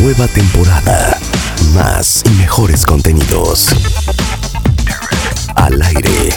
[0.00, 1.16] Nueva temporada.
[1.72, 3.68] Más y mejores contenidos.
[5.54, 6.30] Al aire.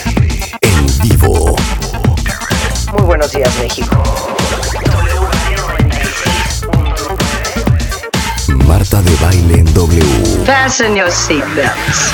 [0.60, 1.56] En vivo.
[2.92, 4.02] Muy buenos días, México.
[8.66, 10.44] Marta de baile en W.
[10.46, 12.12] Fasten your seatbelts.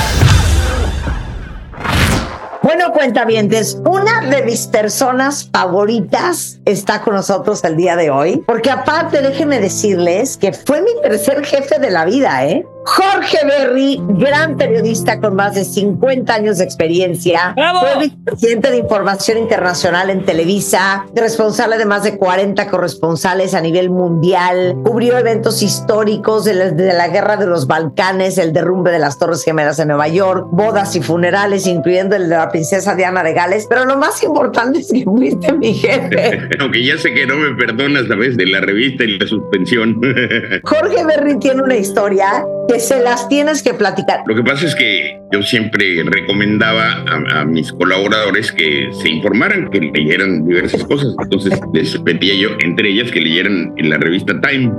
[2.62, 8.70] Bueno, cuentavientes, una de mis personas favoritas está con nosotros el día de hoy, porque
[8.70, 12.66] aparte déjenme decirles que fue mi tercer jefe de la vida, ¿eh?
[12.84, 19.38] Jorge Berry, gran periodista con más de 50 años de experiencia, fue vicepresidente de Información
[19.38, 26.45] Internacional en Televisa, responsable de más de 40 corresponsales a nivel mundial, cubrió eventos históricos
[26.45, 29.88] de la, de la Guerra de los Balcanes, el derrumbe de las Torres Gemelas en
[29.88, 33.96] Nueva York, bodas y funerales, incluyendo el de la princesa Diana de Gales, pero lo
[33.96, 36.48] más importante es que fuiste mi jefe.
[36.60, 38.37] Aunque ya sé que no me perdonas, ¿sabes?
[38.37, 40.01] De la revista y la suspensión.
[40.65, 44.20] Jorge Berry tiene una historia que se las tienes que platicar.
[44.26, 49.80] Lo que pasa es que yo siempre recomendaba a, mis colaboradores que se informaran, que
[49.80, 51.14] leyeran diversas cosas.
[51.22, 54.72] Entonces les pedía yo, entre ellas, que leyeran en la revista Time.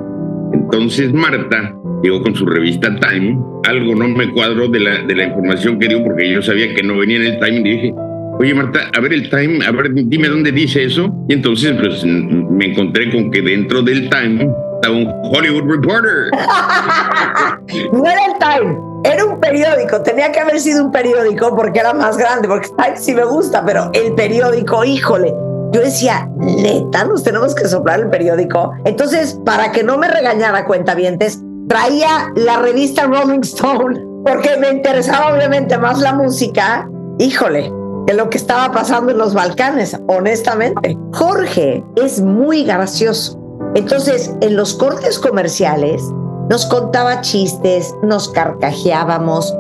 [0.54, 1.74] Entonces Marta
[2.04, 3.38] llegó con su revista Time.
[3.66, 6.84] Algo no me cuadró de la, de la información que dio porque yo sabía que
[6.84, 7.94] no venía en el Time y dije,
[8.38, 11.10] Oye, Marta, a ver el Time, a ver, dime dónde dice eso.
[11.30, 16.32] Y entonces, pues, me encontré con que dentro del Time estaba un Hollywood Reporter.
[17.94, 20.02] no era el Time, era un periódico.
[20.02, 23.64] Tenía que haber sido un periódico porque era más grande, porque Time sí me gusta,
[23.66, 25.34] pero el periódico, híjole.
[25.72, 28.74] Yo decía, neta, nos tenemos que soplar el periódico.
[28.86, 35.34] Entonces, para que no me regañara cuentavientes, traía la revista Rolling Stone, porque me interesaba
[35.34, 36.88] obviamente más la música.
[37.20, 37.72] Híjole,
[38.06, 40.98] que lo que estaba pasando en los Balcanes, honestamente.
[41.14, 43.40] Jorge es muy gracioso.
[43.74, 46.02] Entonces, en los cortes comerciales,
[46.50, 49.54] nos contaba chistes, nos carcajeábamos.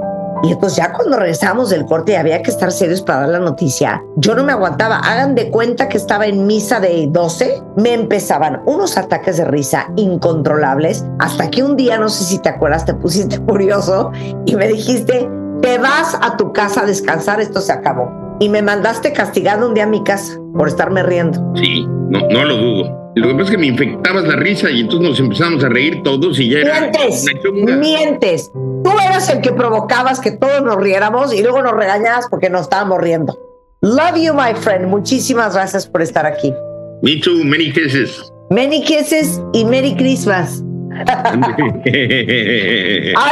[0.43, 3.39] Y entonces ya cuando regresamos del corte y había que estar serios para dar la
[3.39, 4.97] noticia, yo no me aguantaba.
[4.99, 9.91] Hagan de cuenta que estaba en misa de 12, me empezaban unos ataques de risa
[9.95, 14.11] incontrolables, hasta que un día, no sé si te acuerdas, te pusiste curioso
[14.45, 15.27] y me dijiste,
[15.61, 19.73] te vas a tu casa a descansar, esto se acabó y me mandaste castigado un
[19.73, 21.39] día a mi casa por estarme riendo.
[21.55, 23.11] Sí, no, no lo dudo.
[23.15, 26.03] Lo que pasa es que me infectabas la risa y entonces nos empezamos a reír
[26.03, 27.39] todos y ya mientes, era.
[27.51, 28.51] Mientes, mientes.
[28.83, 32.63] Tú eras el que provocabas que todos nos riéramos y luego nos regañabas porque nos
[32.63, 33.39] estábamos riendo.
[33.81, 34.87] Love you, my friend.
[34.87, 36.53] Muchísimas gracias por estar aquí.
[37.01, 37.45] Me too.
[37.45, 38.33] Many kisses.
[38.49, 40.61] Many kisses y Merry Christmas.
[40.95, 41.37] I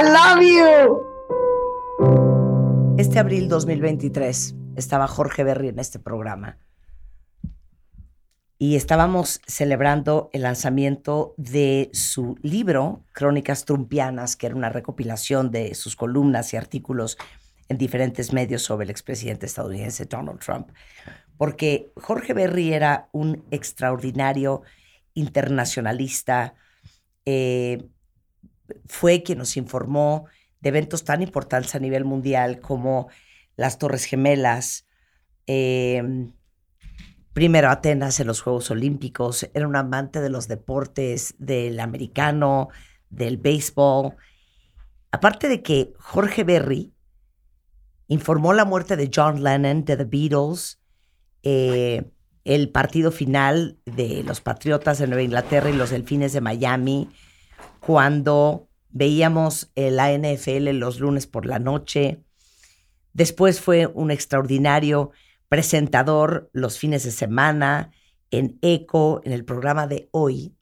[0.03, 1.01] love you.
[2.97, 6.57] Este abril 2023 estaba Jorge Berry en este programa.
[8.57, 15.75] Y estábamos celebrando el lanzamiento de su libro, Crónicas Trumpianas, que era una recopilación de
[15.75, 17.17] sus columnas y artículos
[17.67, 20.69] en diferentes medios sobre el expresidente estadounidense Donald Trump.
[21.37, 24.61] Porque Jorge Berry era un extraordinario
[25.13, 26.53] internacionalista,
[27.25, 27.85] eh,
[28.85, 30.25] fue quien nos informó
[30.61, 33.09] de eventos tan importantes a nivel mundial como
[33.55, 34.85] las Torres Gemelas,
[35.47, 36.31] eh,
[37.33, 42.69] primero Atenas en los Juegos Olímpicos, era un amante de los deportes, del americano,
[43.09, 44.15] del béisbol.
[45.11, 46.93] Aparte de que Jorge Berry
[48.07, 50.79] informó la muerte de John Lennon, de The Beatles,
[51.43, 52.11] eh,
[52.43, 57.09] el partido final de los Patriotas de Nueva Inglaterra y los Delfines de Miami,
[57.79, 62.23] cuando veíamos la NFL los lunes por la noche,
[63.13, 65.11] Después fue un extraordinario
[65.47, 67.91] presentador los fines de semana
[68.31, 70.55] en ECO, en el programa de hoy.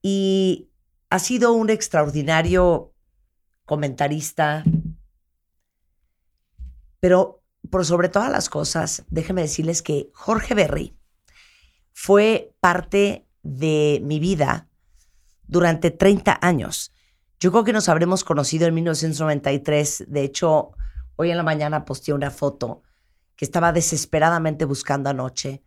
[0.00, 0.70] Y
[1.10, 2.94] ha sido un extraordinario
[3.66, 4.64] comentarista,
[6.98, 10.96] pero por sobre todas las cosas, déjenme decirles que Jorge Berry
[11.92, 14.68] fue parte de mi vida
[15.46, 16.92] durante 30 años.
[17.38, 20.04] Yo creo que nos habremos conocido en 1993.
[20.08, 20.72] De hecho,
[21.16, 22.82] Hoy en la mañana posteé una foto
[23.36, 25.62] que estaba desesperadamente buscando anoche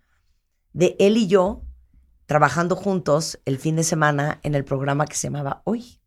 [0.74, 1.64] de él y yo
[2.26, 6.00] trabajando juntos el fin de semana en el programa que se llamaba Hoy.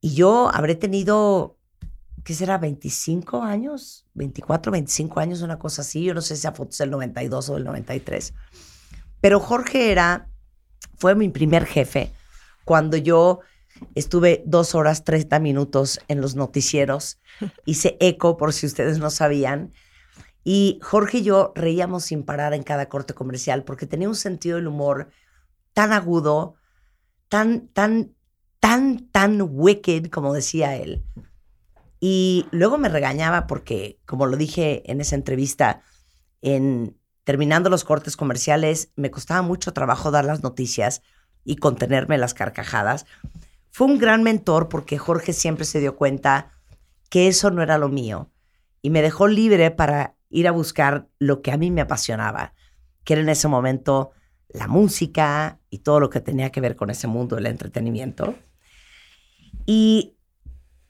[0.00, 1.58] Y yo habré tenido,
[2.24, 2.58] ¿qué será?
[2.58, 6.04] 25 años, 24, 25 años, una cosa así.
[6.04, 8.34] Yo no sé si esa foto es del 92 o del 93.
[9.20, 10.28] Pero Jorge era,
[10.96, 12.12] fue mi primer jefe
[12.64, 13.40] cuando yo
[13.94, 17.18] estuve dos horas 30 minutos en los noticieros.
[17.64, 19.72] Hice eco, por si ustedes no sabían.
[20.44, 24.56] Y Jorge y yo reíamos sin parar en cada corte comercial porque tenía un sentido
[24.56, 25.10] del humor
[25.72, 26.56] tan agudo,
[27.28, 28.14] tan, tan,
[28.60, 31.04] tan, tan wicked, como decía él.
[32.00, 35.82] Y luego me regañaba porque, como lo dije en esa entrevista,
[36.40, 41.02] en terminando los cortes comerciales, me costaba mucho trabajo dar las noticias
[41.44, 43.06] y contenerme las carcajadas.
[43.72, 46.52] Fue un gran mentor porque Jorge siempre se dio cuenta
[47.08, 48.30] que eso no era lo mío
[48.82, 52.52] y me dejó libre para ir a buscar lo que a mí me apasionaba,
[53.02, 54.10] que era en ese momento
[54.50, 58.34] la música y todo lo que tenía que ver con ese mundo del entretenimiento.
[59.64, 60.16] Y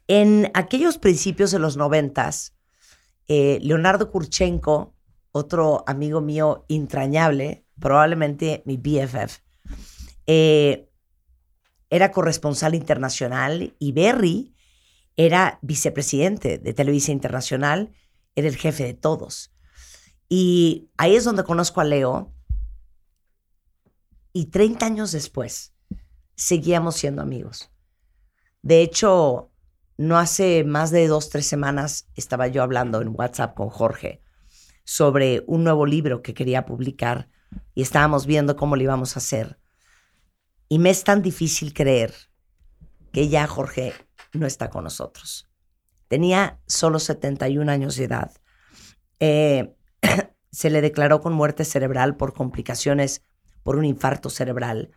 [0.09, 2.57] en aquellos principios de los noventas,
[3.29, 4.95] eh, Leonardo Kurchenko,
[5.31, 9.39] otro amigo mío entrañable, probablemente mi BFF,
[11.93, 14.55] era corresponsal internacional y Berry
[15.19, 17.93] era vicepresidente de Televisa Internacional
[18.35, 19.53] era el jefe de todos.
[20.27, 22.33] Y ahí es donde conozco a Leo.
[24.33, 25.75] Y 30 años después,
[26.35, 27.71] seguíamos siendo amigos.
[28.63, 29.51] De hecho,
[29.99, 34.23] no hace más de dos, tres semanas estaba yo hablando en WhatsApp con Jorge
[34.85, 37.29] sobre un nuevo libro que quería publicar
[37.75, 39.59] y estábamos viendo cómo lo íbamos a hacer.
[40.73, 42.15] Y me es tan difícil creer
[43.13, 43.93] que ya Jorge
[44.33, 45.47] no está con nosotros.
[46.09, 48.33] Tenía solo 71 años de edad.
[49.21, 49.77] Eh,
[50.51, 53.23] se le declaró con muerte cerebral por complicaciones
[53.63, 54.93] por un infarto cerebral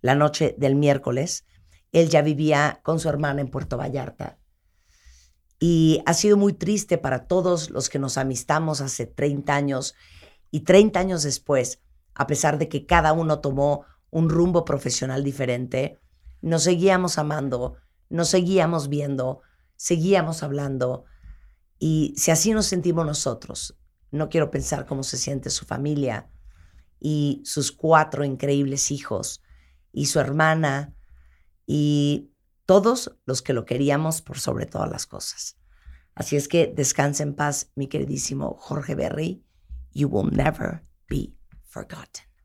[0.00, 1.44] la noche del miércoles.
[1.90, 4.38] Él ya vivía con su hermana en Puerto Vallarta.
[5.58, 9.96] Y ha sido muy triste para todos los que nos amistamos hace 30 años
[10.52, 11.80] y 30 años después,
[12.14, 15.98] a pesar de que cada uno tomó un rumbo profesional diferente,
[16.40, 17.76] nos seguíamos amando,
[18.08, 19.40] nos seguíamos viendo,
[19.76, 21.04] seguíamos hablando
[21.78, 23.76] y si así nos sentimos nosotros,
[24.10, 26.30] no quiero pensar cómo se siente su familia
[27.00, 29.42] y sus cuatro increíbles hijos
[29.92, 30.94] y su hermana
[31.66, 32.30] y
[32.64, 35.56] todos los que lo queríamos por sobre todas las cosas.
[36.14, 39.44] Así es que descanse en paz, mi queridísimo Jorge Berry.
[39.92, 42.35] You will never be forgotten.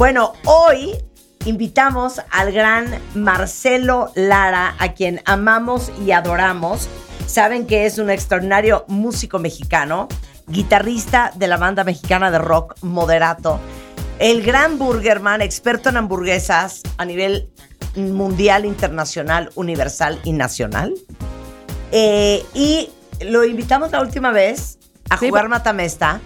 [0.00, 0.96] Bueno, hoy
[1.44, 6.88] invitamos al gran Marcelo Lara, a quien amamos y adoramos.
[7.26, 10.08] Saben que es un extraordinario músico mexicano,
[10.46, 13.60] guitarrista de la banda mexicana de rock Moderato,
[14.18, 17.50] el gran Burgerman, experto en hamburguesas a nivel
[17.94, 20.94] mundial, internacional, universal y nacional.
[21.92, 22.88] Eh, y
[23.20, 24.78] lo invitamos la última vez
[25.10, 26.22] a jugar Matamesta.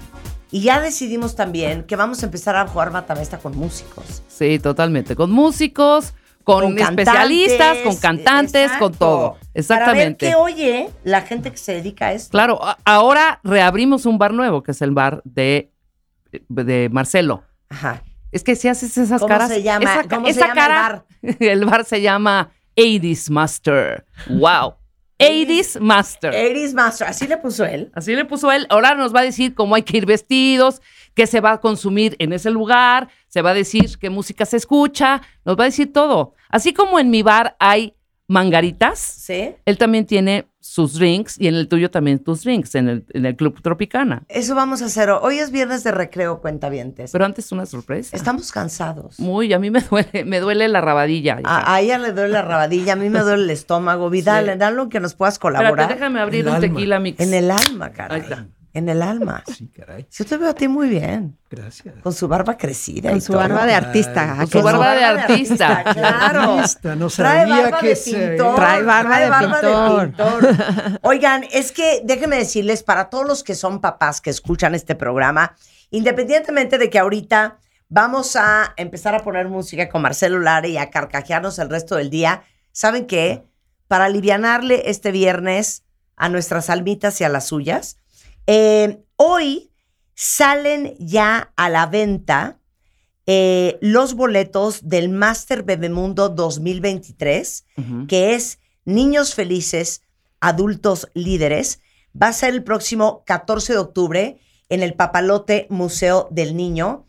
[0.55, 4.23] Y ya decidimos también que vamos a empezar a jugar Matamesta con músicos.
[4.29, 5.17] Sí, totalmente.
[5.17, 6.15] Con músicos,
[6.45, 9.31] con, Con especialistas, con cantantes, con todo.
[9.33, 10.29] Para ver Exactamente.
[10.29, 12.31] qué oye la gente que se dedica a esto.
[12.31, 15.73] Claro, ahora reabrimos un bar nuevo, que es el bar de,
[16.49, 17.43] de Marcelo.
[17.69, 18.05] Ajá.
[18.31, 19.49] Es que si haces esas ¿Cómo caras.
[19.49, 19.91] se llama?
[19.91, 21.05] esa ¿Cómo se llama el cara- bar?
[21.41, 24.07] el bar se llama 80s Master.
[24.29, 24.75] Wow.
[25.19, 26.35] 80s Master.
[26.35, 27.91] Eris Master, así le puso él.
[27.95, 28.67] Así le puso él.
[28.69, 30.83] Ahora nos va a decir cómo hay que ir vestidos,
[31.15, 34.57] qué se va a consumir en ese lugar, se va a decir qué música se
[34.57, 36.35] escucha, nos va a decir todo.
[36.49, 37.95] Así como en mi bar hay
[38.29, 39.55] mangaritas, ¿Sí?
[39.65, 43.27] él también tiene sus drinks y en el tuyo también tus drinks, en el, en
[43.27, 44.23] el Club Tropicana.
[44.29, 45.11] Eso vamos a hacer.
[45.11, 45.39] hoy.
[45.39, 47.13] Es viernes de recreo, cuentavientes.
[47.13, 48.17] Pero antes una sorpresa.
[48.17, 49.21] Estamos cansados.
[49.21, 51.39] Muy, a mí me duele, me duele la rabadilla.
[51.45, 54.09] A, a ella le duele la rabadilla, a mí me duele el estómago.
[54.09, 54.59] Vidal, Sí.
[54.59, 55.89] dale que nos puedas Espérate, colaborar.
[55.95, 56.69] déjame abrir El un alma.
[56.69, 57.21] tequila mix.
[57.21, 58.21] En el alma, caray.
[58.23, 58.47] Ahí está.
[58.75, 59.45] En el alma.
[59.47, 60.05] Sí, caray.
[60.11, 61.39] Yo te veo a ti muy bien.
[61.49, 61.95] Gracias.
[62.03, 63.11] Con su barba crecida.
[63.11, 63.41] Con y su todo.
[63.41, 64.23] barba de artista.
[64.23, 65.85] Ay, ¿a Con su barba de artista.
[65.95, 66.41] Claro.
[66.55, 68.57] Artista, no Trae sabía barba que de pintor.
[68.57, 70.07] Trae barba de pintor.
[70.09, 70.99] pintor.
[71.03, 75.55] Oigan, es que déjenme decirles, para todos los que son papás que escuchan este programa,
[75.91, 80.91] independientemente de que ahorita vamos a empezar a poner música con Marcelo Lara y a
[80.91, 83.45] carcajearnos el resto del día, ¿saben qué?
[83.87, 85.85] Para alivianarle este viernes
[86.17, 87.99] a nuestras almitas y a las suyas,
[88.47, 89.71] eh, hoy
[90.15, 92.59] salen ya a la venta
[93.27, 98.07] eh, los boletos del Master Bebemundo 2023, Ujú.
[98.07, 100.03] que es Niños Felices,
[100.41, 101.81] Adultos Líderes.
[102.21, 107.07] Va a ser el próximo 14 de octubre en el Papalote Museo del Niño.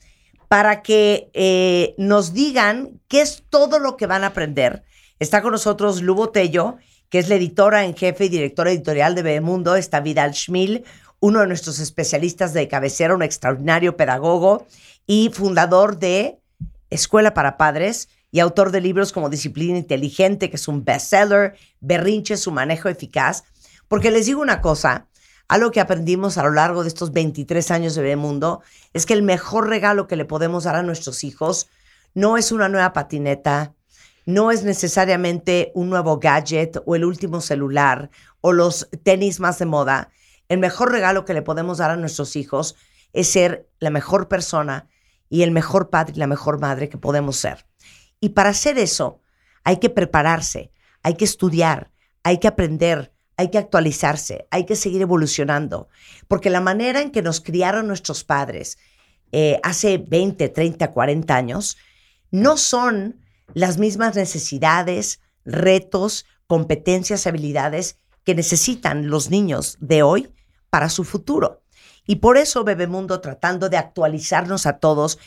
[0.48, 4.84] para que eh, nos digan qué es todo lo que van a aprender.
[5.20, 6.78] Está con nosotros Lu Botello,
[7.10, 9.76] que es la editora en jefe y directora editorial de Bebemundo.
[9.76, 10.86] Está Vidal Schmil,
[11.20, 14.68] uno de nuestros especialistas de cabecera, un extraordinario pedagogo
[15.08, 16.40] y fundador de
[16.90, 22.38] Escuela para Padres y autor de libros como Disciplina Inteligente, que es un bestseller, Berrinche,
[22.38, 23.44] su manejo eficaz.
[23.88, 25.08] Porque les digo una cosa,
[25.48, 28.62] algo que aprendimos a lo largo de estos 23 años de Bebemundo
[28.94, 31.68] es que el mejor regalo que le podemos dar a nuestros hijos
[32.14, 33.74] no es una nueva patineta,
[34.26, 38.10] no es necesariamente un nuevo gadget o el último celular
[38.42, 40.10] o los tenis más de moda.
[40.50, 42.76] El mejor regalo que le podemos dar a nuestros hijos
[43.14, 44.88] es ser la mejor persona
[45.30, 47.66] y el mejor padre y la mejor madre que podemos ser.
[48.20, 49.22] Y para hacer eso
[49.64, 50.72] hay que prepararse,
[51.02, 51.92] hay que estudiar,
[52.24, 55.90] hay que aprender, hay que actualizarse, hay que seguir evolucionando,
[56.28, 58.78] porque la manera en que nos criaron nuestros padres
[59.32, 61.78] eh, hace 20, 30, 40 años
[62.32, 63.20] no son
[63.54, 70.35] las mismas necesidades, retos, competencias, habilidades que necesitan los niños de hoy
[70.76, 71.64] para su futuro.
[72.06, 75.20] Y por eso Bebemundo, tratando de actualizarnos a todos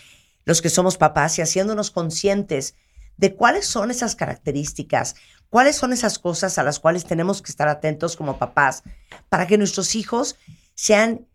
[0.45, 2.75] los que somos papás y haciéndonos conscientes
[3.17, 5.15] de cuáles son esas características,
[5.49, 8.83] cuáles son esas cosas a las cuales tenemos que estar atentos como papás
[9.31, 10.37] para que nuestros hijos
[10.75, 11.27] sean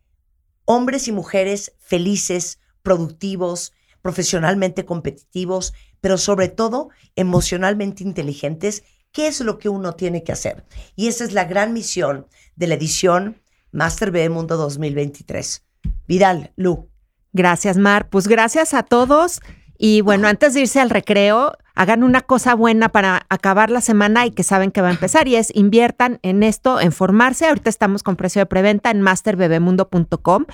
[0.65, 9.58] hombres y mujeres felices, productivos, profesionalmente competitivos, pero sobre todo emocionalmente inteligentes, ¿qué es lo
[9.58, 10.65] que uno tiene que hacer?
[10.96, 13.41] Y esa es la gran misión de la edición
[13.74, 15.63] Master B Mundo 2023.
[16.08, 16.89] Vidal, Lu.
[17.34, 18.08] Gracias, Mar.
[18.10, 19.42] Pues gracias a todos.
[19.77, 24.25] Y bueno, antes de irse al recreo, hagan una cosa buena para acabar la semana
[24.25, 27.48] y que saben que va a empezar y es inviertan en esto, en formarse.
[27.48, 30.46] Ahorita estamos con precio de preventa en masterbebemundo.com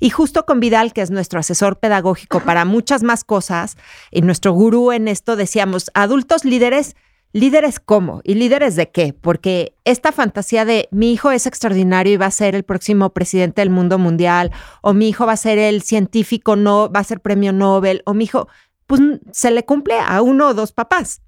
[0.00, 3.76] y justo con Vidal, que es nuestro asesor pedagógico para muchas más cosas
[4.10, 6.94] y nuestro gurú en esto, decíamos, adultos líderes,
[7.32, 12.16] líderes cómo y líderes de qué, porque esta fantasía de mi hijo es extraordinario y
[12.16, 14.50] va a ser el próximo presidente del mundo mundial
[14.82, 18.14] o mi hijo va a ser el científico, no va a ser premio Nobel o
[18.14, 18.48] mi hijo
[18.86, 19.00] pues
[19.32, 21.20] se le cumple a uno o dos papás.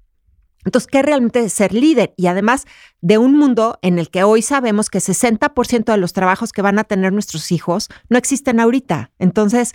[0.65, 2.13] Entonces, ¿qué realmente es ser líder?
[2.17, 2.65] Y además
[3.01, 6.77] de un mundo en el que hoy sabemos que 60% de los trabajos que van
[6.77, 9.11] a tener nuestros hijos no existen ahorita.
[9.17, 9.73] Entonces,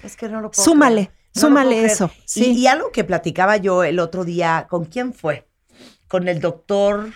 [0.52, 2.10] súmale, súmale eso.
[2.24, 2.52] Sí.
[2.52, 5.45] Y, algo que platicaba yo el otro día, ¿con quién fue?
[6.08, 7.12] Con el doctor,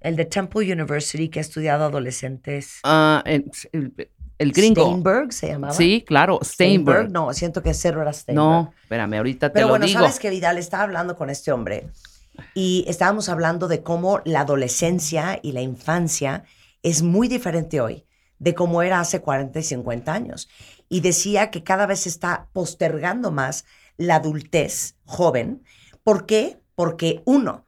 [0.00, 2.80] el de Temple University, que ha estudiado adolescentes.
[2.84, 4.86] Ah, el gringo.
[4.86, 5.72] Steinberg se llamaba.
[5.72, 7.10] Sí, claro, Steinberg.
[7.10, 8.44] No, siento que cero era Steinberg.
[8.44, 10.00] No, espérame, ahorita te Pero lo bueno, digo.
[10.00, 11.88] sabes que Vidal estaba hablando con este hombre
[12.52, 16.44] y estábamos hablando de cómo la adolescencia y la infancia
[16.82, 18.04] es muy diferente hoy
[18.38, 20.48] de cómo era hace 40 y 50 años.
[20.88, 23.64] Y decía que cada vez se está postergando más
[23.96, 25.62] la adultez joven.
[26.02, 26.60] ¿Por qué?
[26.74, 27.64] Porque uno,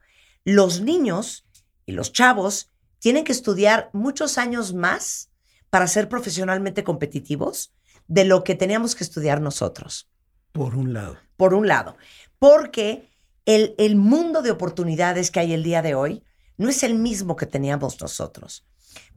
[0.53, 1.45] los niños
[1.85, 5.29] y los chavos tienen que estudiar muchos años más
[5.69, 7.73] para ser profesionalmente competitivos
[8.07, 10.09] de lo que teníamos que estudiar nosotros.
[10.53, 11.17] Por un lado.
[11.35, 11.97] Por un lado.
[12.39, 13.09] Porque
[13.45, 16.23] el, el mundo de oportunidades que hay el día de hoy
[16.55, 18.65] no es el mismo que teníamos nosotros.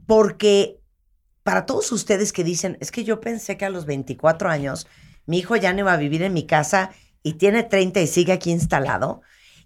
[0.07, 0.81] Porque
[1.45, 4.89] para todos ustedes que dicen, es que yo pensé que a los 24 años
[5.27, 6.91] mi hijo ya no iba a vivir en mi casa
[7.23, 9.23] y tiene 30 y sigue aquí instalado,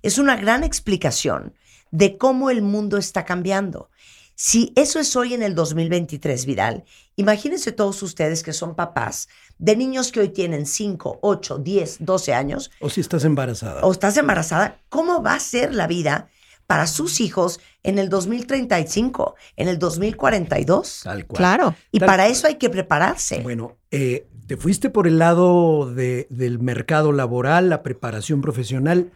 [0.07, 1.55] es una gran explicación
[1.91, 3.91] de cómo el mundo está cambiando.
[4.37, 6.85] Si eso es hoy en el 2023, Vidal,
[7.15, 12.35] imagínense todos ustedes que son papás de niños que hoy tienen 5, 8, 10, 12
[12.35, 12.71] años.
[12.81, 13.83] O si estás embarazada.
[13.83, 16.29] O estás embarazada, ¿cómo va a ser la vida
[16.67, 21.01] para sus hijos en el 2035, en el 2042?
[21.05, 21.37] Tal cual.
[21.39, 21.75] Claro.
[21.93, 22.33] Y Tal para cual.
[22.33, 23.41] eso hay que prepararse.
[23.41, 29.13] Bueno, eh, te fuiste por el lado de- del mercado laboral, la preparación profesional,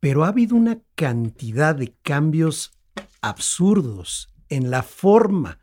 [0.00, 2.72] pero ha habido una cantidad de cambios
[3.20, 5.58] absurdos en la forma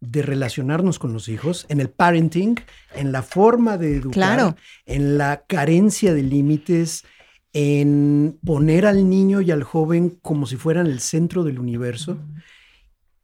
[0.00, 2.54] de relacionarnos con los hijos, en el parenting,
[2.94, 4.56] en la forma de educar, Claro.
[4.86, 7.04] en la carencia de límites,
[7.52, 12.18] en poner al niño y al joven como si fueran el centro del universo.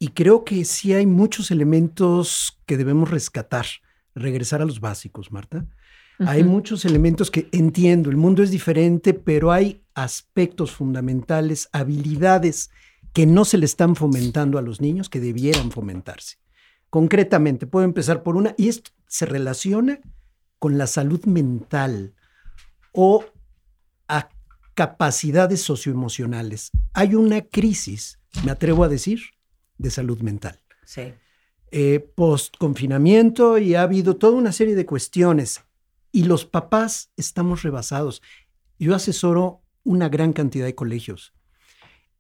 [0.01, 3.67] Y creo que sí hay muchos elementos que debemos rescatar,
[4.15, 5.67] regresar a los básicos, Marta.
[6.19, 12.71] Hay muchos elementos que entiendo, el mundo es diferente, pero hay aspectos fundamentales, habilidades
[13.13, 16.37] que no se le están fomentando a los niños que debieran fomentarse.
[16.91, 20.01] Concretamente, puedo empezar por una, y esto se relaciona
[20.59, 22.15] con la salud mental
[22.93, 23.25] o
[24.09, 24.29] a
[24.75, 26.71] capacidades socioemocionales.
[26.93, 29.21] Hay una crisis, me atrevo a decir,
[29.79, 30.61] de salud mental.
[30.85, 31.13] Sí.
[31.71, 35.65] Eh, Post confinamiento y ha habido toda una serie de cuestiones
[36.15, 38.23] Y los papás estamos rebasados.
[38.79, 41.35] Yo asesoro una gran cantidad de colegios.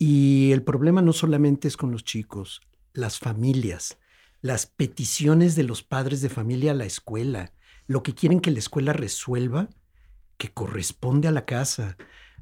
[0.00, 2.60] Y el problema no solamente es con los chicos,
[2.92, 3.96] las familias,
[4.40, 7.52] las peticiones de los padres de familia a la escuela,
[7.86, 9.68] lo que quieren que la escuela resuelva,
[10.38, 11.96] que corresponde a la casa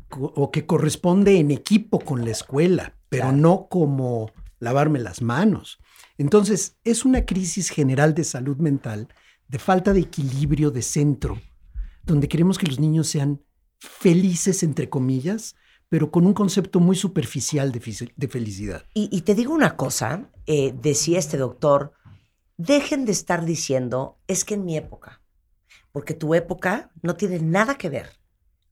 [0.09, 3.37] o que corresponde en equipo con la escuela, pero Claro.
[3.37, 5.81] no como lavarme las manos.
[6.17, 9.09] Entonces, es una crisis general de salud mental,
[9.53, 11.39] de falta de equilibrio de centro,
[12.05, 13.43] donde queremos que los niños sean
[13.79, 15.57] felices, entre comillas,
[15.91, 18.87] pero con un concepto muy superficial de, felicidad.
[18.95, 21.93] Y, y te digo una cosa, eh, decía este doctor,
[22.57, 25.21] dejen de estar diciendo, es que en mi época,
[25.93, 28.09] porque tu época no tiene nada que ver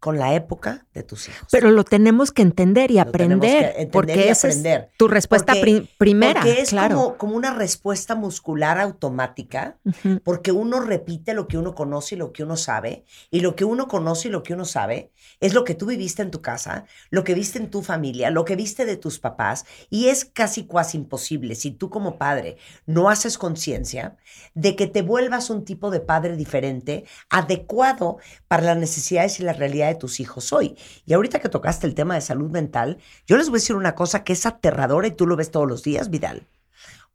[0.00, 1.46] con la época de tus hijos.
[1.52, 4.88] Pero lo tenemos que entender y Lo tenemos que aprender, entender porque y esa aprender.
[4.90, 6.96] es tu respuesta Porque- pri- primera, Porque es claro.
[6.96, 9.78] como, como una respuesta muscular automática,
[10.24, 13.64] porque uno repite lo que uno conoce y lo que uno sabe, y lo que
[13.64, 16.86] uno conoce y lo que uno sabe es lo que tú viviste en tu casa,
[17.10, 20.64] lo que viste en tu familia, lo que viste de tus papás, y es casi
[20.64, 24.16] cuasi imposible si tú como padre no haces conciencia
[24.54, 29.52] de que te vuelvas un tipo de padre diferente, adecuado para las necesidades y la
[29.52, 30.76] realidad de tus hijos hoy.
[31.06, 33.94] Y ahorita que tocaste el tema de salud mental, yo les voy a decir una
[33.94, 36.46] cosa que es aterradora y tú lo ves todos los días, Vidal.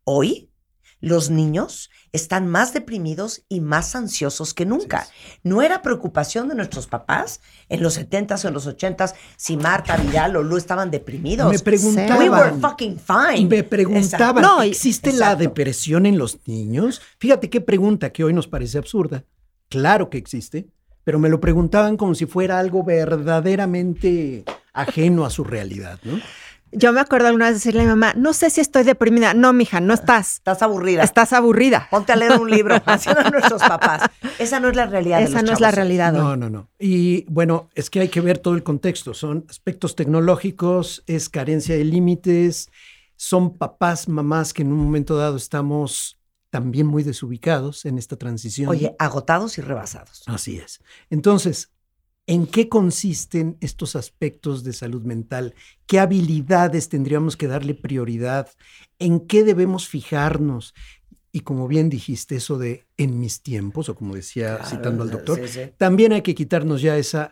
[0.03, 0.49] Hoy
[1.01, 5.07] los niños están más deprimidos y más ansiosos que nunca.
[5.43, 9.97] No era preocupación de nuestros papás en los 70s o en los 80s si Marta,
[9.97, 11.51] Vidal o Lu estaban deprimidos.
[11.51, 12.17] Me preguntaban.
[12.17, 13.47] We were fucking fine.
[13.47, 17.01] Me preguntaban, No, ¿existe la depresión en los niños?
[17.19, 19.25] Fíjate qué pregunta que hoy nos parece absurda.
[19.69, 20.67] Claro que existe,
[21.05, 24.43] pero me lo preguntaban como si fuera algo verdaderamente
[24.73, 26.19] ajeno a su realidad, ¿no?
[26.71, 29.33] Yo me acuerdo alguna vez decirle a mi mamá, no sé si estoy deprimida.
[29.33, 30.37] No, mija, no estás.
[30.37, 31.03] Estás aburrida.
[31.03, 31.87] Estás aburrida.
[31.89, 32.75] Ponte a leer un libro.
[32.85, 34.09] Así eran nuestros papás.
[34.39, 36.13] Esa no es la realidad de Esa los no es la realidad.
[36.13, 36.19] hoy.
[36.19, 36.69] No, no, no.
[36.77, 39.13] Y bueno, es que hay que ver todo el contexto.
[39.13, 42.69] Son aspectos tecnológicos, es carencia de límites,
[43.15, 46.17] son papás, mamás que en un momento dado estamos
[46.55, 48.69] también muy desubicados en esta transición.
[48.69, 50.23] Oye, agotados y rebasados.
[50.25, 50.79] Así es.
[51.09, 51.73] Entonces,
[52.27, 55.53] ¿en qué consisten estos aspectos de salud mental?
[55.85, 58.47] ¿Qué habilidades tendríamos que darle prioridad?
[58.99, 60.73] ¿En qué debemos fijarnos?
[61.33, 65.37] Y como bien dijiste, eso de en mis tiempos, o como decía citando al doctor,
[65.45, 65.71] Sí, sí.
[65.75, 67.31] también hay que quitarnos ya esa,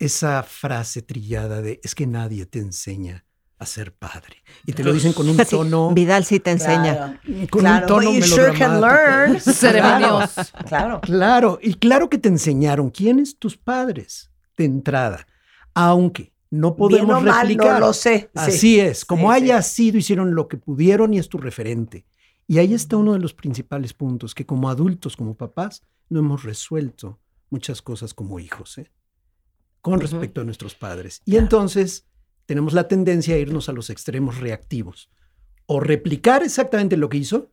[0.00, 3.24] esa frase trillada de es que nadie te enseña
[3.58, 4.36] a ser padre.
[4.66, 7.18] Y te lo dicen con un Sí, tono, Vidal sí te enseña.
[7.22, 7.48] Claro.
[7.50, 9.38] con Claro, un tono you sure can learn.
[10.68, 11.00] Claro.
[11.00, 15.26] Claro, y claro que te enseñaron quiénes tus padres de entrada,
[15.74, 17.80] aunque no podemos Bien o mal, replicar.
[17.80, 18.20] no lo sé.
[18.20, 18.28] Sí.
[18.34, 19.44] Así es, como Sí, sí.
[19.44, 22.06] haya sido, hicieron lo que pudieron y es tu referente.
[22.46, 26.44] Y ahí está uno de los principales puntos, que como adultos, como papás, no hemos
[26.44, 28.90] resuelto muchas cosas como hijos, ¿eh?
[29.82, 31.20] con respecto a nuestros padres.
[31.26, 32.06] Y entonces
[32.48, 35.10] tenemos la tendencia a irnos a los extremos reactivos.
[35.66, 37.50] O replicar exactamente lo que hizo,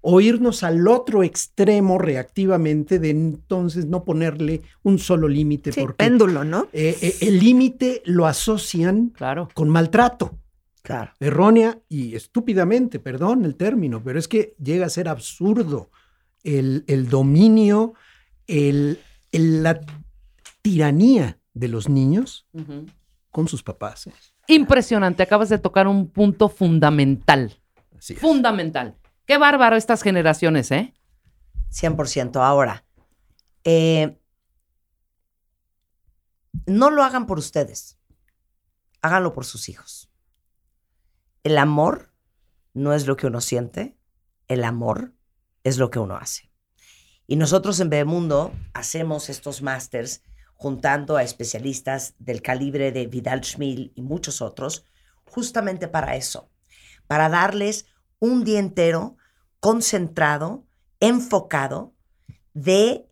[0.00, 5.96] o irnos al otro extremo reactivamente de entonces no ponerle un solo límite, Sí, porque
[6.06, 6.68] péndulo, ¿no?
[6.72, 9.50] eh, eh, el límite lo asocian Claro.
[9.52, 10.38] con maltrato
[10.80, 11.12] Claro.
[11.20, 15.90] errónea y estúpidamente, perdón el término, pero es que llega a ser absurdo
[16.44, 17.92] el, el dominio,
[18.46, 19.00] el,
[19.32, 19.82] el- la
[20.62, 22.46] tiranía de los niños.
[23.30, 24.06] Con sus papás.
[24.06, 24.12] ¿eh?
[24.46, 25.22] Impresionante.
[25.22, 27.60] Acabas de tocar un punto fundamental.
[27.96, 28.18] Así es.
[28.18, 28.96] Fundamental.
[29.26, 30.94] Qué bárbaro estas generaciones, ¿eh?
[31.70, 32.42] 100%.
[32.42, 32.84] Ahora,
[33.64, 34.18] eh,
[36.66, 37.98] no lo hagan por ustedes.
[39.02, 40.10] Háganlo por sus hijos.
[41.42, 42.12] El amor
[42.74, 43.96] no es lo que uno siente,
[44.48, 45.14] el amor
[45.64, 46.50] es lo que uno hace.
[47.26, 50.22] Y nosotros en Bebemundo hacemos estos másters
[50.60, 54.84] juntando a especialistas del calibre de Vidal Schmil y muchos otros,
[55.24, 56.50] justamente para eso,
[57.06, 57.86] para darles
[58.18, 59.16] un día entero
[59.58, 60.66] concentrado,
[61.00, 61.94] enfocado,
[62.52, 63.06] de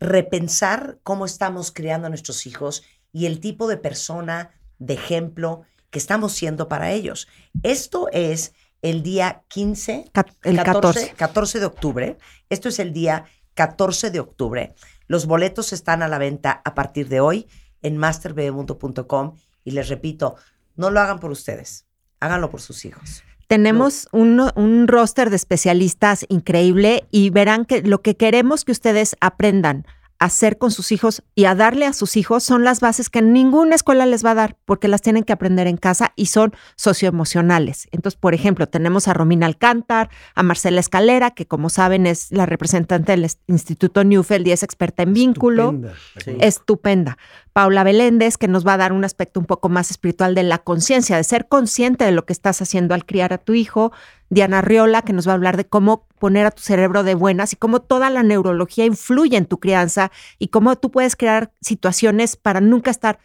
[0.00, 2.82] repensar cómo estamos criando a nuestros hijos
[3.12, 7.28] y el tipo de persona, de ejemplo que estamos siendo para ellos.
[7.62, 11.14] Esto es el día 15, Ca- El 14.
[11.16, 12.18] 14 de octubre.
[12.50, 14.74] Esto es el día 14 de octubre.
[15.08, 17.48] Los boletos están a la venta a partir de hoy
[17.82, 20.36] en masterbebemundo.com y les repito,
[20.76, 21.86] no lo hagan por ustedes,
[22.20, 23.24] háganlo por sus hijos.
[23.48, 29.16] Tenemos un, un roster de especialistas increíble y verán que lo que queremos que ustedes
[29.20, 29.86] aprendan
[30.18, 33.76] hacer con sus hijos y a darle a sus hijos son las bases que ninguna
[33.76, 37.88] escuela les va a dar porque las tienen que aprender en casa y son socioemocionales.
[37.92, 42.46] Entonces, por ejemplo, tenemos a Romina Alcántar, a Marcela Escalera, que como saben es la
[42.46, 45.74] representante del Instituto Newfeld y es experta en vínculo
[46.14, 46.46] Estupenda.
[46.46, 47.18] estupenda.
[47.52, 50.58] Paula Beléndez, que nos va a dar un aspecto un poco más espiritual de la
[50.58, 53.92] conciencia, de ser consciente de lo que estás haciendo al criar a tu hijo.
[54.30, 57.52] Diana Riola, que nos va a hablar de cómo poner a tu cerebro de buenas
[57.52, 62.36] y cómo toda la neurología influye en tu crianza y cómo tú puedes crear situaciones
[62.36, 63.18] para nunca estar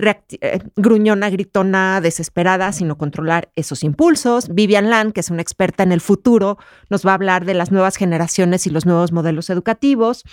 [0.00, 4.48] eh, gruñona, gritona, desesperada, sino controlar esos impulsos.
[4.54, 6.56] Vivian Land, que es una experta en el futuro,
[6.88, 10.24] nos va a hablar de las nuevas generaciones y los nuevos modelos educativos.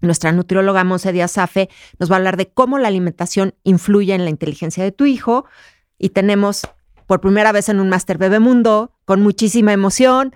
[0.00, 4.24] Nuestra nutrióloga Monse Díaz Safe nos va a hablar de cómo la alimentación influye en
[4.24, 5.44] la inteligencia de tu hijo.
[5.98, 6.62] Y tenemos
[7.06, 10.34] por primera vez en un Máster Bebemundo, con muchísima emoción,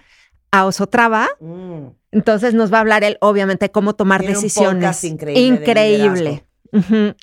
[0.51, 1.29] a Osotrava.
[1.41, 1.89] Mm.
[2.13, 5.05] Entonces nos va a hablar él, obviamente, cómo tomar Tiene decisiones.
[5.05, 6.45] increíble de Increíble.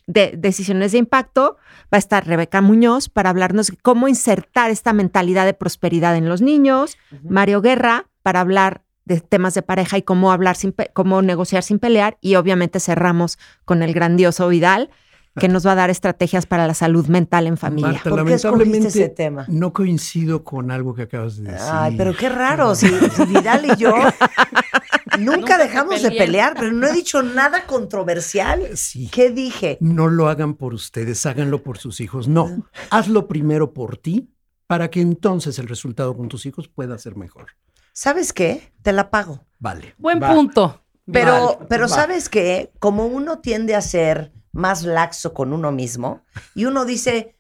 [0.07, 1.57] De decisiones de impacto.
[1.93, 6.29] Va a estar Rebeca Muñoz para hablarnos de cómo insertar esta mentalidad de prosperidad en
[6.29, 6.97] los niños.
[7.23, 11.79] Mario Guerra para hablar de temas de pareja y cómo hablar sin cómo negociar sin
[11.79, 12.17] pelear.
[12.21, 14.89] Y obviamente cerramos con el grandioso Vidal,
[15.39, 17.93] que nos va a dar estrategias para la salud mental en familia.
[17.93, 19.45] Marta, ¿Por qué escogiste lamentablemente ese tema?
[19.49, 21.67] no coincido con algo que acabas de decir.
[21.71, 22.75] Ay, pero qué raro.
[22.75, 23.93] Si, si Vidal y yo
[25.19, 28.61] nunca, dejamos de pelear, pero no he dicho nada controversial.
[28.75, 29.09] Sí.
[29.11, 29.77] ¿Qué dije?
[29.81, 32.27] No lo hagan por ustedes, háganlo por sus hijos.
[32.27, 34.29] No, hazlo primero por ti
[34.67, 37.47] para que entonces el resultado con tus hijos pueda ser mejor.
[37.91, 38.71] ¿Sabes qué?
[38.81, 39.45] Te la pago.
[39.59, 39.93] Vale.
[39.97, 40.33] Buen va.
[40.33, 40.81] punto.
[41.11, 41.89] Pero, Vale, pero va.
[41.89, 42.71] ¿sabes qué?
[42.79, 46.21] Como uno tiende a ser más laxo con uno mismo
[46.55, 47.35] y uno dice,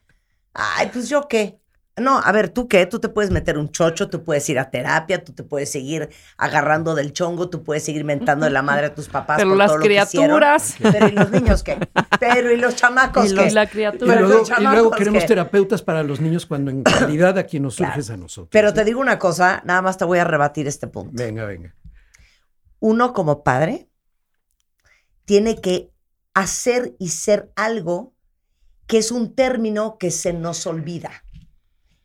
[0.53, 1.59] ay, pues yo qué.
[1.95, 2.87] No, a ver, ¿tú qué?
[2.87, 6.09] Tú te puedes meter un chocho, tú puedes ir a terapia, tú te puedes seguir
[6.37, 9.37] agarrando del chongo, tú puedes seguir mentando de la madre a tus papás.
[9.37, 10.39] Pero por las todo lo que hicieron.
[10.39, 10.75] criaturas.
[10.81, 11.77] Pero ¿y los niños qué?
[12.19, 13.51] Pero ¿y los chamacos Y qué?
[13.51, 14.11] la Y criatura.
[14.15, 17.37] Pero luego, los y luego chamacos queremos que- terapeutas para los niños cuando en realidad
[17.37, 17.93] a quien nos Claro.
[17.93, 18.49] surges a nosotros.
[18.51, 21.11] Pero te digo una cosa, nada más te voy a rebatir este punto.
[21.13, 21.75] Venga, venga.
[22.79, 23.87] uno como padre
[25.25, 25.92] tiene que
[26.33, 28.13] hacer y ser algo
[28.87, 31.23] que es un término que se nos olvida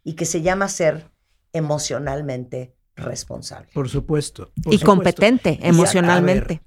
[0.04, 1.10] y que se llama ser
[1.52, 3.68] emocionalmente responsable.
[3.74, 4.52] Por supuesto.
[4.62, 4.86] por y supuesto.
[4.86, 6.54] competente Y a- emocionalmente.
[6.54, 6.62] a ver,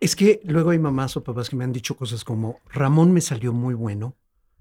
[0.00, 3.20] es que luego hay mamás o papás que me han dicho cosas como, Ramón me
[3.20, 4.16] salió muy bueno,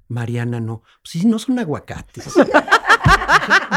[0.08, 0.82] Mariana no.
[1.02, 2.25] Pues sí, no son aguacates.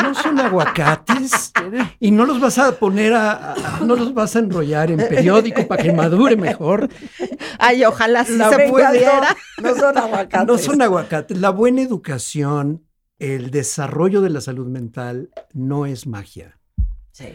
[0.03, 1.53] no son aguacates.
[2.01, 5.67] Y no los vas a poner a, a- no los vas a enrollar en periódico
[5.67, 6.89] para que madure mejor.
[7.59, 9.37] Ay, ojalá sí La se pudiera.
[9.63, 10.47] No son aguacates.
[10.47, 11.39] No son aguacates.
[11.39, 12.85] La buena educación,
[13.19, 16.59] el desarrollo de la salud mental no es magia.
[17.13, 17.29] Sí.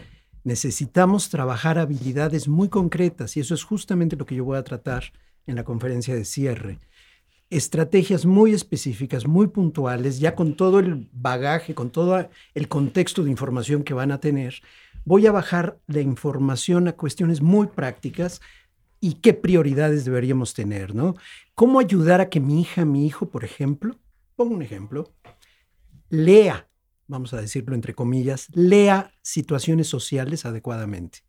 [0.43, 5.03] Necesitamos trabajar habilidades muy concretas y eso es justamente lo que yo voy a tratar
[5.45, 6.79] en la conferencia de cierre.
[7.49, 13.31] Estrategias muy específicas, muy puntuales, ya con todo el bagaje, con todo el contexto de
[13.31, 14.55] información que van a tener.
[15.05, 18.41] Voy a bajar la información a cuestiones muy prácticas
[18.99, 21.15] y qué prioridades deberíamos tener, ¿no?
[21.55, 23.97] ¿Cómo ayudar a que mi hija, mi hijo, por ejemplo,
[24.35, 25.13] pongo un ejemplo,
[26.09, 26.67] lea,
[27.07, 31.19] vamos a decirlo entre comillas, lea situaciones sociales adecuadamente.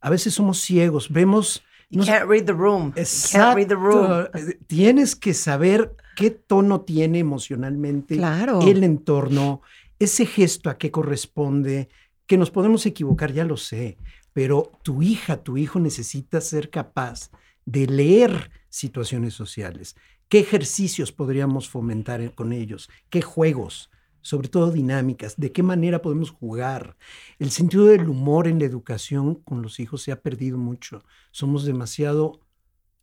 [0.00, 1.62] A veces somos ciegos, vemos...
[1.90, 2.92] You no- can't read the room.
[2.96, 4.26] You can't read the room.
[4.66, 8.60] Tienes que saber qué tono tiene emocionalmente Claro.
[8.62, 9.62] el entorno,
[9.98, 11.88] ese gesto a qué corresponde,
[12.26, 13.96] que nos podemos equivocar, ya lo sé,
[14.34, 17.30] pero tu hija, tu hijo necesita ser capaz
[17.64, 19.96] de leer situaciones sociales.
[20.28, 22.90] ¿Qué ejercicios podríamos fomentar en- con ellos?
[23.08, 23.90] ¿Qué juegos?
[24.20, 25.36] Sobre todo dinámicas.
[25.36, 26.96] ¿De qué manera podemos jugar?
[27.38, 31.02] El sentido del humor en la educación con los hijos se ha perdido mucho.
[31.30, 32.40] Somos demasiado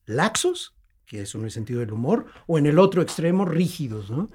[0.05, 0.75] laxos,
[1.05, 4.29] que eso no es sentido del humor, o en el otro extremo, rígidos, ¿no?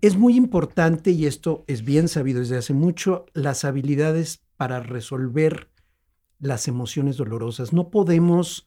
[0.00, 5.70] Es muy importante, y esto es bien sabido desde hace mucho, las habilidades para resolver
[6.38, 7.72] las emociones dolorosas.
[7.72, 8.66] No podemos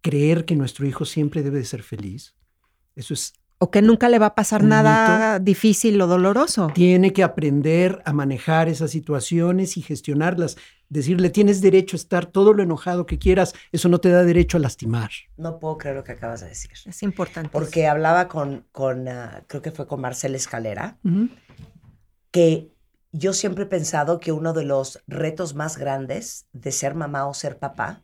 [0.00, 2.34] creer que nuestro hijo siempre debe de ser feliz.
[2.96, 6.70] Eso es O que nunca le va a pasar Un nada difícil o doloroso.
[6.74, 10.56] tiene que aprender a manejar esas situaciones y gestionarlas.
[10.88, 14.58] Decirle, tienes derecho a estar todo lo enojado que quieras, eso no te da derecho
[14.58, 15.10] a lastimar.
[15.36, 16.72] No puedo creer lo que acabas de decir.
[16.84, 17.48] Es importante.
[17.50, 20.98] Porque hablaba con, con ah, creo que fue con Marcela Escalera,
[22.30, 22.70] que
[23.12, 27.32] yo siempre he pensado que uno de los retos más grandes de ser mamá o
[27.32, 28.02] ser papá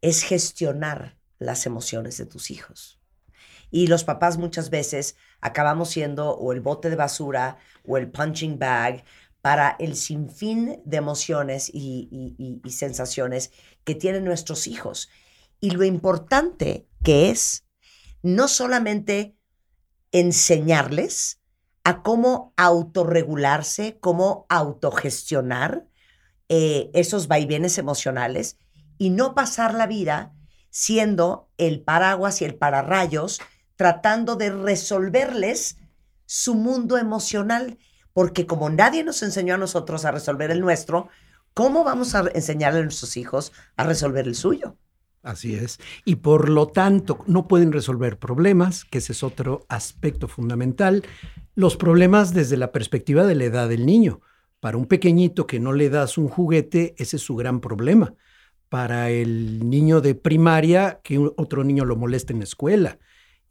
[0.00, 2.98] es gestionar las emociones de tus hijos.
[3.74, 8.56] Y los papás muchas veces acabamos siendo o el bote de basura o el punching
[8.56, 9.02] bag
[9.42, 13.50] para el sinfín de emociones y, sensaciones
[13.82, 15.10] que tienen nuestros hijos.
[15.60, 17.64] y lo importante que es
[18.22, 19.36] no solamente
[20.12, 21.40] enseñarles
[21.82, 25.88] a cómo autorregularse, cómo autogestionar
[26.48, 28.56] eh, esos vaivenes emocionales
[28.98, 30.32] y no pasar la vida
[30.70, 33.40] siendo el paraguas y el pararrayos,
[33.76, 35.78] tratando de resolverles
[36.26, 37.78] su mundo emocional,
[38.12, 41.08] porque como nadie nos enseñó a nosotros a resolver el nuestro,
[41.52, 44.76] ¿cómo vamos a enseñarle a nuestros hijos a resolver el suyo?
[45.22, 45.80] Así es.
[46.04, 51.02] Y por lo tanto, no pueden resolver problemas, que ese es otro aspecto fundamental.
[51.54, 54.20] Los problemas desde la perspectiva de la edad del niño.
[54.60, 58.14] Para un pequeñito que no le das un juguete, ese es su gran problema.
[58.68, 62.98] Para el niño de primaria, que otro niño lo molesta en la escuela.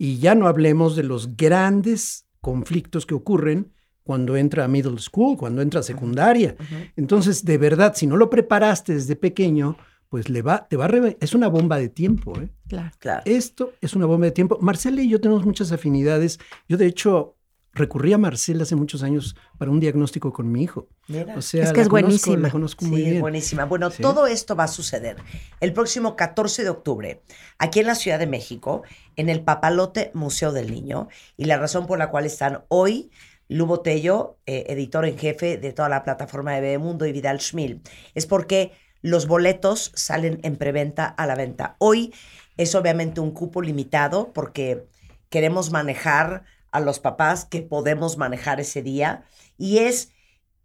[0.04, 3.72] Y ya no hablemos de los grandes conflictos que ocurren
[4.04, 6.58] cuando entra a middle school, cuando entra a secundaria.
[6.98, 9.78] Entonces, de verdad, si no lo preparaste desde pequeño,
[10.10, 12.38] pues le va, te va a es una bomba de tiempo.
[12.38, 12.50] ¿eh?
[12.68, 12.92] Claro.
[13.00, 13.22] Claro.
[13.24, 14.58] Esto es una bomba de tiempo.
[14.60, 16.38] Marcela y yo tenemos muchas afinidades.
[16.68, 17.38] Yo, de hecho,
[17.74, 20.88] recurrí a Marcela hace muchos años para un diagnóstico con mi hijo.
[21.08, 21.36] Mira.
[21.36, 22.38] O sea, Es que la es conozco- buenísima.
[22.38, 23.22] La conozco muy Sí, bien.
[23.22, 23.66] buenísima.
[23.66, 24.02] Bueno, Sí.
[24.02, 25.18] todo esto va a suceder
[25.60, 27.22] el próximo 14 de octubre
[27.58, 28.84] aquí en la Ciudad de México,
[29.16, 31.08] en el Papalote Museo del Niño.
[31.36, 33.12] Y la razón por la cual están hoy
[33.50, 37.82] Lu Botello, eh, editor en jefe de toda la plataforma de Bebemundo, y Vidal Schmil,
[38.16, 41.76] es porque los boletos salen en preventa a la venta.
[41.80, 42.14] Hoy
[42.56, 44.86] es obviamente un cupo limitado porque
[45.30, 49.24] queremos manejar a los papás que podemos manejar ese día.
[49.58, 50.12] Y es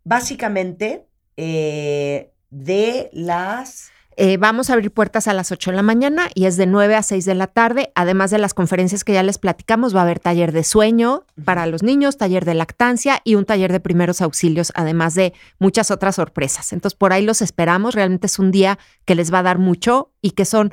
[0.05, 3.91] básicamente eh, de las...
[4.21, 6.97] Eh, vamos a abrir puertas a las 8 de la mañana y es de 9
[6.97, 7.93] a 6 de la tarde.
[7.95, 11.67] Además de las conferencias que ya les platicamos, va a haber taller de sueño para
[11.67, 16.17] los niños, taller de lactancia y un taller de primeros auxilios, además de muchas otras
[16.17, 16.73] sorpresas.
[16.73, 17.95] Entonces, por ahí los esperamos.
[17.95, 20.73] Realmente es un día que les va a dar mucho y que son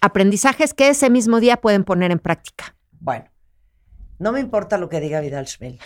[0.00, 2.76] aprendizajes que ese mismo día pueden poner en práctica.
[2.98, 3.26] Bueno,
[4.18, 5.78] no me importa lo que diga Vidal Schmil.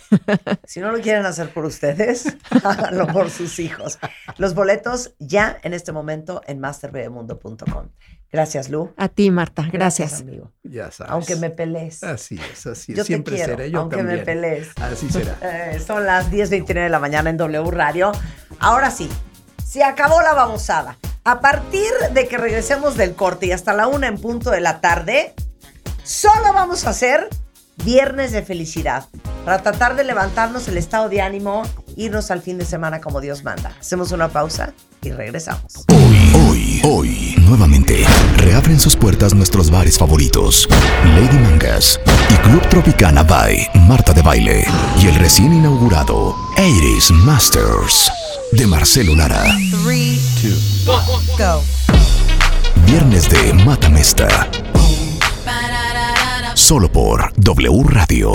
[0.65, 3.99] Si no lo quieren hacer por ustedes, háganlo por sus hijos.
[4.39, 7.89] Los boletos ya en este momento en masterbebemundo.com.
[8.33, 8.93] Gracias, Lu.
[8.97, 9.69] A ti, Marta.
[9.73, 10.21] Gracias.
[10.21, 10.53] amigo.
[10.63, 11.11] Ya sabes.
[11.13, 12.05] Aunque me pelees.
[12.05, 12.99] Así es, así es.
[12.99, 14.21] Yo te Siempre quiero, seré yo aunque también.
[14.21, 14.69] me pelees.
[14.81, 15.37] Así será.
[15.43, 18.13] Eh, son las 10.29 de la mañana en W Radio.
[18.61, 19.09] Ahora sí,
[19.67, 20.97] se acabó la babosada.
[21.25, 24.81] A partir de que regresemos del corte y hasta la una en punto de la
[24.81, 25.35] tarde,
[26.05, 27.29] solo vamos a hacer
[27.85, 29.07] viernes de felicidad
[29.45, 31.63] para tratar de levantarnos el estado de ánimo,
[31.97, 33.73] irnos al fin de semana como Dios manda.
[33.81, 35.85] Hacemos una pausa y regresamos.
[35.89, 38.05] Hoy, hoy, hoy, nuevamente,
[38.37, 40.69] reabren sus puertas nuestros bares favoritos.
[41.05, 41.99] Lady Mangas
[42.31, 44.65] y Club Tropicana by Marta de Baile.
[45.03, 48.11] Y el recién inaugurado Iris Masters
[48.53, 49.45] de Marcelo Lara.
[52.87, 54.29] Viernes de Matamesta.
[56.71, 58.31] Solo por W Radio.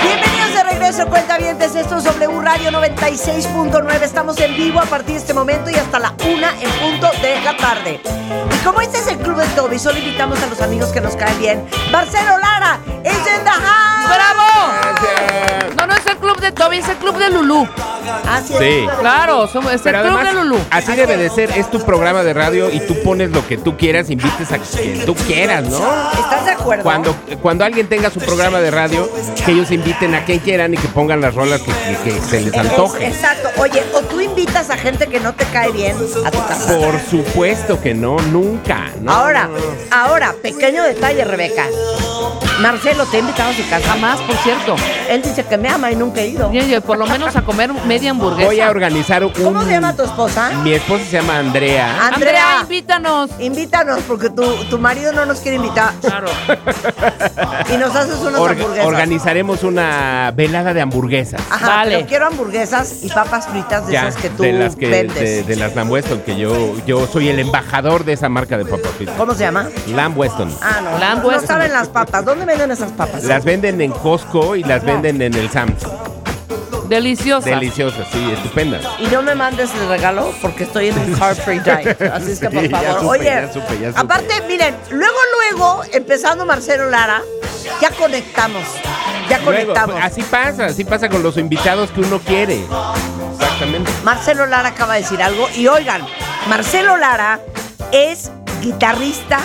[0.00, 1.74] Bienvenidos de regreso, cuentavientes.
[1.74, 4.00] Esto es W Radio 96.9.
[4.00, 7.40] Estamos en vivo a partir de este momento y hasta la una en punto de
[7.40, 8.00] la tarde.
[8.54, 11.16] Y como este es el club de Toby, solo invitamos a los amigos que nos
[11.16, 11.66] caen bien.
[11.90, 14.06] Marcelo Lara es en the house.
[14.06, 15.49] ¡Bravo!
[15.76, 17.66] No, no es el club de Toby, es el club de Lulú.
[18.28, 18.58] Así es.
[18.58, 18.86] Sí.
[19.00, 20.58] Claro, somos, es el club además, de Lulú.
[20.70, 21.50] así debe de ser.
[21.52, 25.04] Es tu programa de radio y tú pones lo que tú quieras, invites a quien
[25.04, 25.78] tú quieras, ¿no?
[26.12, 26.82] ¿Estás de acuerdo?
[26.82, 29.08] Cuando, cuando alguien tenga su programa de radio,
[29.44, 32.40] que ellos inviten a quien quieran y que pongan las rolas que, que- que se
[32.40, 33.06] les Es- antoje.
[33.06, 33.48] exacto.
[33.60, 36.76] Oye, o tú invitas a gente que no te cae bien a tu casa.
[36.78, 38.90] Por supuesto que no, nunca.
[39.00, 39.12] ¿no?
[39.12, 39.48] Ahora,
[39.90, 41.66] ahora, pequeño detalle, Rebeca.
[42.60, 43.88] Marcelo te ha invitado a su casa.
[43.88, 44.76] Jamás, por cierto.
[45.08, 46.48] Él dice que me ama y nunca he ido.
[46.48, 48.46] Oye, por lo menos a comer media hamburguesa.
[48.46, 49.32] Voy a organizar un.
[49.32, 50.50] ¿Cómo se llama tu esposa?
[50.62, 52.06] Mi esposa se llama Andrea.
[52.06, 52.10] Andrea.
[52.14, 53.30] Andrea, invítanos.
[53.38, 56.28] Invítanos porque tu, tu marido no nos quiere invitar Claro.
[57.72, 58.86] y nos haces unas Orga- hamburguesas.
[58.86, 61.40] organizaremos una velada de hamburguesas.
[61.50, 61.96] Ajá, Vale.
[61.96, 65.14] pero quiero hamburguesas y papas fritas de Ya, esas que tú de las que vendes.
[65.20, 68.64] de, de las Lamb Weston, que yo, yo soy el embajador de esa marca de
[68.64, 69.14] papas fritas.
[69.16, 69.68] ¿Cómo se llama?
[69.88, 70.54] Lamb Weston.
[70.62, 70.98] Ah, no.
[70.98, 71.46] Lamb no Weston.
[71.46, 72.24] saben las papas.
[72.24, 73.24] ¿Dónde venden esas papas?
[73.24, 75.82] Las venden en Costco y las venden en el Sam's.
[76.88, 77.48] Deliciosa.
[77.50, 78.82] Deliciosas, sí, estupendas.
[78.98, 82.02] Y no me mandes el regalo porque estoy en un carb free diet.
[82.12, 82.94] Así es que, por Sí, favor.
[83.00, 84.00] supe, Oye, ya supe, ya supe.
[84.00, 85.16] aparte, miren, luego,
[85.52, 87.22] luego, empezando Marcelo Lara,
[87.80, 88.64] ya conectamos.
[89.28, 89.96] Ya Luego, conectamos.
[90.02, 92.64] así pasa, así pasa con los invitados que uno quiere.
[93.38, 93.92] Exactamente.
[94.02, 95.46] Marcelo Lara acaba de decir algo.
[95.54, 96.04] Y oigan,
[96.48, 97.38] Marcelo Lara
[97.92, 99.40] es guitarrista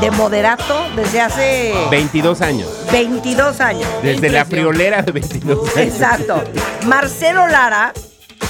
[0.00, 2.68] de moderato desde hace 22 años.
[2.92, 3.88] 22 años.
[4.02, 5.76] Desde la friolera de 22 años.
[5.94, 6.42] Exacto.
[6.86, 7.92] Marcelo Lara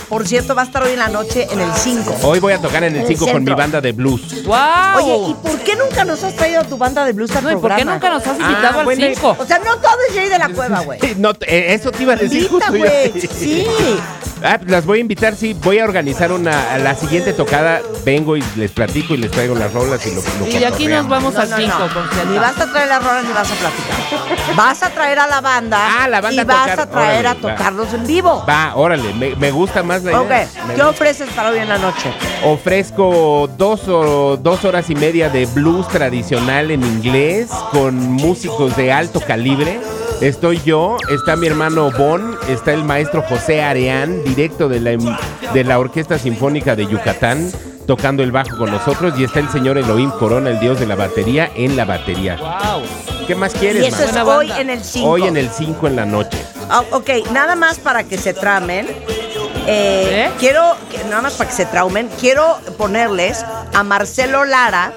[0.08, 2.18] por cierto, va a estar hoy en la noche en el 5.
[2.22, 4.44] Hoy voy a tocar en el En el 5 con mi banda de blues.
[4.44, 4.56] ¡Wow!
[4.96, 7.50] Oye, ¿y por qué nunca nos has traído a tu banda de blues al No,
[7.50, 7.76] ¿y programa?
[7.78, 9.36] por qué nunca nos has invitado Ah, al bueno, 5?
[9.38, 11.00] O sea, no todo es Jay de la Cueva, güey.
[11.16, 13.12] No, eh, eso te iba a decir Invita, güey.
[13.22, 13.66] Sí.
[14.46, 15.56] Ah, pues las voy a invitar, sí.
[15.64, 16.74] Voy a organizar una.
[16.74, 20.20] a La siguiente tocada vengo y les platico y les traigo las rolas y lo,
[20.40, 21.78] lo Y de aquí nos vamos No, al no, 5
[22.26, 22.30] no.
[22.32, 24.54] Ni vas a traer las rolas ni vas a platicar.
[24.54, 25.78] Vas a traer a la banda.
[26.02, 26.80] Ah, la banda Y a vas tocar.
[26.80, 27.40] a traer a va.
[27.40, 28.44] tocarlos en vivo.
[28.46, 30.20] Va, órale, me, me gusta más la idea.
[30.20, 32.12] Ok, Me ¿qué ofreces para hoy en la noche?
[32.44, 38.92] Ofrezco dos, o- dos horas y media de blues tradicional en inglés con músicos de
[38.92, 39.80] alto calibre.
[40.20, 45.16] Estoy yo, está mi hermano Bon, está el maestro José Areán, directo de la, em-
[45.52, 47.50] de la Orquesta Sinfónica de Yucatán,
[47.86, 50.94] tocando el bajo con nosotros, y está el señor Elohim Corona, el dios de la
[50.94, 52.36] batería, en la batería.
[52.36, 52.82] ¡Wow!
[53.26, 54.04] ¿Qué más Y quieres, eso man?
[54.06, 54.62] es Buena hoy banda.
[54.62, 55.08] en el 5.
[55.10, 56.38] Hoy en el 5 en la noche.
[56.70, 58.86] Ah, ok, nada más para que se tramen.
[59.66, 60.30] eh, ¿Eh?
[60.38, 60.62] Quiero,
[61.10, 64.92] nada más para que se traumen, quiero ponerles a Marcelo Lara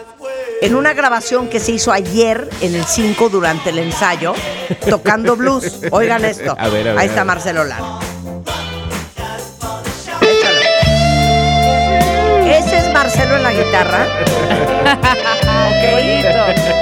[0.61, 4.33] en una grabación que se hizo ayer en el 5 durante el ensayo,
[4.89, 5.79] tocando blues.
[5.91, 6.55] Oigan esto.
[6.57, 7.25] A ver, a ver, Ahí a está ver.
[7.25, 7.99] Marcelo Lara.
[10.21, 10.59] Échalo.
[12.47, 14.07] Ese es Marcelo en la guitarra.
[15.91, 16.27] Bonito.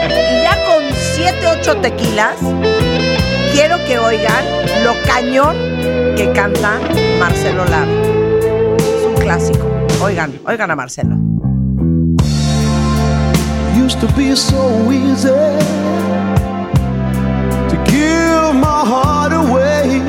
[0.07, 0.83] Y ya con
[1.15, 2.35] 7, 8 tequilas,
[3.53, 4.45] quiero que oigan
[4.83, 5.55] lo cañón
[6.15, 6.79] que canta
[7.19, 7.87] Marcelo Lara.
[8.77, 9.65] Es un clásico.
[10.01, 11.34] Oigan, oigan a Marcelo.
[13.85, 15.29] Used to be so easy
[17.69, 20.01] to give my heart away.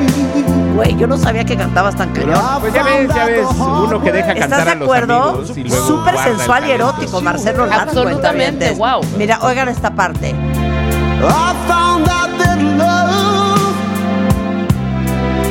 [0.75, 2.41] Güey, yo no sabía que cantabas tan cañón.
[2.59, 5.29] Pues ya ves, ya ves, uno que deja ¿Estás cantar de a los acuerdo?
[5.29, 7.83] amigos Súper sensual y erótico, Marcelo Lara.
[7.83, 9.01] Absolutamente, wow.
[9.15, 10.29] Mira, oigan esta parte.
[10.29, 13.75] I found out that love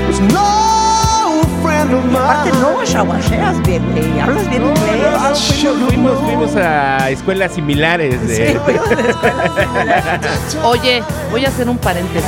[0.08, 0.65] was no friend of mine.
[1.86, 4.20] Aparte, no shawacheas bien, güey.
[4.20, 5.00] Hablas bien No, inglés.
[5.12, 8.26] no, fuimos, fuimos, fuimos a escuelas similares.
[8.26, 10.20] de- Sí, fuimos de escuela.
[10.64, 12.24] Oye, voy a hacer un paréntesis.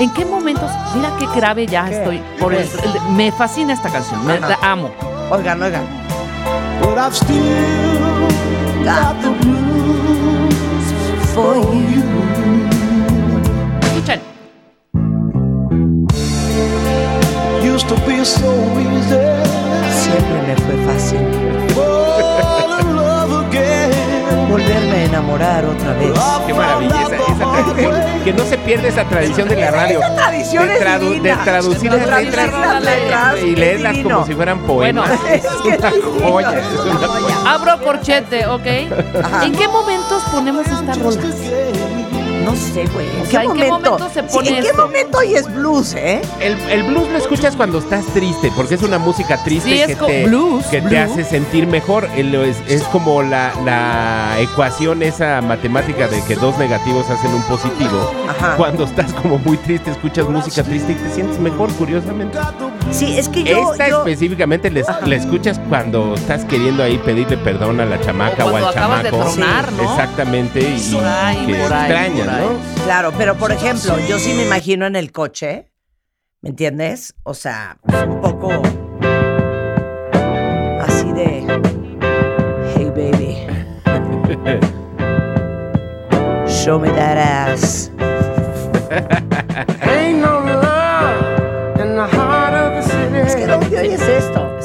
[0.00, 0.70] ¿En qué momentos?
[0.96, 1.96] Mira qué grave ya ¿Qué?
[1.98, 2.22] estoy.
[2.40, 4.24] Por el- el- me fascina esta canción.
[4.26, 4.48] Me Ajá.
[4.48, 4.90] la amo.
[5.30, 5.82] Oigan, oigan.
[6.80, 7.36] But I've still
[8.84, 10.92] got the blues
[11.34, 12.02] For you.
[17.82, 19.18] Used to be so easy.
[19.90, 21.18] Siempre me fue fácil
[21.74, 24.48] Fall in love again.
[24.48, 26.12] volverme a enamorar otra vez.
[26.46, 27.94] Qué maravilla esa, esa tradición.
[28.24, 30.00] Que no se pierda esa tradición de la radio.
[30.00, 34.34] Esa tradición de, es tradu- de traducir las letras, las letras, y leerlas como si
[34.34, 35.08] fueran poemas.
[35.08, 35.32] Bueno.
[35.32, 36.58] es una divino, joya.
[36.58, 37.36] es una joya.
[37.46, 38.66] Abro corchete, ¿ok?
[39.24, 39.44] Ajá.
[39.44, 41.18] ¿En qué momentos ponemos estas rolas?
[42.44, 43.06] No sé, güey.
[43.08, 43.90] ¿En, O qué, ¿en qué momento?
[43.92, 44.82] momento se pone Sí, ¿En qué esto?
[44.86, 46.20] momento hoy es blues, eh?
[46.40, 49.86] El, el blues lo escuchas cuando estás triste, porque es una música triste Sí, es
[49.88, 51.10] que, te, blues, que te blues.
[51.12, 52.08] hace sentir mejor.
[52.16, 57.42] El- Es, es como la, la ecuación, esa matemática de que dos negativos hacen un
[57.42, 58.10] positivo.
[58.28, 58.56] Ajá.
[58.56, 62.38] Cuando estás como muy triste, escuchas música triste y te sientes mejor, curiosamente.
[62.92, 63.72] Sí, es que yo.
[63.72, 68.44] Esta yo- específicamente les- la escuchas cuando estás queriendo ahí pedirle perdón a la chamaca
[68.44, 69.30] O al acabas de chamaco.
[69.34, 69.82] tronar, ¿no?
[69.82, 72.26] Exactamente, y ahí, que por ahí, extrañas.
[72.26, 72.84] ¿no?
[72.84, 75.72] Claro, pero por ejemplo, yo sí me imagino en el coche,
[76.42, 77.14] ¿me entiendes?
[77.24, 78.52] O sea, pues, un poco
[80.80, 81.44] así de,
[82.76, 83.38] hey baby,
[86.46, 87.90] show me that ass.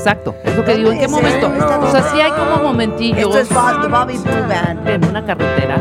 [0.08, 0.92] Exacto, es lo que digo.
[0.94, 1.66] ¿En qué ¿Dónde es momento?
[1.66, 1.82] esto?
[1.86, 4.88] O sea, sí hay como momentillos Esto es Bob- Bobby Blue Band.
[4.88, 5.76] en una carretera.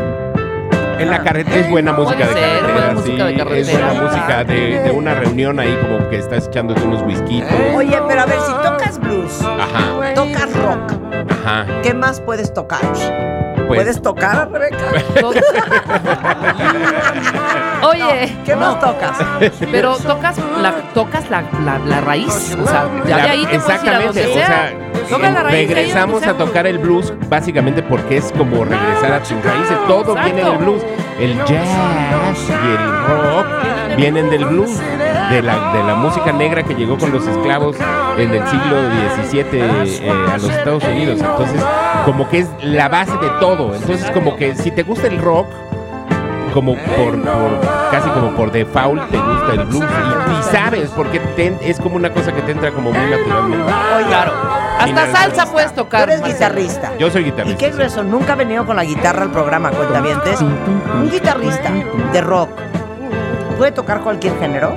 [0.99, 3.61] En la carretera es buena música de ser, carretera, buena música de sí, carretera.
[3.71, 7.49] Es buena música de, de una reunión ahí como que estás echándote unos whiskitos.
[7.75, 9.93] Oye, pero a ver, si tocas blues, Ajá,
[11.47, 11.65] ajá.
[11.83, 12.81] ¿qué más puedes tocar?
[13.67, 14.77] Pues, ¿Puedes tocar, Rebeca?
[15.19, 15.33] Todo-
[17.83, 19.17] Oye, ¿Qué no, más tocas?
[19.71, 22.55] pero tocas la, tocas la, la, la raíz.
[22.61, 24.73] O sea, ya la- de ahí te puedes ir a donde exactamente, o sea.
[25.09, 29.31] Toca la raíz, regresamos a tocar el blues básicamente porque es como regresar a tus
[29.43, 29.77] raíces.
[29.87, 30.23] Todo Exacto.
[30.23, 30.81] viene del blues.
[31.19, 31.67] El jazz
[32.47, 33.26] y el rock
[33.95, 34.77] vienen del blues,
[35.29, 37.75] de la, de la música negra que llegó con los esclavos
[38.17, 38.77] en el siglo
[39.29, 41.19] XVII eh, a los Estados Unidos.
[41.19, 41.61] Entonces,
[42.05, 43.75] como que es la base de todo.
[43.75, 45.47] Entonces, como que si te gusta el rock,
[46.53, 47.59] como por, por-
[47.91, 51.97] casi como por default te gusta el blues y, y sabes porque te- es como
[51.97, 53.71] una cosa que te entra como muy naturalmente.
[54.07, 54.31] Claro.
[54.79, 56.03] Hasta salsa puedes Tú tocar.
[56.09, 56.33] eres Marcelo.
[56.55, 56.91] guitarrista.
[56.97, 57.57] Yo soy ¿Y guitarrista.
[57.59, 57.71] qué sí.
[57.73, 58.03] grueso?
[58.03, 60.39] Nunca ha venido con la guitarra al programa, cuentavientes.
[60.41, 61.71] Un guitarrista
[62.13, 62.49] de rock
[63.57, 64.73] puede tocar cualquier género.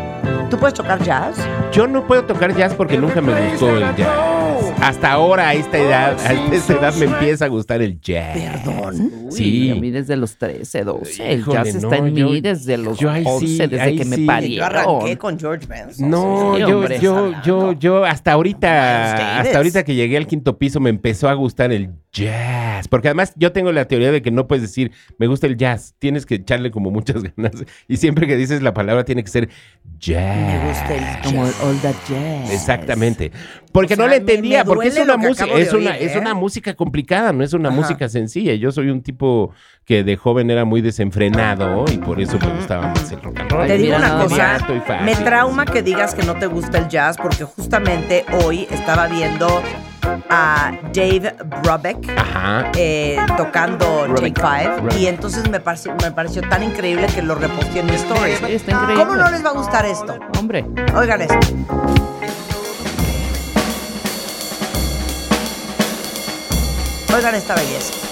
[0.49, 1.37] ¿Tú puedes tocar jazz?
[1.71, 4.40] Yo no puedo tocar jazz porque nunca me gustó el jazz.
[4.81, 8.37] Hasta ahora, a esta edad, a esta edad me empieza a gustar el jazz.
[8.39, 9.11] ¿Perdón?
[9.31, 9.71] Sí.
[9.71, 11.33] A mí desde los 13, 12.
[11.33, 13.81] El Híjole, jazz está no, en yo- mí desde los yo ahí 11, sí, desde
[13.81, 14.55] ahí que me sí.
[14.57, 16.11] Yo arranqué con George Benson.
[16.11, 20.81] No, Sí, yo, yo, yo, yo, hasta ahorita, hasta ahorita que llegué al quinto piso
[20.81, 22.89] me empezó a gustar el jazz.
[22.89, 25.95] Porque además yo tengo la teoría de que no puedes decir, me gusta el jazz.
[25.99, 27.53] Tienes que echarle como muchas ganas.
[27.87, 29.49] Y siempre que dices la palabra tiene que ser
[29.99, 30.37] jazz.
[30.37, 31.63] Me gusta el Como jazz.
[31.63, 32.51] all that jazz.
[32.53, 33.31] Exactamente.
[33.73, 36.19] Porque O sea, no le entendía, porque es una música, es una, oír, es ¿eh?
[36.19, 37.77] una música complicada, no es una Ajá.
[37.79, 38.55] música sencilla.
[38.55, 39.53] Yo soy un tipo
[39.85, 43.51] que de joven era muy desenfrenado y por eso me gustaba más el rock and
[43.51, 43.67] roll.
[43.67, 44.83] Te digo una cosa, fácil.
[45.05, 49.63] me trauma que digas que no te gusta el jazz porque justamente hoy estaba viendo
[50.29, 52.11] a Dave Brubeck
[52.77, 54.35] eh, tocando Take.
[54.41, 58.39] Five y entonces me pareció, me pareció tan increíble que lo reposté en mi stories.
[58.39, 59.05] Sí, está increíble.
[59.05, 60.19] ¿Cómo no les va a gustar esto?
[60.39, 60.65] Hombre.
[60.97, 61.39] Oigan esto.
[67.13, 68.11] Oigan esta belleza.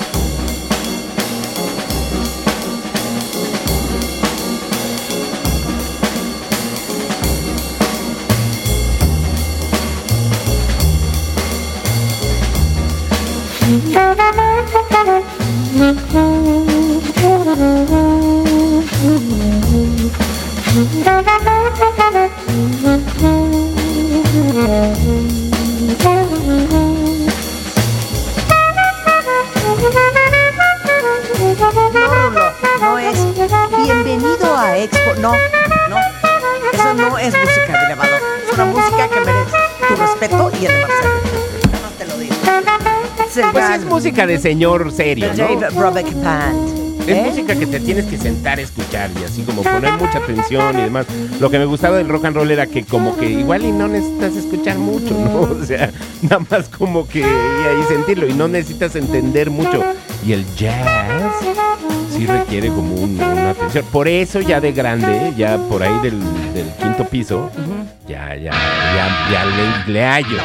[31.59, 31.70] No,
[32.14, 33.16] Rulo, no es
[33.76, 35.14] bienvenido a Expo.
[35.20, 35.33] No,
[35.89, 35.97] no.
[36.72, 38.20] Eso no es música de elevador.
[38.47, 39.57] Es una música que merece
[39.89, 41.14] tu respeto y el de Marcelo.
[41.83, 42.35] Más te lo digo.
[43.53, 45.37] Pues es música de señor serio, ¿no?
[45.61, 46.79] Dave Brubeck Band.
[47.09, 47.24] Es ¿Eh?
[47.31, 50.83] música que te tienes que sentar a escuchar y así como poner mucha atención y
[50.83, 51.07] demás.
[51.41, 53.89] Lo que me gustaba del rock and roll era que como que igual y no
[53.89, 55.41] necesitas escuchar mucho, ¿no?
[55.62, 55.91] O sea,
[56.22, 59.83] nada más como que ahí sentirlo y no necesitas entender mucho.
[60.26, 61.33] Y el jazz
[62.14, 63.85] sí requiere como un- una atención.
[63.91, 66.18] Por eso ya de grande, ya por ahí del,
[66.53, 67.51] del quinto piso,
[68.07, 69.45] ya, ya, ya, ya
[69.87, 70.39] le, le hallo.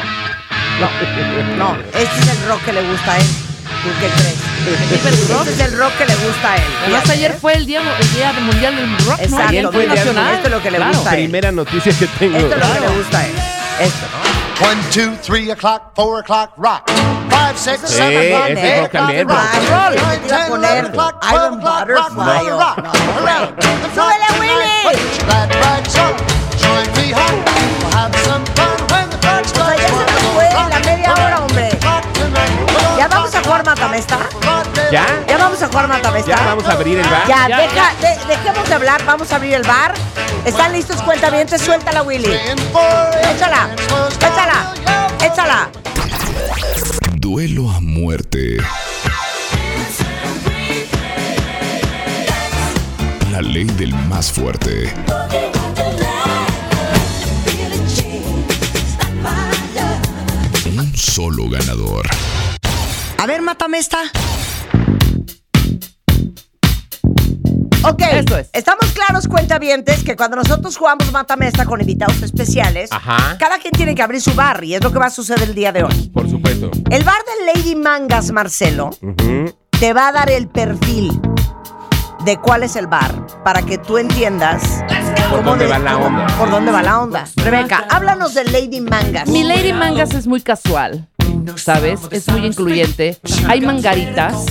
[1.58, 3.26] No, este es el rock que le gusta a él.
[3.82, 4.38] ¿Tú qué crees?
[4.90, 6.62] Este es el rock que le gusta a él.
[6.82, 9.38] Además, ayer fue el día, el día mundial del rock, ¿no?
[9.38, 10.34] Ayer fue mira, nacional.
[10.34, 10.94] esto es lo que le Claro.
[10.94, 11.22] gusta a él.
[11.24, 12.36] Primera noticia que tengo.
[12.38, 13.32] Esto es lo que le gusta a él.
[13.80, 14.66] Esto, ¿no?
[14.68, 16.88] One, two, three o'clock, four o'clock, rock.
[17.28, 19.08] Five, six, Sí, seven, es rock roll.
[19.08, 23.50] Te iba a poner Iron rock, Butterfly rock, no, the clock
[23.94, 24.28] ¡Súbele.
[24.40, 24.98] Willy!
[26.62, 27.42] Join me home.
[27.44, 28.73] We'll have some fun
[29.24, 31.68] O sea, ya se nos fue la media hora, hombre.
[32.98, 34.18] ¿Ya vamos a jugar Matamesta?
[34.90, 35.06] ¿Ya?
[35.26, 36.30] ¿Ya vamos a jugar Matamesta?
[36.36, 37.26] Ya vamos a abrir el bar.
[37.26, 39.94] Ya, Ya, deja, de- dejemos de hablar, vamos a abrir el bar.
[40.44, 41.60] ¿Están listos, cuentavientes?
[41.62, 42.32] Suéltala, Willy.
[43.34, 43.68] Échala,
[44.20, 44.72] échala,
[45.22, 45.68] échala.
[47.14, 48.58] Duelo a muerte.
[53.32, 54.92] La ley del más fuerte.
[61.14, 62.04] Solo ganador.
[63.18, 63.98] A ver, mátame esta.
[67.84, 68.50] Ok, Eso es.
[68.52, 73.36] estamos claros, cuentavientes, que cuando nosotros jugamos Mátame esta con invitados especiales, Ajá.
[73.38, 75.54] cada quien tiene que abrir su bar y es lo que va a suceder el
[75.54, 76.10] día de hoy.
[76.12, 76.72] Por supuesto.
[76.90, 78.90] El bar de Lady Mangas, Marcelo,
[79.78, 81.12] te va a dar el perfil
[82.24, 83.12] de cuál es el bar
[83.44, 84.62] para que tú entiendas
[85.30, 86.26] Por dónde de- va la onda.
[86.38, 87.24] Por dónde va la onda.
[87.36, 89.28] Rebeca, háblanos de Lady Mangas.
[89.28, 91.06] Mi Lady Mangas es muy casual,
[91.56, 92.00] ¿sabes?
[92.10, 93.18] Es muy incluyente.
[93.48, 94.46] Hay mangaritas,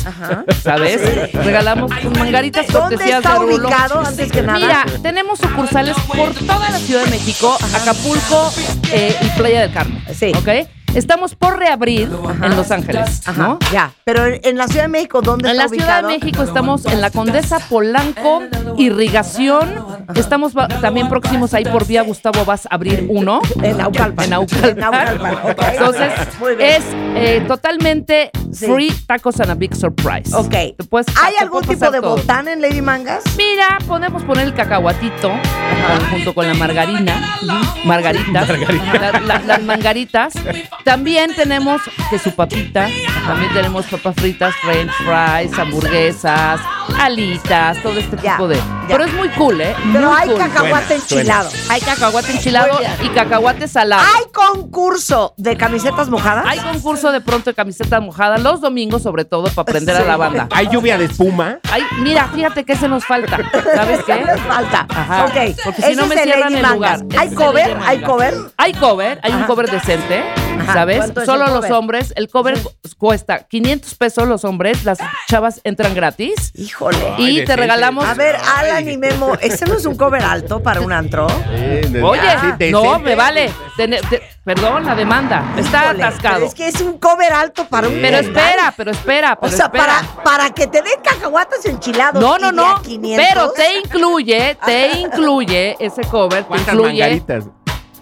[0.63, 1.33] ¿sabes?
[1.33, 3.67] Regalamos mangaritas ¿Dónde cortesías está de Rulo.
[3.67, 4.59] ubicado, antes que nada?
[4.59, 8.51] Mira, tenemos sucursales por toda la Ciudad de México, Acapulco
[8.91, 10.03] eh, y Playa del Carmen.
[10.13, 10.31] Sí.
[10.35, 10.67] ¿Ok?
[10.93, 12.09] Estamos por reabrir
[12.43, 13.59] en Los Ángeles, Ajá, ¿no?
[13.71, 13.91] ya.
[14.03, 16.07] Pero en, en la Ciudad de México, ¿dónde En está la Ciudad de?
[16.07, 18.43] México estamos en la Condesa Polanco,
[18.77, 19.85] Irrigación.
[20.15, 23.41] Estamos también próximos ahí por vía Gustavo Vas a abrir uno.
[23.61, 24.25] En Naucalpan.
[24.25, 24.51] En ok.
[25.71, 26.11] Entonces,
[26.59, 26.83] es
[27.15, 28.67] eh, totalmente Sí.
[28.67, 30.31] free tacos and a big surprise.
[30.35, 30.53] Ok.
[30.53, 32.17] ¿Hay algún tipo de todo.
[32.17, 33.23] botán en Lady Mangas?
[33.35, 35.31] Mira, podemos poner el cacahuatito
[36.11, 37.39] junto con la margarina,
[37.83, 40.33] margaritas, la- la- las mangaritas.
[40.83, 42.87] También tenemos que su papita,
[43.25, 46.59] también tenemos papas fritas, french fries, hamburguesas,
[46.99, 48.57] alitas, todo este Ya, tipo de.
[48.57, 48.63] ya.
[48.89, 49.73] Pero es muy cool, ¿eh?
[49.93, 50.37] Pero Muy hay cool.
[50.39, 51.21] cacahuate Suena, suena.
[51.21, 51.49] enchilado.
[51.69, 54.03] Hay cacahuate enchilado y cacahuate salado.
[54.15, 56.45] Hay concurso de camisetas mojadas.
[56.47, 60.17] Hay concurso de pronto de camiseta mojada los domingos, sobre todo, para aprender a la
[60.17, 60.47] banda.
[60.51, 61.59] Hay lluvia de espuma.
[61.71, 63.37] Ay, mira, fíjate que se nos falta.
[63.73, 64.15] ¿Sabes qué?
[64.15, 64.85] Les falta.
[64.89, 65.25] Ajá.
[65.25, 65.55] Ok.
[65.63, 67.01] Porque si Ese no me cierran el Mangas.
[67.01, 67.19] lugar.
[67.21, 67.77] ¿Hay cover?
[67.85, 68.33] ¿Hay cover?
[68.57, 69.47] Hay cover, hay un Ajá.
[69.47, 70.23] cover decente,
[70.59, 70.72] Ajá.
[70.73, 70.97] ¿Sabes?
[70.97, 72.13] ¿Cuánto es Solo los hombres.
[72.15, 74.97] El cover cu- cuesta 500 pesos los hombres, las
[75.27, 76.51] chavas entran gratis.
[76.55, 76.97] Híjole.
[77.17, 78.05] Y te regalamos.
[78.05, 81.27] A ver, Alan y Memo, ¿ese no es un cover alto para un antro?
[82.03, 82.21] Oye,
[82.59, 83.51] Sí, no, me vale.
[83.77, 85.53] Te- perdón, la demanda.
[85.57, 86.35] Está Híjole, atascado.
[86.35, 89.65] pero Es que es un cover alto para un Pero espera, pero espera, O sea,
[89.65, 89.85] espera.
[89.85, 92.21] para, para que te den cacahuates enchilados.
[92.21, 92.75] No, no, no.
[92.77, 97.45] a 500, Pero te incluye, te incluye ese cover, te ¿Cuántas incluye mangaritas?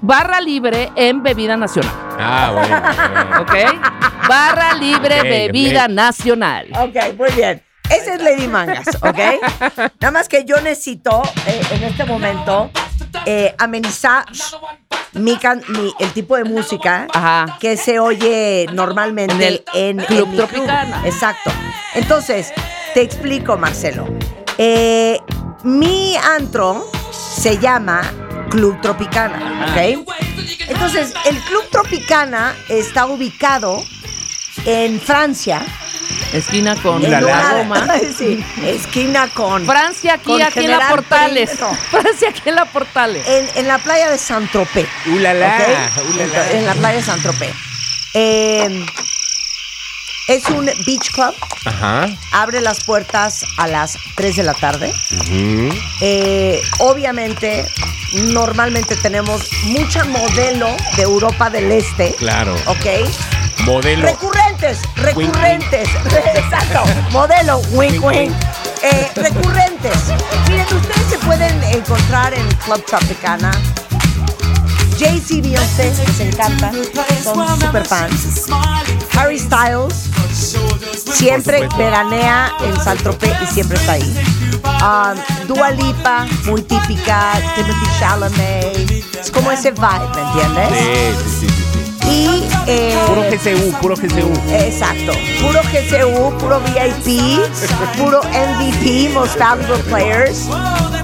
[0.02, 1.94] Barra libre en bebida nacional.
[2.20, 2.82] Ah, bueno.
[2.82, 3.42] bueno.
[3.42, 4.28] ¿Ok?
[4.28, 6.68] Barra libre bebida nacional.
[6.80, 7.64] Ok, muy bien.
[7.90, 9.20] Ese es Lady Mangas, ¿ok?
[10.00, 12.72] Nada más que yo necesito eh, en este momento
[13.26, 14.24] eh, amenizar
[15.14, 17.58] mi can- mi- el tipo de música Ajá.
[17.60, 21.02] que se oye normalmente en, En Club mi Tropicana.
[21.06, 21.52] Exacto.
[21.94, 22.54] Entonces,
[22.94, 24.08] te explico, Marcelo.
[24.58, 25.20] Eh,
[25.64, 28.04] mi antro se llama
[28.52, 30.06] Club Tropicana, ¿ok?
[30.68, 33.84] Entonces, el Club Tropicana está ubicado
[34.66, 35.66] en Francia.
[36.34, 37.88] Esquina con en la Roma.
[38.18, 39.66] sí, esquina con.
[39.66, 41.52] Francia aquí, Con aquí en la Portales.
[41.92, 43.26] Francia aquí en la Portales.
[43.28, 44.88] En, en la playa de Saint-Tropez.
[45.08, 45.58] Ulala,
[45.98, 46.14] ¿ok?
[46.14, 46.52] ulala.
[46.52, 47.54] En la playa de Saint-Tropez.
[48.14, 48.86] Eh,
[50.34, 51.34] es un beach club.
[51.66, 52.08] Ajá.
[52.32, 54.94] Abre las puertas a las 3 de la tarde.
[56.02, 57.66] Eh, obviamente,
[58.14, 62.16] normalmente tenemos mucha modelo de Europa del Este.
[62.16, 62.56] Claro.
[62.68, 63.10] ¿Ok?
[63.66, 64.08] Modelo.
[64.08, 65.90] Recurrentes, recurrentes.
[66.36, 66.84] Exacto.
[67.12, 68.34] Modelo, wink, wink.
[68.82, 69.98] Eh, recurrentes.
[70.48, 73.52] Miren, ustedes se pueden encontrar en Club Tropicana.
[75.02, 76.76] Jay-Z y Beyoncé les encantan,
[77.24, 78.46] son super fans.
[79.18, 80.12] Harry Styles
[80.94, 84.16] siempre veranea en San Tropez y siempre está ahí.
[84.64, 87.34] Um, Dua Lipa, muy típica.
[87.56, 88.92] Timothy Chalamet.
[89.20, 90.70] Es como ese vibe, ¿me entiendes?
[90.70, 91.71] Sí, sí, sí.
[92.10, 94.32] Y eh, Puro GCU, puro GCU.
[94.54, 95.14] Exacto.
[95.42, 97.40] Puro GCU, puro VIP,
[97.98, 100.48] puro MVP, Most Valuable Players.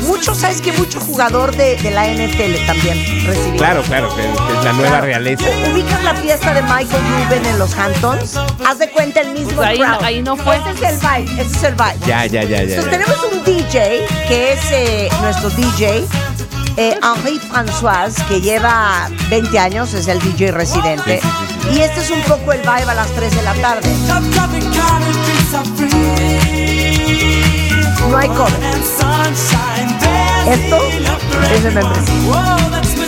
[0.05, 0.71] Mucho, ¿sabes qué?
[0.73, 3.57] Mucho jugador de, de la NFL también recibió.
[3.57, 5.05] Claro, claro, que, que es la nueva Claro.
[5.05, 5.45] realeza.
[5.71, 8.37] ¿Ubicas la fiesta de Michael Rubin en los Hamptons?
[8.65, 10.03] Haz de cuenta el mismo Pues ahí- crowd.
[10.03, 10.57] ahí no fue.
[10.57, 11.95] Ese es el vibe, ese es el vibe.
[12.07, 12.75] Ya, ya, ya, ya.
[12.75, 12.91] Entonces ya.
[12.91, 16.05] tenemos un DJ que es eh, nuestro DJ,
[16.77, 21.19] eh, Henri François, que lleva 20 años, es el DJ residente.
[21.21, 21.77] Sí, sí, sí, sí.
[21.77, 23.89] Y este es un poco el vibe a las 3 de la tarde.
[28.09, 28.53] No hay cover.
[30.49, 30.77] Esto
[31.53, 32.57] es de membresía.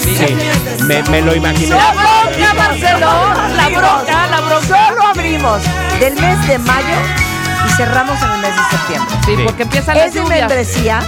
[0.02, 1.70] Sí, me, me lo imaginé.
[1.70, 3.08] ¡La bronca, Marcelo!
[3.56, 4.88] ¡La bronca, la bronca!
[4.88, 5.62] Solo abrimos
[6.00, 6.98] del mes de mayo
[7.68, 9.16] y cerramos en el mes de septiembre.
[9.26, 9.44] Sí, Sí.
[9.46, 10.40] porque empiezan las Es de lluvias.
[10.40, 11.02] membresía.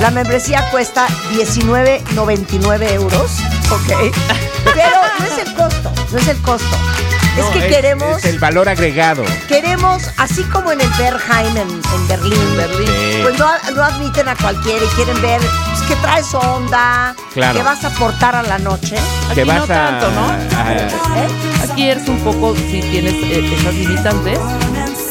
[0.00, 3.30] La membresía cuesta 19.99 euros,
[3.70, 4.12] ¿ok?
[4.74, 6.76] Pero no es el costo, no es el costo.
[7.36, 9.22] No, es que queremos, Es el valor agregado.
[9.46, 12.86] queremos, así como en el Berghain en, en Berlín, Berlín.
[12.86, 13.18] Sí.
[13.22, 17.58] pues no, no admiten a cualquiera y quieren ver pues, que traes onda, Claro.
[17.58, 18.96] que vas a aportar a la noche.
[19.30, 20.26] Aquí vas no a, tanto, ¿no?
[20.30, 20.88] a- ¿eh?
[21.70, 24.38] Aquí eres un poco, si tienes eh, esas limitantes,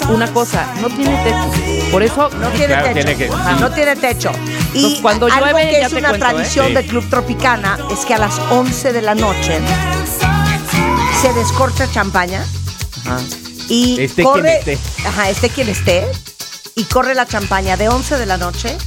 [0.10, 1.92] una cosa, no tiene techo.
[1.92, 2.94] Por eso No tiene Claro, techo.
[3.06, 3.62] tiene que- Ajá, sí.
[3.62, 4.32] No tiene techo.
[4.74, 6.20] Y Entonces, cuando algo llueve, que es una cuento, ¿eh?
[6.30, 6.74] tradición Sí.
[6.74, 9.60] de Club Tropicana es que a las 11 de la noche
[11.22, 12.44] se descorcha champaña
[13.70, 15.08] y corre, quien esté.
[15.08, 16.06] Ajá, esté quien esté,
[16.76, 18.78] y corre la champaña de 11 de la noche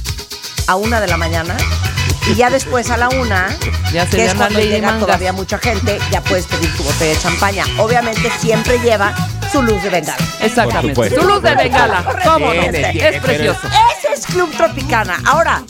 [0.67, 1.57] a 1 de la mañana
[2.27, 3.35] y ya después a la 1
[3.93, 7.19] Ya se que es cuando llega todavía mucha gente, ya puedes pedir tu botella de
[7.19, 7.65] champaña.
[7.79, 9.15] Obviamente siempre lleva
[9.51, 10.23] su luz de bengala.
[10.41, 11.09] Exactamente.
[11.15, 12.03] Su luz de bengala.
[12.23, 12.61] ¿Cómo no?
[12.61, 13.67] Es precioso.
[13.67, 15.21] Ese es Club Tropicana.
[15.25, 15.63] Ahora,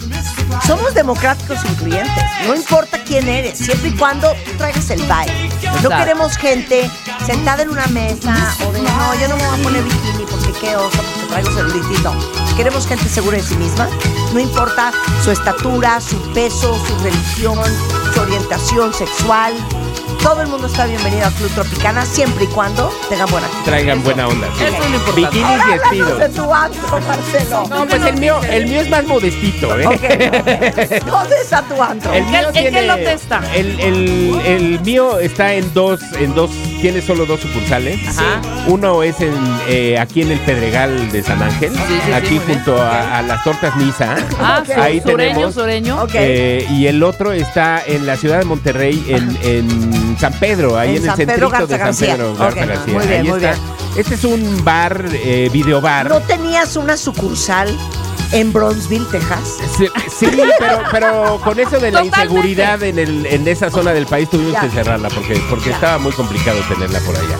[0.66, 2.24] somos democráticos incluyentes.
[2.48, 5.50] No importa quién eres, siempre y cuando tú traigas el vibe.
[5.84, 6.90] No queremos gente
[7.26, 10.52] sentada en una mesa o de, no, yo no me voy a poner bikini porque
[10.60, 12.14] qué oso, porque traigo celulitito.
[12.56, 13.88] Queremos gente segura de sí misma.
[14.34, 14.92] No importa
[15.24, 17.60] su estatura, su peso, su religión,
[18.14, 19.54] su orientación sexual.
[20.24, 23.66] Todo el mundo está bienvenido a Club Tropicana siempre y cuando tengan buena actitud.
[23.66, 24.48] traigan buena onda.
[24.58, 24.66] sí.
[24.66, 25.38] Eso es lo importante.
[25.38, 26.20] Bikinis y vestidos.
[26.20, 27.64] de tu antro, Marcelo.
[27.70, 29.86] No, pues el mío, el mío es más modestito, ¿eh?
[29.88, 30.02] Ok.
[31.06, 32.14] ¿Dónde está tu antro?
[32.14, 33.42] El mío ¿En qué lote está?
[33.56, 36.52] El, el, el mío está en dos, en dos
[36.82, 38.00] tiene solo dos sucursales.
[38.08, 38.42] Ajá.
[38.68, 39.34] Uno es en,
[39.68, 43.44] eh, aquí en el Pedregal de San Ángel, sí, sí, aquí junto a, a las
[43.44, 44.16] tortas Misa.
[44.40, 45.54] Ah, su- Ahí sureño, tenemos.
[45.54, 46.08] sureño.
[46.14, 50.96] Eh, y el otro está en la ciudad de Monterrey, en, en San Pedro, ahí
[50.98, 51.96] En en, el centrito de San.
[51.96, 52.94] Pedro, Garza García.
[52.94, 53.56] muy bien, Ahí muy está.
[53.96, 56.08] Este es un bar, eh, videobar.
[56.10, 57.76] ¿No tenías una sucursal
[58.32, 59.58] en Bronzeville, Texas?
[59.78, 59.88] Sí,
[60.20, 60.28] sí,
[60.60, 62.22] pero, pero con eso de la Totalmente.
[62.22, 64.62] inseguridad en, el, en esa zona del país tuvimos Ya.
[64.62, 65.76] que cerrarla porque, porque Ya.
[65.76, 67.38] estaba muy complicado tenerla por allá.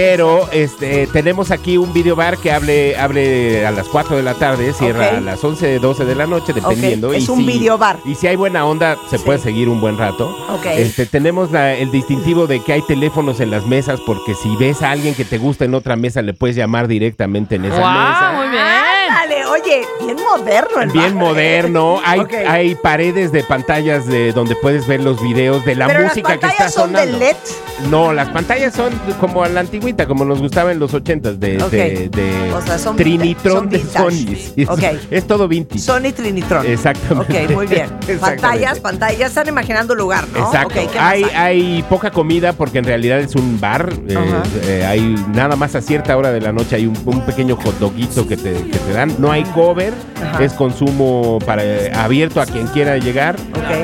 [0.00, 4.74] Pero este, tenemos aquí un videobar que abre, abre a las 4 de la tarde,
[4.74, 7.14] cierra a las 11, 12 de la noche, dependiendo.
[7.14, 7.96] es y un si- videobar.
[8.04, 9.24] Y si hay buena onda, se Sí.
[9.24, 10.28] puede seguir un buen rato.
[10.50, 10.66] Ok.
[10.66, 14.82] Este, tenemos la- el distintivo de que hay teléfonos en las mesas, porque si ves
[14.82, 17.94] a alguien que te gusta en otra mesa, le puedes llamar directamente en esa ¡Guau!
[18.10, 18.32] mesa.
[18.36, 18.95] Muy bien.
[19.62, 21.14] Oye, bien moderno el Bien bar, ¿eh?
[21.14, 26.04] moderno, hay, hay paredes de pantallas de donde puedes ver los videos de la Pero
[26.04, 27.18] música las que está pantallas son de sonando.
[27.18, 27.36] LED.
[27.90, 31.62] No, las pantallas son como a la antigüita, como nos gustaba en los ochentas, de,
[31.62, 31.70] Ok.
[31.70, 34.34] de, de O sea, son Trinitron de son Sony.
[34.56, 34.82] Es, Ok.
[35.10, 35.80] es todo vintage.
[35.80, 36.66] Sony Trinitron.
[36.66, 37.44] Exactamente.
[37.44, 37.84] Ok, muy bien.
[38.08, 38.18] Exactamente.
[38.42, 39.18] Pantallas, pantallas.
[39.18, 40.46] Ya están imaginando lugar, ¿no?
[40.46, 40.68] Exacto.
[40.80, 41.30] Ok, ¿qué más hay, hay?
[41.34, 43.92] hay poca comida porque en realidad es un bar.
[44.08, 44.16] eh,
[44.64, 47.78] eh, hay nada más a cierta hora de la noche hay un, un pequeño hot
[47.78, 49.14] doguito que te, que te dan.
[49.18, 49.92] No hay cover,
[50.22, 50.42] Ajá.
[50.44, 53.36] es consumo para eh, abierto a quien quiera llegar.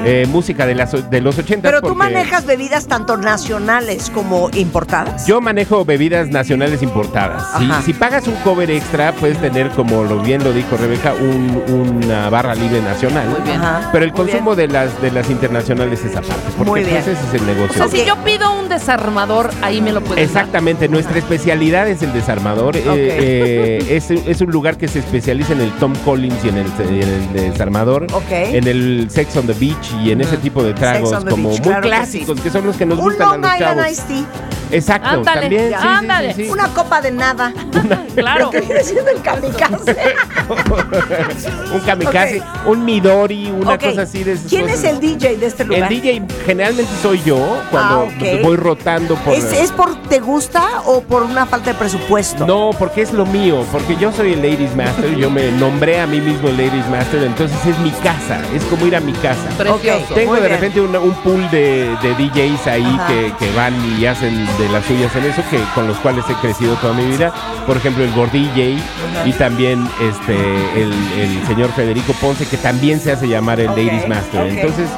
[0.04, 1.68] Eh, música de, las, de los 80.
[1.68, 5.26] Pero tú manejas bebidas tanto nacionales como importadas.
[5.26, 7.44] Yo manejo bebidas nacionales importadas.
[7.84, 12.28] Si, pagas un cover extra, puedes tener, como lo bien lo dijo Rebeca, un- una
[12.30, 13.28] barra libre nacional.
[13.28, 13.60] Muy bien.
[13.60, 14.30] Ajá, Pero el muy bien.
[14.38, 16.34] consumo de las, de las internacionales es aparte.
[16.56, 17.02] Porque Muy bien.
[17.02, 17.88] pues, ese es el O negocio.
[17.88, 20.42] sea, si yo pido un desarmador, ahí me lo puedes dar.
[20.44, 22.76] Exactamente, nuestra especialidad es el desarmador.
[22.76, 26.58] Eh, eh, es, es un lugar que se especializa en el Tom Collins y en
[26.58, 28.30] el, en el desarmador, Ok.
[28.30, 31.30] en el Sex on the Beach y en ese tipo de tragos Sex on the
[31.30, 32.42] como Beach, muy claro que clásicos, sí.
[32.42, 33.92] que, son los que nos Un gustan a Long los Island chavos.
[33.92, 34.24] Iced Tea.
[34.72, 35.62] Exacto, Ándale, también.
[35.68, 36.34] sí, sí, sí, ándale.
[36.34, 36.48] sí.
[36.50, 37.52] Una copa de nada.
[38.14, 38.50] Claro.
[38.50, 39.96] Que viene siendo el kamikaze.
[41.74, 44.78] un kamikaze, un Midori, una cosa así de esas ¿Quién cosas.
[44.78, 45.88] es el DJ de este El lugar?
[45.88, 47.38] DJ generalmente soy yo
[47.70, 51.78] cuando Ah, voy rotando por ¿Es, es por te gusta o por una falta de
[51.78, 52.46] presupuesto?
[52.46, 56.06] No, porque es lo mío, porque yo soy el Ladies Master, yo me nombré a
[56.06, 59.48] mí mismo el Ladies Master, entonces es mi casa, es como ir a mi casa.
[59.56, 60.14] Precioso.
[60.14, 60.52] Tengo de bien.
[60.52, 64.84] repente una- un pool de, de DJs ahí que, que van y hacen de las
[64.84, 67.32] suyas en eso, que con los cuales he crecido toda mi vida.
[67.66, 68.76] Por ejemplo, el Gord DJ
[69.24, 70.34] y también este
[70.80, 74.46] el, el señor Federico Ponce, que también se hace llamar el Ladies Master.
[74.46, 74.88] Entonces,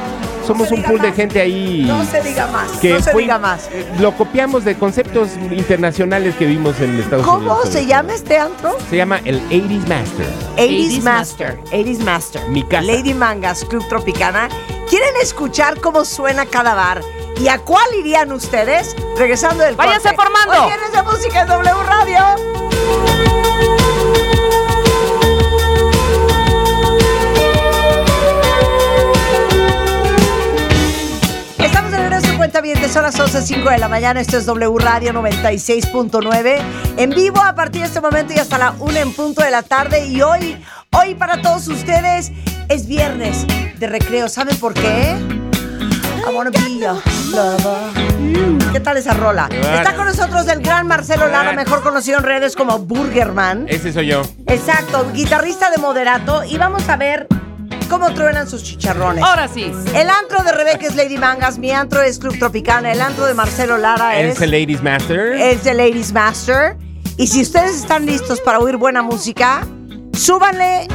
[0.47, 1.85] somos un pool de gente ahí.
[1.87, 2.71] No se diga más.
[2.79, 3.69] que no se fue- diga más.
[3.73, 7.59] eh, Lo copiamos de conceptos internacionales que vimos en Estados Unidos.
[7.59, 7.89] ¿Cómo se todo.
[7.89, 8.77] llama este antro?
[8.91, 10.27] Se llama el 80s Master.
[10.57, 11.59] 80s 80s Master.
[11.73, 12.43] 80s Master.
[12.49, 12.83] Mi casa.
[12.83, 14.49] Lady Mangas, Club Tropicana.
[14.89, 17.01] ¿Quieren escuchar cómo suena cada bar?
[17.41, 18.95] ¿Y a cuál irían ustedes?
[19.17, 20.23] Regresando del ¡Váyanse corte.
[20.23, 20.67] formando!
[20.67, 23.94] Hoy de música en W Radio.
[32.55, 34.21] De regreso en Cuenta Bien, son las 11.05 de la mañana.
[34.21, 36.59] Esto es W Radio 96.9.
[36.97, 39.63] En vivo a partir de este momento y hasta la 1 en punto de la
[39.63, 40.07] tarde.
[40.07, 40.57] Y hoy,
[40.93, 42.31] hoy para todos ustedes
[42.69, 43.47] es viernes
[43.79, 44.29] de recreo.
[44.29, 45.17] ¿Saben por qué?
[46.25, 47.03] Your
[47.33, 48.73] lover.
[48.73, 49.49] ¿Qué tal esa rola?
[49.51, 53.67] Está con nosotros el gran Marcelo Lara, mejor conocido en redes como Burgerman.
[53.69, 54.23] Ese soy yo.
[54.47, 56.45] Exacto, guitarrista de Moderato.
[56.45, 57.27] Y vamos a ver
[57.87, 59.23] cómo truenan sus chicharrones.
[59.25, 59.73] Ahora sí.
[59.95, 63.35] El antro de Rebeca es Lady Mangas, mi antro es Club Tropicana, el antro de
[63.35, 65.33] Marcelo Lara es, Es el Ladies Master.
[65.35, 66.77] es The Ladies Master.
[67.17, 69.67] Y si ustedes están listos para oír buena música,
[70.13, 70.89] súbanle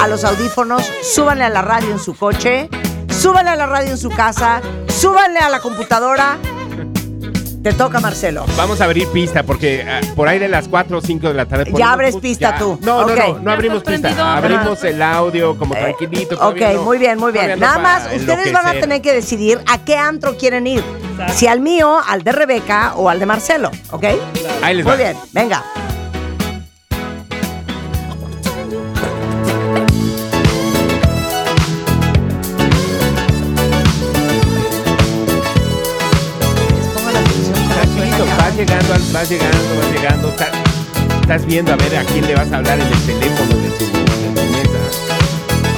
[0.00, 2.68] a los audífonos, súbanle a la radio en su coche,
[3.08, 6.38] súbanle a la radio en su casa, súbanle a la computadora.
[7.64, 8.44] Te toca, Marcelo.
[8.58, 11.46] Vamos a abrir pista porque ah, por ahí de las 4 o 5 de la
[11.46, 11.64] tarde.
[11.72, 12.58] ponemos abres pista ya.
[12.58, 12.78] tú.
[12.82, 14.36] No, no, no, no Ya abrimos pista.
[14.36, 16.36] Abrimos el audio como Eh, tranquilito.
[16.46, 17.58] Ok, no- muy bien, muy bien.
[17.58, 20.84] Nada más, ustedes van a tener que decidir a qué antro quieren ir.
[21.34, 24.04] Si al mío, al de Rebeca o al de Marcelo, ¿ok?
[24.62, 24.96] Ahí les Muy va.
[24.98, 25.64] bien, venga.
[39.14, 40.28] Vas llegando, vas llegando.
[40.28, 40.48] Estás,
[41.20, 43.84] estás viendo a ver a quién le vas a hablar en el teléfono de tu,
[43.84, 44.00] de
[44.34, 44.78] tu mesa.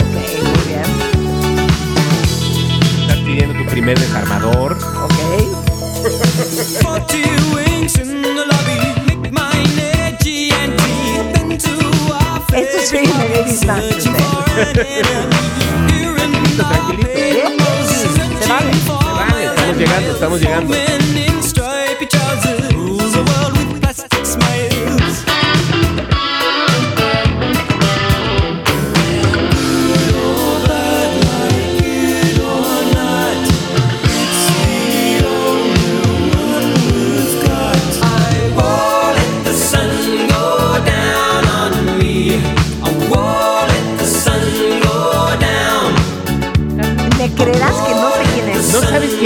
[0.01, 0.89] Ok, muy bien.
[3.03, 4.73] Estás pidiendo tu primer desarmador.
[4.73, 5.13] Ok.
[12.57, 14.03] Esto es Master.
[16.57, 17.09] Tranquilito.
[17.15, 17.53] ¿Bien?
[17.87, 18.71] Se vale.
[18.89, 20.75] Vale, estamos llegando, estamos llegando.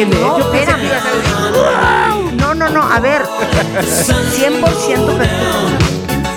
[0.05, 0.20] Sabes quién es.
[0.20, 0.80] No, Yo pensé espérame.
[0.80, 3.22] que ibas a decir, No, no, no, a ver.
[3.22, 5.46] 100% perfecto.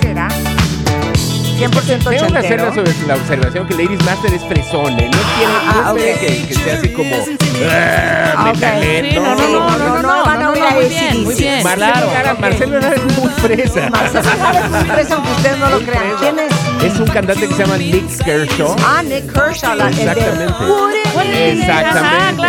[0.02, 0.28] será?
[0.28, 5.08] 100% Tengo que hacer la, sobre- la observación que Ladies Master es fresone.
[5.08, 5.98] No quiere, Ah, no ok.
[5.98, 7.14] que, que sea así como.
[7.70, 8.54] Ah, Ah, ok.
[8.56, 9.08] metalero.
[9.08, 11.24] Sí, no, no, no, no, no, no, van a no, oír no, a muy bien,
[11.24, 11.62] muy bien.
[11.62, 12.36] Marcelo Claro.
[12.40, 13.90] Marcelo Lara es muy fresa.
[13.90, 16.04] Marcelo Lara es muy fresa, aunque ustedes no lo crean.
[16.18, 16.92] ¿Quién es?
[16.92, 18.76] Es un cantante que se llama Nick Kershaw.
[18.84, 20.42] Ah, Nick Kershaw, la, Exactamente.
[21.52, 22.42] Exactamente.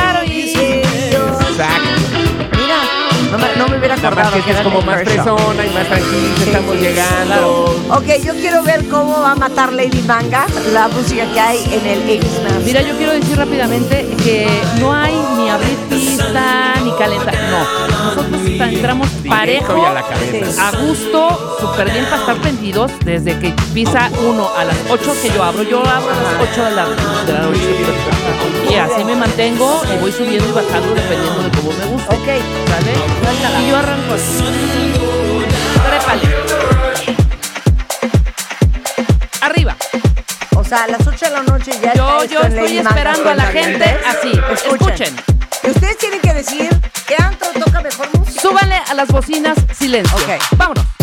[4.22, 6.36] Es como más fresona y más tranquila.
[6.38, 7.76] Sí, Estamos sí, llegando.
[7.90, 11.86] Ok, yo quiero ver cómo va a matar Lady Manga la música que hay en
[11.86, 12.62] el 80s Master.
[12.64, 14.48] Mira, yo quiero decir rápidamente que
[14.80, 17.36] no hay ni abrir pista ni calentar.
[17.50, 20.68] No, nosotros entramos parejo, y a la cabeza.
[20.70, 25.30] a gusto, súper bien para estar prendidos desde que pisa uno a las 8 que
[25.30, 25.64] yo abro.
[25.64, 26.86] Yo abro a las 8 de la,
[27.26, 28.70] de la noche.
[28.70, 32.16] Y así me mantengo y voy subiendo y bajando dependiendo de cómo me guste.
[32.16, 32.26] Ok,
[32.68, 33.64] ¿Sale?
[33.64, 34.44] Y yo arranco así.
[35.86, 36.36] Trépale.
[39.42, 39.76] Arriba.
[40.56, 43.30] o sea, a las 8 de la noche ya Yo, está yo esto estoy esperando
[43.30, 44.32] a la gente así.
[44.52, 45.16] Escuchen.
[45.64, 46.70] Y ustedes tienen que decir
[47.08, 48.42] qué antro toca mejor música.
[48.42, 50.16] Súbanle a las bocinas silencio.
[50.18, 50.58] Ok.
[50.58, 50.95] Vámonos.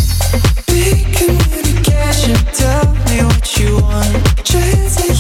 [1.17, 4.45] Communication, tell me what you want.
[4.45, 5.12] Transmit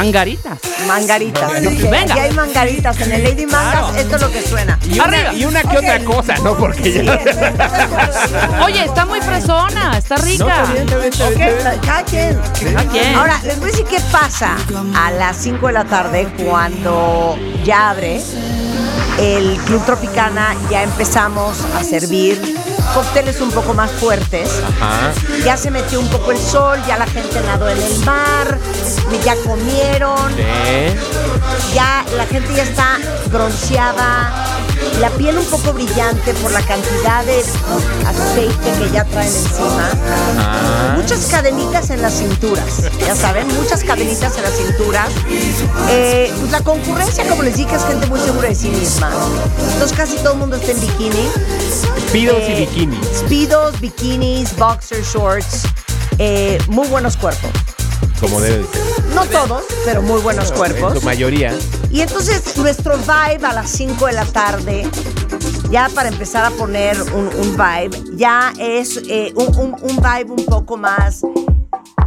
[0.00, 0.58] Mangaritas.
[0.86, 1.52] Mangaritas.
[1.62, 1.98] Venga.
[2.00, 2.98] Aquí hay mangaritas.
[3.02, 4.78] En el Lady Mangas, esto es lo que suena.
[4.88, 5.34] Y una, Arriba.
[5.34, 6.56] y una que otra cosa, ¿no?
[6.56, 7.20] Porque Sí, ya.
[8.64, 10.64] Oye, está muy fresona, está No, rica.
[11.84, 12.38] cada quien.
[12.72, 13.14] Cada quien.
[13.14, 14.56] Ahora, les voy a decir qué pasa
[14.96, 18.22] a las 5 de la tarde cuando ya abre
[19.18, 22.56] el Club Tropicana, ya empezamos a servir
[22.94, 24.48] cócteles un poco más fuertes.
[24.80, 25.12] Ajá.
[25.44, 28.58] Ya se metió un poco el sol, ya la gente nadó en el mar,
[29.24, 31.74] ya comieron, Sí.
[31.74, 32.98] ya la gente ya está
[33.30, 34.32] bronceada,
[35.00, 37.40] la piel un poco brillante por la cantidad de
[38.06, 39.90] aceite que ya traen encima.
[40.38, 40.94] Ajá.
[40.96, 45.08] Muchas cadenitas en las cinturas, ya saben, muchas cadenitas en las cinturas.
[45.90, 49.10] Eh, pues la concurrencia, como les dije, es gente muy segura de sí misma.
[49.72, 51.28] Entonces casi todo el mundo está en bikini.
[52.08, 53.06] Speedos y Eh, bikinis.
[53.18, 55.62] Speedos, bikinis, boxer shorts.
[56.18, 57.50] eh, muy buenos cuerpos.
[58.20, 59.04] Como debe de ser.
[59.14, 60.92] No todos, pero muy buenos En cuerpos.
[60.98, 61.54] su mayoría.
[61.90, 64.88] Y entonces nuestro vibe a las 5 de la tarde,
[65.70, 71.22] ya para empezar a poner un, vibe, ya es eh, un, vibe un poco más...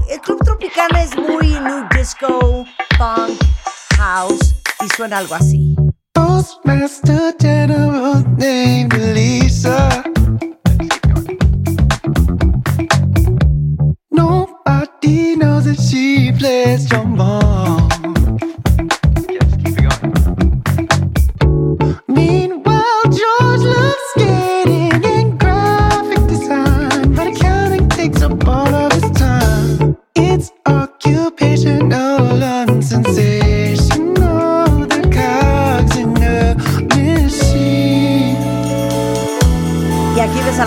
[0.10, 2.66] El Club Tropicana es muy new disco,
[2.98, 3.42] punk,
[3.98, 4.54] house,
[4.84, 5.76] y suena algo así.
[6.14, 10.04] Postmaster General named Lisa.
[14.12, 16.88] Nobody knows that she plays.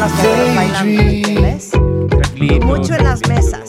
[0.03, 0.09] A
[0.55, 1.71] bailando, ¿me entiendes?
[2.09, 2.67] Tranquilito.
[2.67, 3.66] Mucho en las mesas.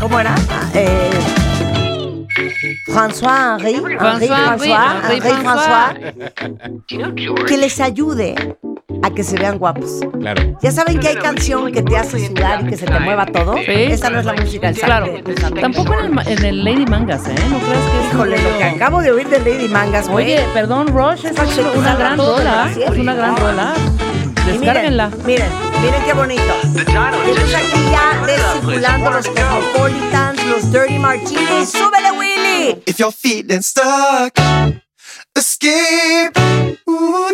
[0.00, 0.34] ¿Cómo era?
[0.74, 1.10] Eh,
[2.86, 5.94] François Henri, Henri François, François, Henri, Henri François,
[7.46, 8.34] que les ayude
[9.02, 10.00] a que se vean guapos.
[10.18, 10.58] Claro.
[10.62, 13.54] Ya saben que hay canción que te hace sudar y que se te mueva todo.
[13.56, 13.64] Sí.
[13.68, 15.06] Esa no es la música del Claro.
[15.60, 17.34] Tampoco en el, en el Lady Mangas, ¿eh?
[17.50, 18.06] No creas que es.
[18.12, 20.24] Híjole, lo que acabo de oír de Lady Mangas, güey.
[20.26, 22.70] Oye, perdón, Rush, es una salga gran rola.
[22.70, 23.74] Es una gran rola.
[24.46, 25.10] Descárguenla.
[25.26, 25.48] Miren,
[25.80, 26.54] miren qué bonito.
[26.64, 31.70] Entonces aquí ya ves circulando los Cosmopolitans, los Dirty Martinis.
[31.70, 32.82] ¡Súbele, Willy!
[32.86, 34.32] If you're feeling stuck,
[35.34, 36.32] escape.
[36.86, 37.26] Ooh.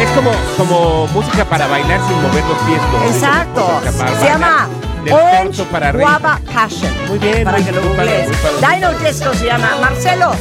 [0.00, 2.80] Es como, como música para bailar sin mover los pies.
[2.92, 3.80] las Exacto.
[4.20, 4.68] Se bailar llama
[5.10, 5.92] Orange para.
[5.92, 6.92] Guava Passion.
[7.08, 8.28] Muy bien, Para muy- que lo googlees.
[8.60, 9.76] Dino Disco se llama.
[9.80, 10.32] Marcelo,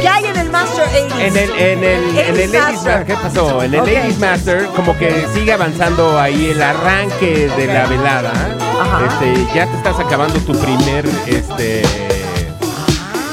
[0.00, 1.20] ¿qué hay en el Master 80s?
[1.20, 3.62] En el, en el, en el Ladies Master, ¿qué pasó?
[3.62, 3.86] En el Ok.
[3.88, 8.32] Ladies Master, como que sigue avanzando ahí el arranque de la velada.
[8.80, 9.06] Ajá.
[9.06, 11.82] Este, ya te estás acabando tu primer, este,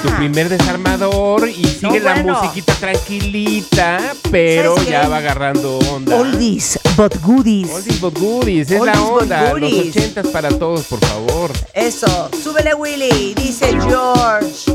[0.02, 2.40] tu primer desarmador y sigue la bueno.
[2.42, 4.00] musiquita tranquilita,
[4.32, 4.92] pero ¿Sabes qué?
[4.92, 6.16] ya va agarrando onda.
[6.18, 7.70] Oldies, but goodies.
[7.72, 9.42] Oldies but goodies, es Oldies la but onda.
[9.42, 9.96] Los goodies.
[9.96, 11.52] ochentas para todos, por favor.
[11.74, 14.73] Eso, súbele Willy, dice George.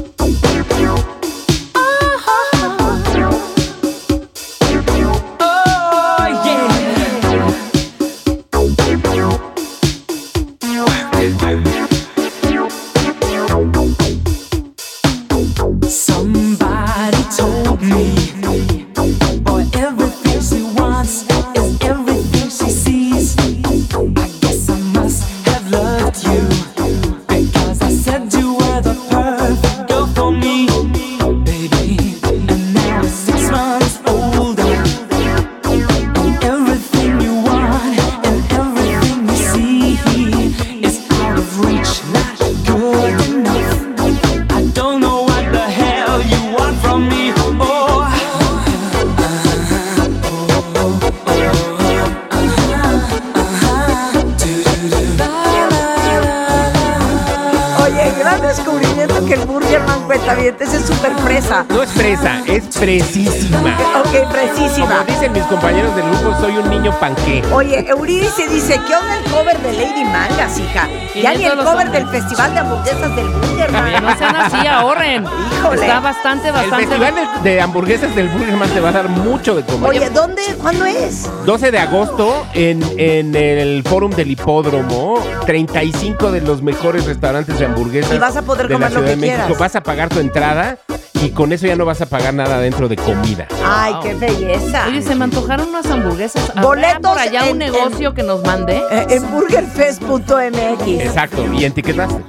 [67.00, 67.42] Panqué.
[67.52, 70.88] Oye, Euridice dice, ¿qué onda el cover de Lady Mangas, hija?
[71.14, 71.92] Ya ni el cover hombres.
[71.92, 74.04] del Festival de Hamburguesas del Burgerman.
[74.04, 75.24] no sean así, ahorren.
[75.58, 75.80] Híjole.
[75.80, 76.86] Está bastante, El bastante.
[76.86, 79.90] festival de, de hamburguesas del Burgerman te va a dar mucho de comer.
[79.90, 80.42] Oye, ¿dónde?
[80.60, 81.28] ¿Cuándo es?
[81.44, 87.66] 12 de agosto en, en el Fórum del Hipódromo, 35 de los mejores restaurantes de
[87.66, 89.42] hamburguesas Y vas a poder de comer la lo Ciudad que de México.
[89.44, 89.58] quieras.
[89.58, 90.78] Vas a pagar tu entrada
[91.22, 93.46] y con eso ya no vas a pagar nada dentro de comida.
[93.64, 94.02] Ay, Wow.
[94.02, 94.86] qué belleza.
[94.88, 96.50] Oye, se me antojaron unas hamburguesas.
[96.50, 98.80] ¿Habrá Boletos por allá en- un negocio que nos mande?
[98.90, 101.00] Eh, en burgerfest.mx.
[101.00, 102.22] Exacto, y en Ticketmaster.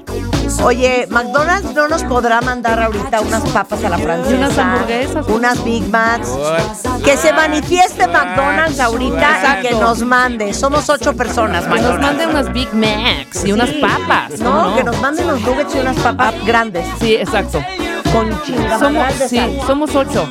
[0.64, 4.36] Oye, McDonald's no nos podrá mandar ahorita unas papas a la francesa.
[4.36, 5.28] unas hamburguesas.
[5.28, 6.30] Unas Big Macs.
[7.06, 9.80] Que se manifieste McDonald's ahorita y que Exacto.
[9.86, 10.54] nos mande.
[10.56, 12.02] Somos ocho personas, Que nos McDonald's.
[12.08, 14.40] mande unas Big Macs y unas papas.
[14.40, 16.84] No, ¿cómo que nos manden los nuggets y unas papas grandes.
[17.00, 17.64] Sí, exacto.
[18.12, 20.28] Con Somos, sí, somos ocho.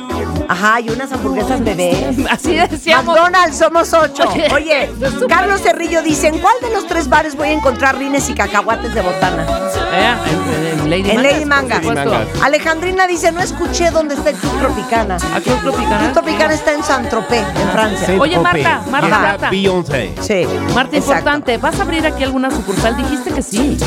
[0.49, 2.17] Ajá, y unas hamburguesas bebés.
[2.29, 3.15] Así decíamos.
[3.15, 4.23] McDonald's somos ocho.
[4.29, 4.89] Oye, Oye,
[5.27, 8.93] Carlos Cerrillo dice, ¿en cuál de los tres bares voy a encontrar rines y cacahuates
[8.93, 9.45] de botana?
[9.93, 11.85] Eh, en, en Lady En Mangas, Lady Mangas.
[11.85, 12.41] Mangas.
[12.41, 15.17] Alejandrina dice, no escuché dónde está el Club Tropicana.
[15.35, 15.99] ¿A Club Tropicana?
[15.99, 18.07] Club Tropicana está en Saint-Tropez, en Francia.
[18.07, 18.39] Saint Oye.
[18.39, 19.49] Marta, Marta, Marta.
[19.51, 20.15] Beyoncé.
[20.21, 20.47] Sí.
[20.73, 21.19] Marta, exacto.
[21.19, 22.97] importante, ¿vas a abrir aquí alguna sucursal?
[22.97, 23.77] Dijiste que sí.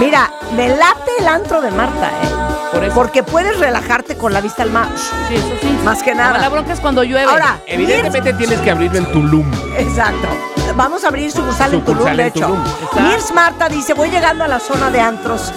[0.00, 2.47] Mira, me late el antro de Marta, ¿eh?
[2.72, 2.94] Por eso.
[2.94, 4.88] Porque puedes relajarte con la vista al mar.
[5.28, 5.78] Sí, eso sí.
[5.84, 6.38] Más que nada.
[6.38, 7.30] La bronca es cuando llueve.
[7.30, 9.50] Ahora, Evidentemente tienes que abrirlo en Tulum.
[9.76, 10.28] Exacto.
[10.76, 12.56] Vamos a abrir sucursal en Tulum, de hecho.
[13.00, 15.52] Mirs Marta dice, voy llegando a la zona de antros.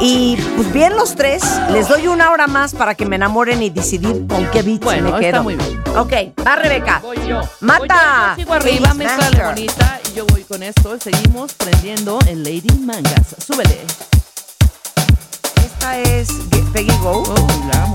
[0.00, 3.70] Y pues bien los tres, les doy una hora más para que me enamoren y
[3.70, 5.26] decidir con qué beat Bueno, me quedo.
[5.28, 5.82] está muy bien.
[5.96, 6.12] Ok,
[6.46, 6.98] va Rebeca.
[7.00, 7.40] Voy yo.
[7.60, 7.78] Mata.
[7.78, 9.44] Voy yo, yo sigo arriba, mezcla Master.
[9.46, 10.98] bonita y yo voy con esto.
[10.98, 13.36] Seguimos prendiendo en Lady Mangas.
[13.46, 13.80] Súbele.
[15.84, 16.28] Esta es
[16.72, 17.22] Peggy Go.
[17.26, 17.94] Oh, la amo.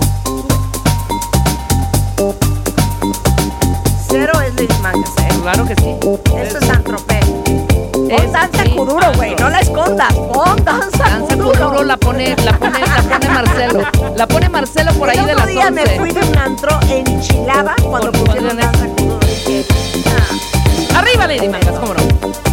[4.08, 5.40] Cero es Ladies Mangas, ¿eh?
[5.42, 5.96] Claro que sí.
[6.38, 7.20] Esto es Antropé.
[7.20, 9.36] Pon danza sí, kuduro, güey.
[9.38, 10.14] No la escondas.
[10.14, 13.82] Pon danza, Danza Kuduro la pone, la pone, la pone Marcelo.
[14.16, 15.98] La pone Marcelo por ahí de las día me 11.
[16.00, 18.86] fui de un antro enchilada cuando Por- pusieron cuando- danza
[20.94, 21.00] ah.
[21.00, 22.49] Arriba Lady Mangas, cómo no.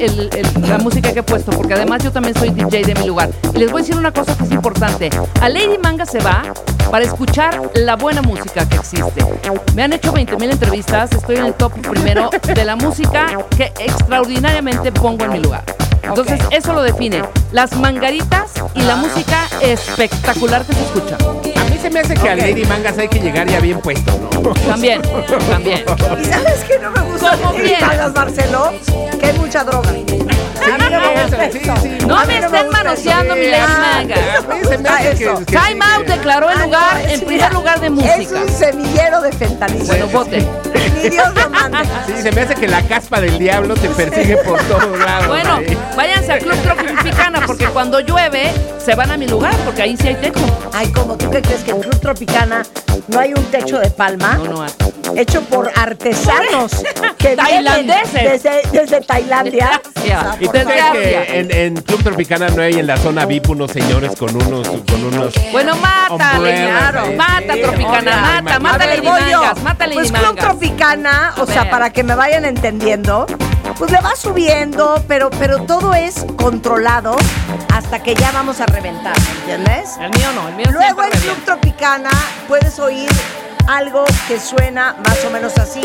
[0.00, 2.94] El- el- el- la música que he puesto, porque además yo también soy DJ de
[2.94, 3.30] mi lugar.
[3.54, 5.10] Y les voy a decir una cosa que es importante.
[5.40, 6.42] A Lady Manga se va
[6.90, 9.24] para escuchar la buena música que existe.
[9.74, 13.26] Me han hecho 20 mil entrevistas, estoy en el top primero de la música
[13.56, 15.64] que extraordinariamente pongo en mi lugar.
[16.02, 17.22] Entonces, eso lo define.
[17.52, 21.18] Las mangaritas y la música espectacular que se escucha.
[21.78, 24.50] Mí se me hace que a Lady Mangas hay que llegar ya bien puesto, ¿no?
[24.66, 25.00] También,
[25.48, 25.84] también.
[26.20, 27.86] ¿Y sabes qué no me gusta ¿Cómo de Lady quién?
[27.86, 28.72] Magas, Marcelo?
[29.20, 29.92] Que hay mucha droga.
[29.92, 31.98] No me sí, sí.
[32.04, 34.14] No me me estén gusta manoseando mi Lady Ah, Manga.
[34.16, 35.38] eso me A mí se me gusta hace que- eso.
[35.38, 38.40] que- Time Out declaró el Ah, lugar, es- en primer lugar de Es música.
[38.42, 39.84] un semillero de fentanilo.
[39.86, 40.46] Bueno, vote.
[40.94, 41.78] Ni Dios lo mande.
[42.06, 45.28] Sí, se me hace que la caspa del diablo te persigue por todos lados.
[45.28, 45.78] Bueno, ahí.
[45.96, 48.50] váyanse a Club Tropicana porque cuando llueve
[48.84, 50.40] se van a mi lugar porque ahí sí hay techo.
[50.72, 52.62] Ay, como tú crees que en Club Tropicana
[53.08, 54.70] no hay un techo de palma No, no hay.
[55.16, 56.72] hecho por artesanos
[57.18, 58.42] que Tailandeses.
[58.42, 59.80] desde, desde Tailandia.
[59.94, 60.36] Desgracia.
[60.40, 63.50] ¿Y tú Por crees que en, en Club Tropicana no hay en la zona VIP
[63.50, 65.74] unos señores con unos, con unos Bueno,
[66.42, 66.66] Lady-
[67.04, 69.40] ahí, mata sí, Tropicana, obvio, mata, mata A ver, Lady voy yo.
[69.40, 69.62] Mangas,
[71.36, 73.26] o sea, para que me vayan entendiendo,
[73.76, 77.14] pues le va subiendo, pero, pero todo es controlado
[77.74, 79.98] hasta que ya vamos a reventar, ¿me entiendes?
[80.00, 81.44] El mío no, el mío Luego siempre en Club.
[81.44, 82.10] Tropicana
[82.48, 83.10] puedes oír
[83.66, 85.82] algo que suena más o menos así.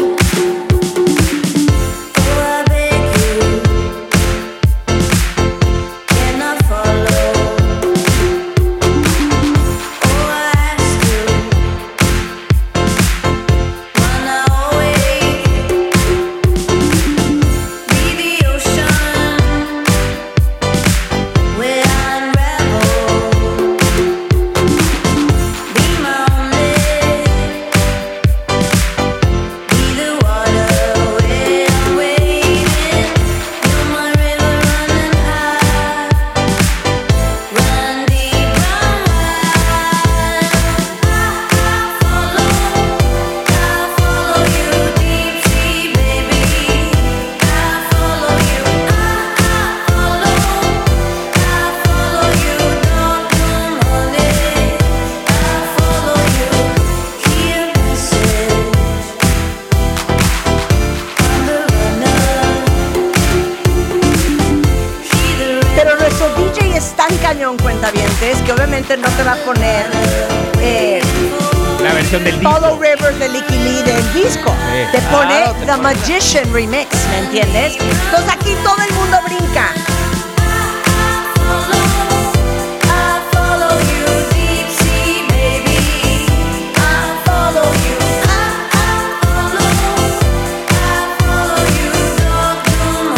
[76.06, 77.78] Magician Remix, ¿me entiendes?
[77.80, 79.74] Entonces aquí todo el mundo brinca.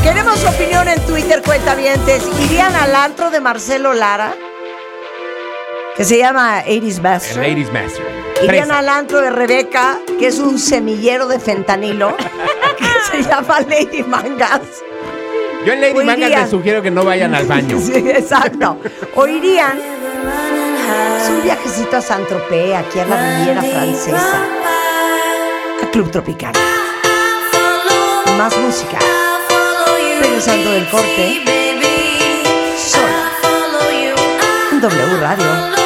[0.03, 2.23] Queremos su opinión en Twitter, cuentavientes.
[2.43, 4.36] ¿Irían al antro de Marcelo Lara?
[5.97, 7.38] Que se llama 80s El Master.
[7.38, 8.25] Ladies Master.
[8.43, 12.15] Irían al antro de Rebeca, que es un semillero de fentanilo,
[13.12, 14.62] se llama Lady Mangas.
[15.66, 16.41] Yo en Lady Mangas irían.
[16.41, 17.78] les sugiero que no vayan al baño.
[17.86, 18.78] Sí, exacto.
[19.16, 19.80] O irían.
[21.22, 24.43] Es un viajecito a Saint-Tropez, aquí a la Riviera Francesa,
[25.84, 26.53] a Club Tropical.
[28.38, 28.99] Más música.
[30.22, 31.41] Regresando del corte.
[32.78, 33.06] Solo.
[34.72, 35.84] En W Radio.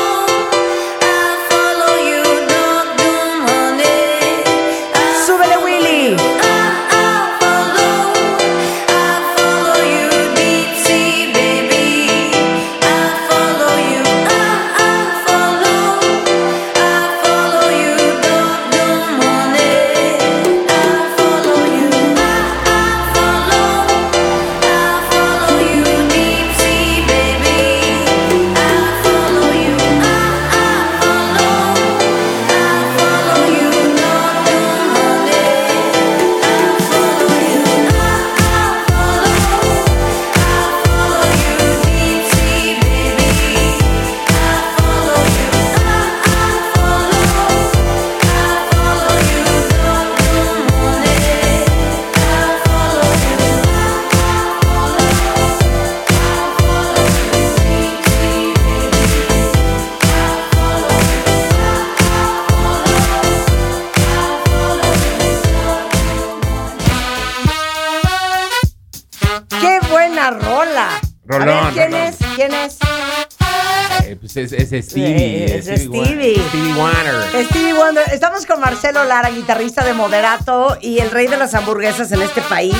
[74.10, 75.58] Eh, pues es, es Stevie.
[75.58, 75.88] Es Stevie.
[75.88, 76.42] Wonder.
[76.50, 77.46] Stevie Wonder.
[77.46, 78.04] Stevie Wonder.
[78.12, 82.42] Estamos con Marcelo Lara, guitarrista de Moderato y el rey de las hamburguesas en este
[82.42, 82.76] país.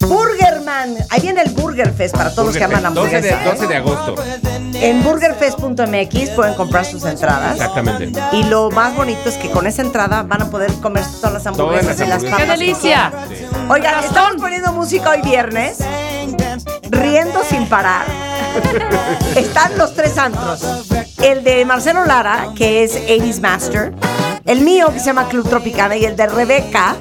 [0.00, 0.96] Burgerman.
[1.10, 3.44] Ahí viene el Burger Fest para todos los que aman 12 de, hamburguesas.
[3.44, 4.14] 12 de agosto.
[4.74, 7.56] En burgerfest.mx pueden comprar sus entradas.
[7.56, 8.18] Exactamente.
[8.32, 11.46] Y lo más bonito es que con esa entrada van a poder comer todas las
[11.46, 12.48] hamburguesas Todas las y las hamburguesas.
[12.48, 12.58] papas.
[12.58, 13.12] ¡Qué delicia!
[13.68, 15.78] Oigan, estamos poniendo música hoy viernes,
[16.90, 18.33] riendo sin parar.
[19.36, 20.62] Están los tres antros.
[21.22, 23.92] El de Marcelo Lara, que es 80s Master.
[24.46, 25.96] El mío, que se llama Club Tropicana.
[25.96, 26.96] Y el de Rebeca,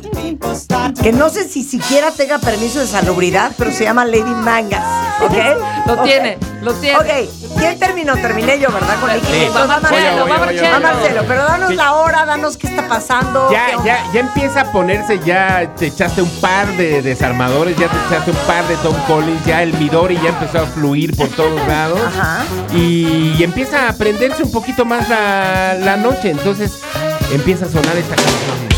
[1.02, 4.84] que no sé si siquiera tenga permiso de salubridad, pero se llama Lady Mangas.
[5.22, 5.34] ¿Ok?
[5.86, 6.98] Lo tiene, lo tiene.
[6.98, 7.30] Ok,
[7.60, 8.16] ¿quién terminó?
[8.16, 8.98] Terminé yo, ¿verdad?
[9.02, 9.28] Con Nicky.
[9.28, 9.48] Sí.
[9.54, 10.38] Va Marcelo, va.
[10.38, 10.72] Marcelo.
[10.72, 11.76] Va Marcelo, pero danos Sí.
[11.76, 13.52] la hora, danos qué está pasando.
[13.52, 17.98] Ya, ya, ya empieza a ponerse, ya te echaste un par de desarmadores, ya te
[18.08, 21.60] echaste un par de Tom Collins, ya el Midori ya empezó a fluir por todos
[21.68, 22.00] lados.
[22.18, 22.46] Ajá.
[22.74, 26.30] Y, y empieza a prenderse un poquito más la, la noche.
[26.32, 26.80] Entonces
[27.36, 28.70] empieza a sonar esta canción.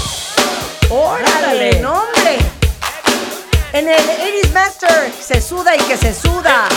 [0.90, 1.80] ¡Órale!
[1.82, 2.38] ¡No, hombre!
[3.74, 6.70] En el 80s Master se suda y que se suda.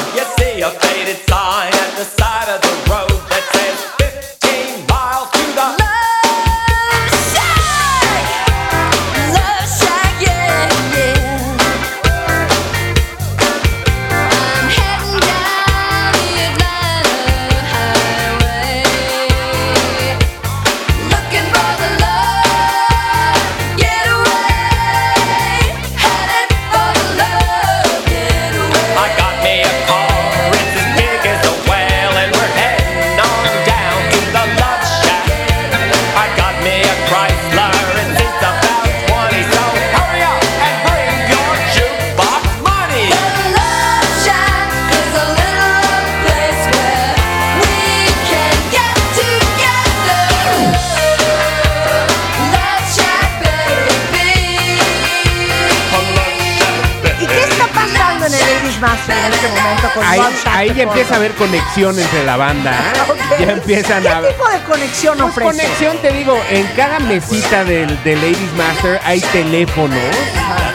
[60.09, 60.21] Ahí,
[60.53, 62.73] ahí ya empieza a haber conexión entre la banda.
[62.73, 63.15] ¿eh?
[63.39, 65.51] Ya empiezan a ¿Qué tipo de conexión Pues ofrece?
[65.51, 69.99] conexión, te digo, en cada mesita del, del Ladies Master hay teléfonos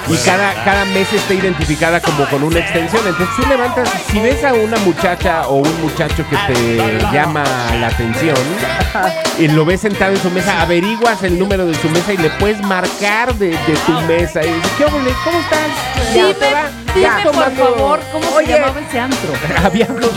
[0.08, 3.02] y cada, cada mesa está identificada como con una extensión.
[3.08, 7.44] Entonces tú levantas, si ves a una muchacha o un muchacho que te llama
[7.80, 8.36] la atención
[9.40, 12.30] y lo ves sentado en su mesa, averiguas el número de su mesa y le
[12.32, 15.12] puedes marcar de, de tu mesa y dices, ¿qué óvole?
[15.24, 16.14] ¿Cómo estás?
[16.14, 16.83] Dime, ¿Te va?
[16.94, 18.46] Dime ¿Estás por tomando-" favor, ¿cómo Oye.
[18.48, 19.34] se llamaba ese antro?
[19.66, 20.08] Había uno,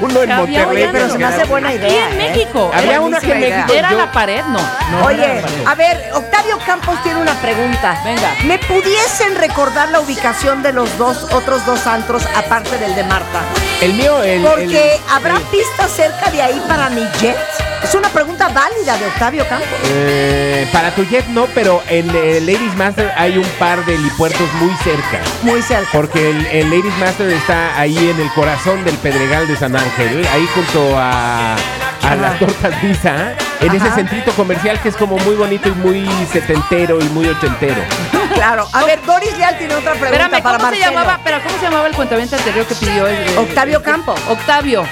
[0.00, 0.88] uno en Monterrey.
[0.92, 2.08] Pero se me hace buena Aquí idea.
[2.10, 2.28] en ¿eh?
[2.30, 2.70] México.
[2.74, 3.72] Había uno aquí en México.
[3.72, 4.58] Era yo- la pared, no.
[4.90, 8.00] no Oye, a ver, Octavio Campos tiene una pregunta.
[8.04, 8.34] Venga.
[8.44, 13.40] ¿Me pudiesen recordar la ubicación de los dos otros dos antros aparte del de Marta?
[13.80, 14.42] El mío, el.
[14.42, 17.36] Porque el- habrá el- pistas cerca de ahí para mi jet.
[17.82, 19.68] Es una pregunta válida de Octavio Campos.
[19.84, 24.46] Eh, para tu jet no, pero en el Ladies Master hay un par de helipuertos
[24.60, 25.18] muy cerca.
[25.42, 25.88] Muy cerca.
[25.92, 30.26] Porque el, el Ladies Master está ahí en el corazón del Pedregal de San Ángel,
[30.32, 35.34] ahí junto a, a las tortas Visa, en ese centrito comercial que es como muy
[35.34, 37.82] bonito y muy setentero y muy ochentero.
[38.30, 38.66] Claro.
[38.72, 41.20] A ver, Doris Leal tiene otra pregunta Espérame, para ¿cómo se llamaba?
[41.24, 44.14] Pero ¿cómo se llamaba el cuentamiento anterior que pidió el, el- Octavio el- Campo.
[44.28, 44.86] Octavio.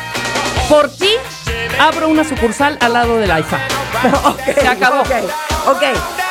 [0.68, 1.10] Por ti
[1.80, 3.58] abro una sucursal al lado del AIFA.
[4.24, 5.00] Ok, Se acabó.
[5.00, 5.10] Ok,
[5.66, 5.82] ok.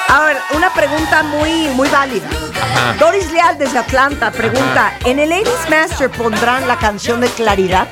[0.09, 2.27] A ver, una pregunta muy, muy válida.
[2.61, 2.95] Ajá.
[2.99, 7.87] Doris Leal desde Atlanta pregunta: ¿En el Ladies Master pondrán la canción de Claridad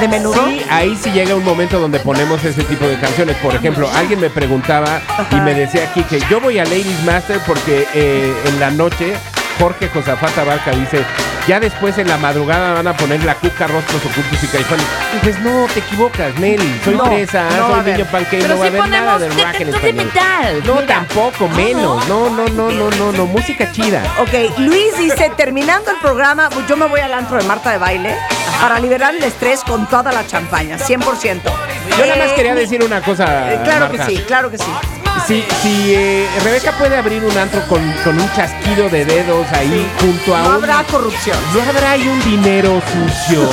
[0.00, 0.46] de menudo?
[0.46, 3.36] Sí, ahí sí llega un momento donde ponemos ese tipo de canciones.
[3.36, 7.40] Por ejemplo, alguien me preguntaba y me decía aquí que yo voy a Ladies Master
[7.46, 9.14] porque eh, en la noche
[9.58, 11.02] Jorge Josafata Barca dice,
[11.48, 14.84] ya después en la madrugada van a poner la cuca, rostros ocultos y caifanes.
[15.14, 16.80] Dices, no, te equivocas, Nelly.
[16.84, 19.60] Soy No, fresa, no a soy niño Pero no va a haber nada de rock
[19.60, 19.94] en español.
[20.06, 20.62] metal.
[20.66, 20.86] No, Mira.
[20.86, 22.06] tampoco, menos.
[22.08, 24.02] No, no, no, no, no, no, música chida.
[24.20, 27.78] Ok, Luis dice, terminando el programa, pues yo me voy al antro de Marta de
[27.78, 28.14] baile
[28.60, 31.40] para liberar el estrés con toda la champaña, 100%.
[31.44, 33.52] Yo nada más Eh, quería decir una cosa.
[33.52, 34.64] eh, Claro que sí, claro que sí.
[35.26, 39.90] Si, si eh, Rebeca puede abrir un antro con, con un chasquido de dedos ahí
[40.00, 40.54] junto a No un...
[40.56, 41.36] habrá corrupción.
[41.54, 43.40] ¿No habrá ahí un dinero sucio?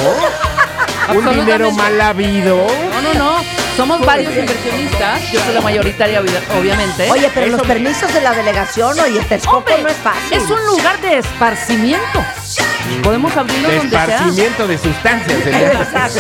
[1.10, 1.45] ¿Un Absolutamente.
[1.45, 2.68] dinero mal habido?
[2.94, 3.64] No, no, no.
[3.76, 5.31] Somos varios inversionistas.
[5.31, 7.10] Yo soy la mayoritaria, obvia- obviamente.
[7.10, 10.38] Oye, pero Eso los me- permisos de la delegación, oye, Texcoco Hombre, no es fácil.
[10.38, 12.23] Es un lugar de esparcimiento.
[13.02, 14.03] Podemos abrirlo De donde sea.
[14.06, 15.41] esparcimiento de sustancias.
[15.48, 16.19] en el- Exacto,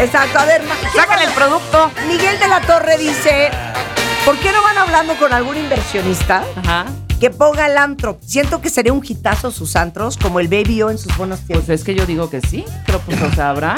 [0.00, 0.38] exacto.
[0.38, 1.90] A ver, ma- Sacan el producto.
[2.08, 3.50] Miguel de la Torre dice,
[4.24, 6.86] ¿por qué no van hablando con algún inversionista Ajá.
[7.20, 8.18] que ponga el antro?
[8.24, 11.66] Siento que sería un hitazo sus antros, como el Baby O en sus buenos tiempos.
[11.66, 13.74] Pues es que yo digo que sí, pero pues o sea, habrá.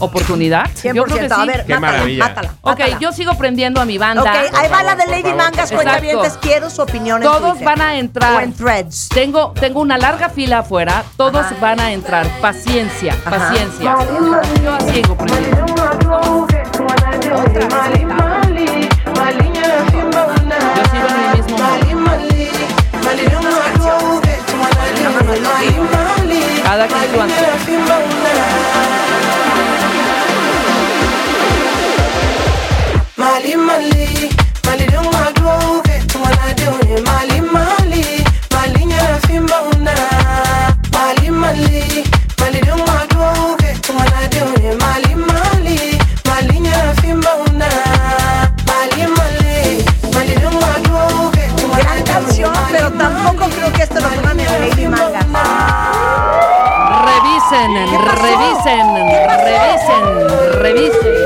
[0.00, 0.70] oportunidad.
[0.84, 1.32] Yo creo que 100%.
[1.32, 1.46] A sí.
[1.48, 2.28] ver, Qué mátala, maravilla.
[2.28, 2.48] mátala.
[2.60, 2.98] Ok, mátala.
[3.00, 4.22] yo sigo prendiendo a mi banda.
[4.22, 5.36] Ok, ahí va la de por Lady favor.
[5.38, 5.74] Mangas, Exacto.
[5.74, 6.32] cuentavientes.
[6.40, 7.64] Quiero su opinión en Todos Twitter.
[7.66, 8.34] van a entrar.
[8.36, 9.08] O en threads.
[9.08, 11.02] Tengo, tengo una larga fila afuera.
[11.16, 11.56] Todos Ajá.
[11.60, 12.28] van a entrar.
[12.40, 13.30] Paciencia, Ajá.
[13.38, 13.96] paciencia.
[14.62, 15.64] Yo sigo prendiendo.
[17.34, 18.47] Otra vez
[26.62, 27.54] Cada quien su ansia.
[33.16, 34.28] Mali Mali,
[57.98, 60.04] Revisen, revisen, revisen,
[60.62, 61.18] revisen,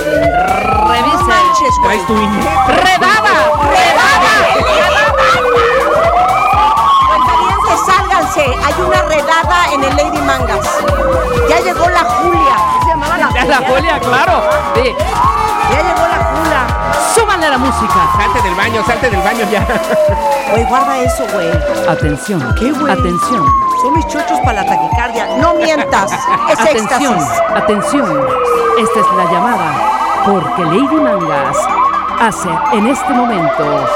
[0.89, 1.27] revisen.
[1.29, 1.99] manches, güey.
[1.99, 2.15] Traes tu.
[2.69, 3.37] ¡Redada!
[7.07, 8.45] Cuentavientes, sálganse.
[8.65, 10.67] Hay una redada en el Lady Mangas.
[11.49, 12.57] Ya llegó la Julia.
[12.83, 13.61] ¿Se llamaba la Ya Julia?
[13.61, 14.43] la Julia, claro.
[14.75, 14.95] Sí.
[15.73, 16.67] Ya llegó la Julia.
[17.15, 18.11] Súbanle la música.
[18.17, 19.67] Salte del baño, salte del baño ya.
[20.53, 21.49] Güey, guarda eso, güey.
[21.89, 22.55] Atención.
[22.59, 22.93] ¿Qué, güey?
[22.93, 23.47] Atención.
[23.81, 25.27] Son mis chochos para la taquicardia.
[25.39, 26.13] No mientas.
[26.51, 27.15] Es Atención.
[27.15, 27.41] éxtasis.
[27.57, 28.27] Atención.
[28.79, 29.73] Esta es la llamada.
[30.27, 31.57] Porque Lady Mangas
[32.21, 33.87] hace en este momento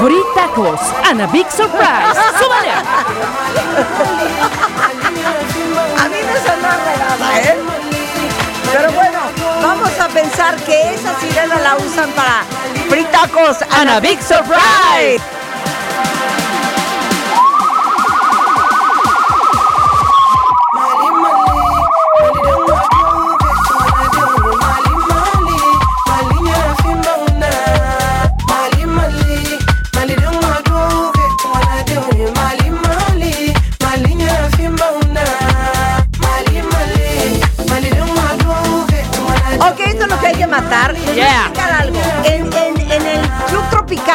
[0.00, 2.18] Free Tacos and a Big Surprise.
[2.40, 2.72] ¡Súbale!
[5.96, 7.58] A mí me sonó redada, ¿eh?
[9.72, 12.44] Vamos a pensar que esa sirena la usan para
[12.88, 15.39] fritacos And a Big Surprise.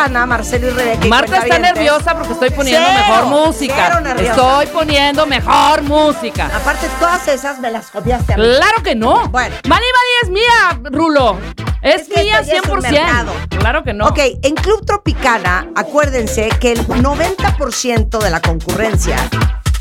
[0.09, 1.07] Marcelo y Rebeca.
[1.07, 4.01] Marta está cuentavientes, nerviosa porque estoy poniendo Cero, mejor música.
[4.19, 6.51] Estoy poniendo mejor música.
[6.55, 8.43] Aparte, todas esas me las copiaste a mí.
[8.43, 9.27] Claro que no.
[9.29, 9.55] Bueno.
[9.67, 9.85] Mali
[10.23, 11.37] es mía, Rulo.
[11.81, 12.91] Es, Es que mía esto ya es un 100%.
[12.91, 13.31] mercado.
[13.59, 14.07] claro que no.
[14.07, 19.17] Ok, en Club Tropicana, acuérdense que el 90% de la concurrencia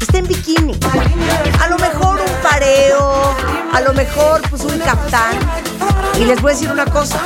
[0.00, 0.78] está en bikini.
[1.60, 3.34] A lo mejor un pareo,
[3.72, 5.38] a lo mejor pues un caftán.
[6.18, 7.18] Y les voy a decir una cosa.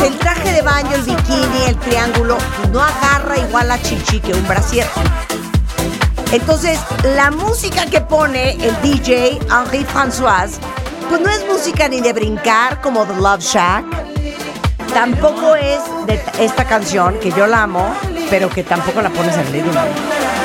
[0.00, 2.38] El traje de baño, el bikini, el triángulo,
[2.72, 4.86] no agarra igual a chichi que un brasier.
[6.32, 6.78] Entonces,
[7.16, 10.58] la música que pone el DJ Henri François,
[11.08, 13.84] pues no es música ni de brincar como The Love Shack,
[14.92, 17.94] tampoco es de esta canción, que yo la amo,
[18.30, 19.70] pero que tampoco la pones en Lady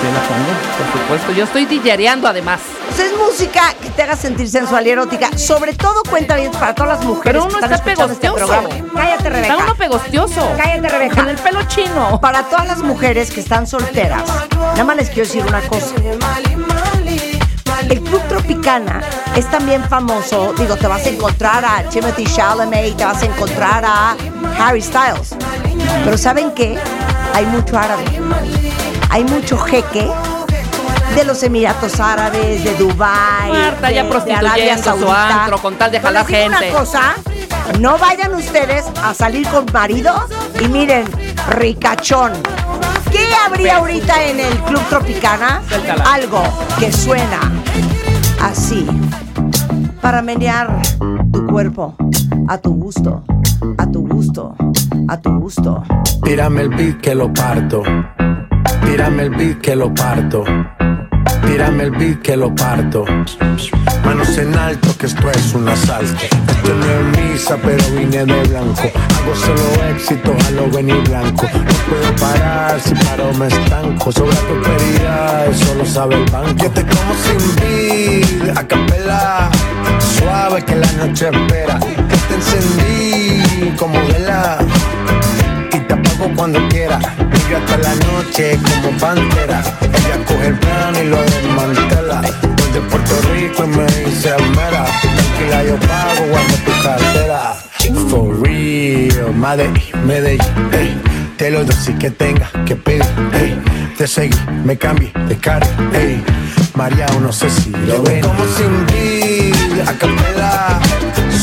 [0.02, 1.32] La pongo, por supuesto.
[1.34, 2.62] Yo estoy DJereando además.
[2.88, 6.74] Pues es música que te haga sentir sensual y erótica, sobre todo cuenta bien para
[6.74, 8.36] todas las mujeres Pero que uno están está este pegostioso.
[8.48, 8.70] programa.
[8.96, 9.54] Cállate, Rebeca.
[9.54, 10.52] Está uno pegostioso.
[10.58, 11.16] Cállate, Rebeca.
[11.16, 12.20] Con el pelo chino.
[12.22, 14.24] Para todas las mujeres que están solteras,
[14.58, 15.94] nada más les quiero decir una cosa.
[17.90, 19.02] El Club Tropicana
[19.36, 23.84] es también famoso, digo, te vas a encontrar a Timothy Chalamet, te vas a encontrar
[23.86, 24.16] a
[24.60, 25.36] Harry Styles.
[26.04, 26.78] Pero ¿saben qué?
[27.34, 28.04] Hay mucho árabe.
[29.10, 30.10] Hay mucho jeque
[31.16, 35.44] de los Emiratos Árabes, de Dubái, Marta ya de, de prostituyendo Arabia su Saudita.
[35.44, 36.48] antro con tal de jalar gente.
[36.70, 37.02] Una cosa,
[37.80, 40.14] no vayan ustedes a salir con marido
[40.60, 41.06] y miren,
[41.50, 42.34] ricachón.
[43.12, 45.62] ¿Qué habría ahorita en el Club Tropicana?
[45.68, 46.04] Suéltala.
[46.14, 46.44] Algo
[46.80, 47.40] que suena
[48.42, 48.86] así.
[50.02, 50.82] Para menear
[51.34, 51.96] tu cuerpo
[52.48, 53.24] a tu gusto,
[53.78, 54.56] a tu gusto,
[55.08, 55.84] a tu gusto.
[56.24, 57.82] Tírame el beat que lo parto.
[58.86, 60.44] Tírame el beat que lo parto.
[61.46, 63.06] Tírame el beat que lo parto.
[64.06, 66.24] Manos en alto que esto es un asalto.
[66.24, 68.82] Esto no es misa pero vine de blanco.
[68.82, 71.48] Hago solo éxito, a lo venir blanco.
[71.54, 74.12] No puedo parar, si paro me estanco.
[74.12, 76.56] Sobra prosperidad, eso lo sabe el banco.
[76.64, 79.50] Yo te como sin beat, a capela.
[80.18, 81.80] Suave que la noche espera.
[81.80, 84.58] Que te encendí como vela
[85.72, 87.00] y te apago cuando quiera.
[87.56, 89.64] Hasta la noche como pantera.
[89.82, 92.22] Ella coge el plan y lo desmantela.
[92.22, 94.86] Soy de Puerto Rico y me dice mera.
[95.02, 97.56] Tranquila, yo pago, guarda tu cartera.
[98.10, 101.02] For real, Madrid, Medellín, ey.
[101.38, 103.04] Te lo doy si que tenga que pedir,
[103.34, 103.60] ey.
[103.98, 106.24] Te seguí, me cambié de cara, ey.
[106.76, 108.22] María, no sé si lo ven.
[108.22, 110.80] Como sin beat, a capela.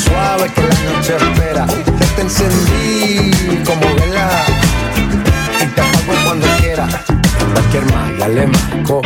[0.04, 1.66] suave que la noche espera.
[1.66, 3.32] Ya te encendí
[3.64, 4.55] como vela
[5.76, 6.88] te apago cuando quiera.
[7.52, 9.02] Cualquier malla le marco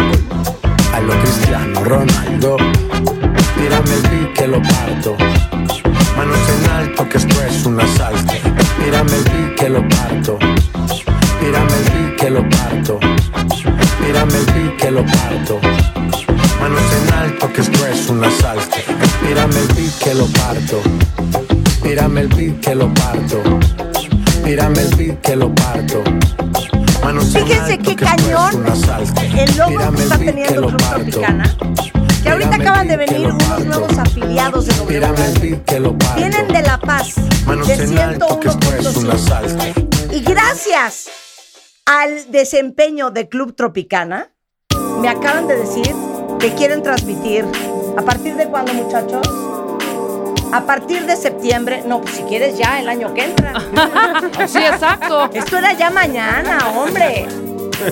[0.94, 2.56] a lo Cristiano Ronaldo.
[3.56, 5.16] Tírame el beat que lo parto.
[6.16, 8.32] Manos en alto que esto es un asalto.
[8.82, 10.38] Tírame el beat que lo parto.
[11.40, 13.00] Tírame el beat que lo parto.
[14.00, 15.60] Tírame el beat que lo parto.
[16.60, 18.76] Manos en alto que esto es un asalto.
[19.26, 20.80] Tírame el beat que lo parto.
[21.82, 23.89] Tírame el beat que lo parto.
[24.44, 26.02] Tírame el beat que lo parto.
[27.02, 28.64] Manos en Fíjense qué cañón
[29.36, 30.76] el logo que está teniendo Club.
[30.76, 31.56] Tropicana.
[32.22, 35.60] Que ahorita acaban de venir unos nuevos afiliados de W.
[36.16, 37.14] Vienen de La Paz,
[37.46, 39.14] Manos de en alto que esto es un 101.5.
[39.14, 39.80] asalto.
[40.12, 41.08] Y gracias
[41.86, 44.32] al desempeño de Club Tropicana,
[45.00, 45.94] me acaban de decir
[46.38, 47.46] que quieren transmitir.
[47.96, 49.49] ¿A partir de cuándo, muchachos?
[50.52, 51.82] A partir de septiembre.
[51.86, 53.52] No, pues si quieres ya el año que entra.
[54.48, 55.30] Sí, exacto.
[55.32, 57.26] Esto era ya mañana, hombre.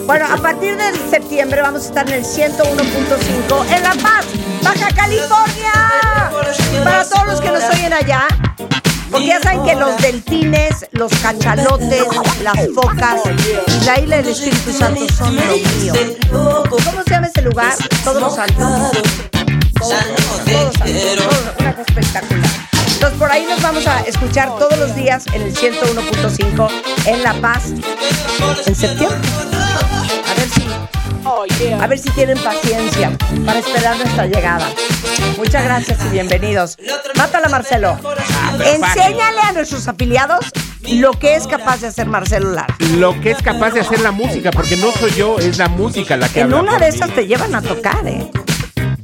[0.06, 4.26] Bueno, a partir de septiembre vamos a estar en el 101.5 en La Paz,
[4.62, 5.72] Baja California.
[6.84, 8.26] Para todos los que nos oyen allá,
[9.10, 12.04] porque ya saben que los delfines, los cachalotes,
[12.42, 13.20] las focas
[13.80, 15.94] y la isla del Espíritu Santo son lo mío.
[16.30, 17.74] ¿Cómo se llama ese lugar?
[18.04, 18.90] Todos los santos.
[19.78, 20.04] Todos
[20.44, 22.50] todos una cosa espectacular.
[22.92, 26.68] Entonces por ahí nos vamos a escuchar todos los días en el 101.5
[27.06, 27.72] en La Paz
[28.66, 29.18] en septiembre.
[30.26, 34.68] A ver si a ver si tienen paciencia para esperar nuestra llegada.
[35.36, 36.78] Muchas gracias y bienvenidos.
[37.16, 37.98] Mátala, Marcelo.
[38.64, 40.46] Enséñale a nuestros afiliados
[40.90, 42.74] lo que es capaz de hacer Marcelo Lara.
[42.96, 46.16] Lo que es capaz de hacer la música, porque no soy yo, es la música
[46.16, 48.30] la que En una de esas te llevan a tocar, ¿eh?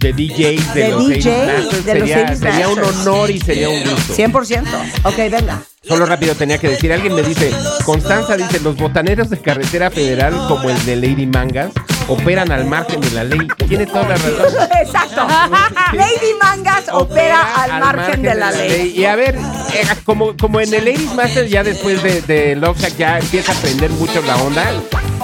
[0.04, 3.40] De DJs, de, De los DJ, 80s Masters, de sería, 80s sería un honor y
[3.40, 4.14] sería un gusto.
[4.14, 4.66] 100%.
[5.04, 5.62] Ok, venga.
[5.82, 7.50] Solo rápido tenía que decir, alguien me dice,
[7.84, 11.72] Constanza dice, los botaneros de carretera federal como el de Lady Mangas
[12.08, 13.48] operan al margen de la ley.
[13.66, 14.68] Tiene toda la razón.
[14.82, 15.26] Exacto.
[15.92, 18.94] Lady Mangas opera al margen de la ley.
[18.94, 22.78] Y a ver, eh, como, como en el Ladies Master ya después de, de Love
[22.78, 24.70] Shack ya empieza a aprender mucho la onda,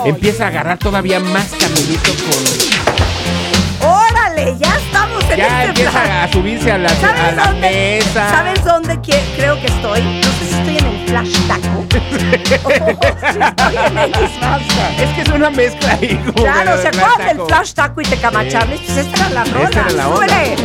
[0.07, 3.09] empieza a agarrar todavía más caminito con...
[4.58, 6.10] Ya estamos en Ya este empieza plan.
[6.10, 8.00] a subirse a la, a ¿Sabes la dónde?
[8.04, 8.30] mesa.
[8.30, 10.00] ¿Sabes dónde que- creo que estoy?
[10.02, 11.84] No sé si estoy en el flash taco.
[12.68, 14.14] o si estoy en el.
[15.02, 18.16] Es que es una mezcla ahí como Claro, ¿se acuerdan del flash taco y te
[18.16, 18.80] camacharles?
[18.80, 19.64] Pues esta era la rola.
[19.64, 20.26] Esta era la onda.
[20.26, 20.56] ¡Súbele!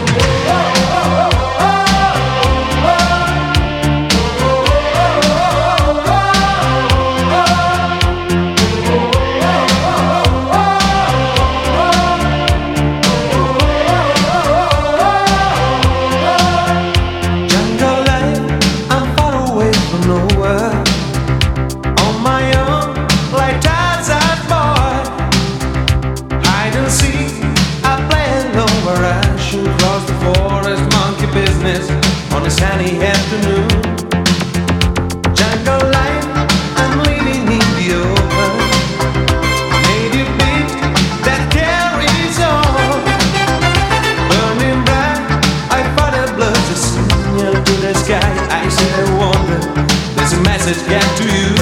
[50.67, 51.54] Message get to you.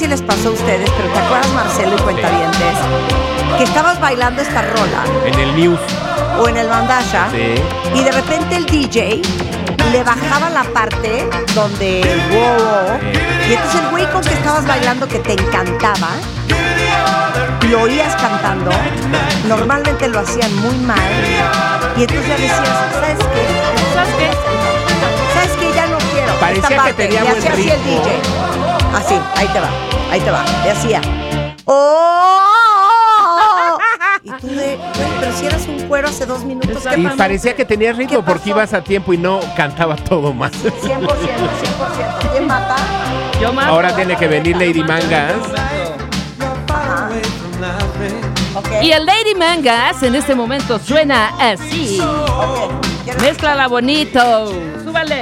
[0.00, 2.74] Si les pasó a ustedes, pero ¿te acuerdas, Marcelo y Cuentavientes?
[3.58, 5.78] Que estabas bailando esta rola En el news.
[6.38, 7.54] o en el bandasha Sí.
[7.94, 9.20] y de repente el DJ
[9.92, 12.98] le bajaba la parte donde el wow,
[13.46, 16.08] y entonces el güey con que estabas bailando que te encantaba
[17.68, 18.70] lo oías cantando
[19.46, 20.98] normalmente lo hacían muy mal
[21.96, 23.94] y entonces ya decías ¿sabes qué?
[23.94, 24.30] ¿Sabes qué?
[25.34, 25.72] ¿sabes qué?
[25.76, 28.02] ya no quiero Parecía esta que parte tenía y buen así el ritmo.
[28.02, 28.39] DJ
[28.94, 29.68] así, ahí te va,
[30.10, 31.00] ahí te va y hacía
[31.64, 32.46] ¡Oh!
[34.22, 34.78] y tú de,
[35.20, 37.16] pero si eras un cuero hace dos minutos ¿qué Y pasó?
[37.16, 40.52] parecía que tenía ritmo ¿Qué porque ibas a tiempo y no cantaba todo más.
[40.52, 42.30] 100%, 100%.
[42.32, 42.76] ¿Quién mata?
[43.40, 43.72] Yo mato.
[43.72, 45.34] Ahora tiene que venir Lady Mangas.
[46.68, 47.08] Ajá.
[48.56, 48.68] Ok.
[48.82, 52.00] Y el Lady Mangas en este momento suena así.
[52.00, 52.72] Ok.
[53.04, 54.52] ¿Quieres- Mézclala bonito.
[54.84, 55.20] Súbale.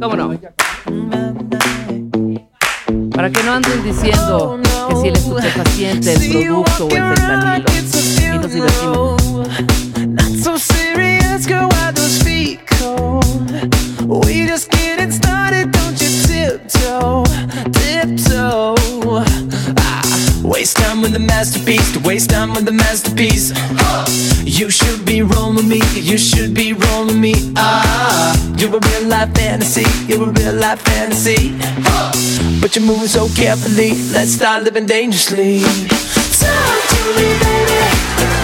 [0.00, 0.34] ¿Cómo no?
[3.46, 7.70] No anden diciendo que si el estupefaciente, el producto o el fentanilo.
[8.20, 9.22] Y nos divertimos.
[10.08, 13.24] Not so serious, girl, why those feet cold?
[14.08, 17.24] We just getting started, don't you tiptoe,
[17.70, 18.74] tiptoe.
[19.78, 20.02] Ah,
[20.42, 23.52] waste time with the masterpiece, to waste time with the masterpiece.
[24.44, 27.34] You should be rolling me, you should be rolling me.
[27.54, 27.85] Ah,
[28.66, 31.52] you're a real life fantasy, you're a real life fantasy.
[32.60, 35.60] But you're moving so carefully, let's start living dangerously.
[35.60, 38.35] Talk to me, baby.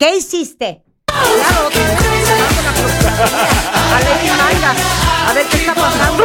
[0.00, 0.82] ¿Qué hiciste?
[1.04, 3.36] Claro, fotografía.
[3.94, 4.78] A Lady Mangas.
[5.28, 6.24] A ver qué está pasando.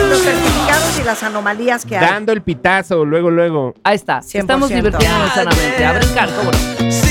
[0.00, 2.06] Con los certificados y las anomalías que hay.
[2.06, 3.74] Dando el pitazo, luego, luego.
[3.84, 4.20] Ahí está.
[4.20, 4.74] Estamos 100%.
[4.74, 5.84] divirtiéndonos sanamente.
[5.84, 7.01] A brincar, cómo no.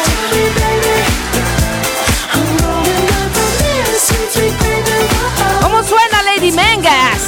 [0.07, 0.97] to me, baby.
[2.33, 4.99] I'm rolling up from this sweet, sweet baby.
[5.11, 5.61] Whoa.
[5.63, 7.21] ¿Cómo suena Lady Mangas?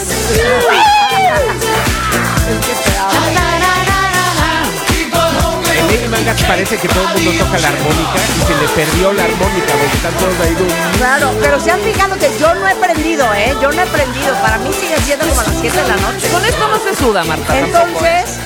[5.89, 9.25] Lady Mangas parece que todo el mundo toca la armónica y se le perdió la
[9.25, 10.55] armónica porque están todos ahí.
[10.55, 13.55] de- Claro, pero se han fijado que yo no he prendido, ¿eh?
[13.61, 14.33] Yo no he prendido.
[14.41, 16.29] Para mí sigue siendo como a las 7 de la noche.
[16.29, 17.47] Con esto no se suda, Marta.
[17.53, 18.07] tampoco.
[18.07, 18.39] Entonces,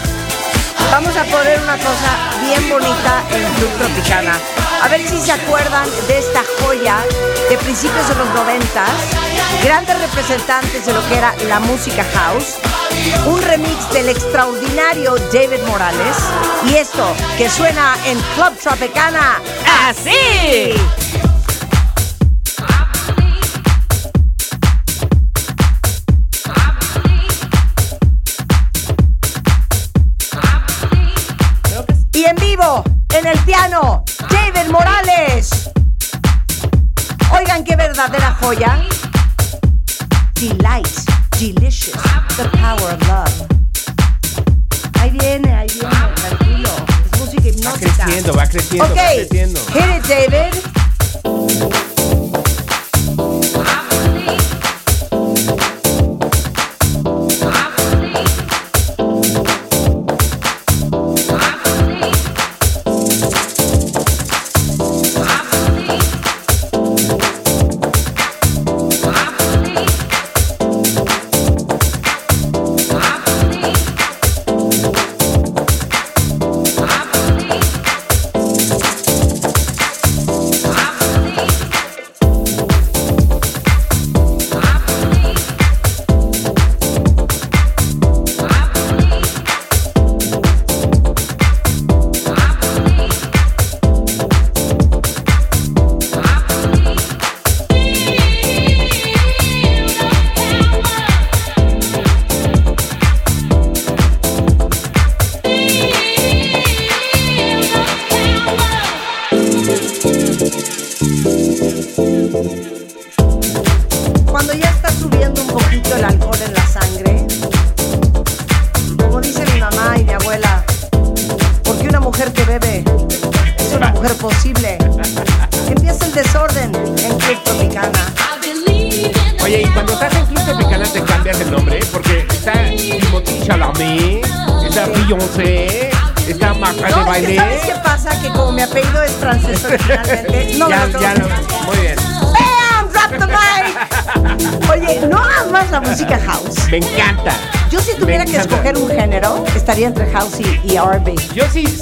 [0.91, 4.39] vamos a poner una cosa bien bonita en Club Tropicana.
[4.83, 6.99] A ver si se acuerdan de esta joya
[7.49, 8.91] de principios de los noventas,
[9.63, 12.57] grandes representantes de lo que era la música house,
[13.27, 16.17] un remix del extraordinario David Morales
[16.69, 19.41] y esto que suena en Club Tropicana.
[19.87, 20.75] ¡Así!
[33.19, 35.71] En el piano, David Morales.
[37.31, 38.83] Oigan qué verdadera joya.
[40.35, 40.89] Delight,
[41.39, 41.97] delicious,
[42.37, 43.47] the power of love.
[45.01, 46.69] Ahí viene, ahí viene, tranquilo.
[47.13, 48.05] Es música Va hipnótica.
[48.05, 49.61] creciendo, va creciendo, Ok, va creciendo.
[49.73, 51.86] hit it, David.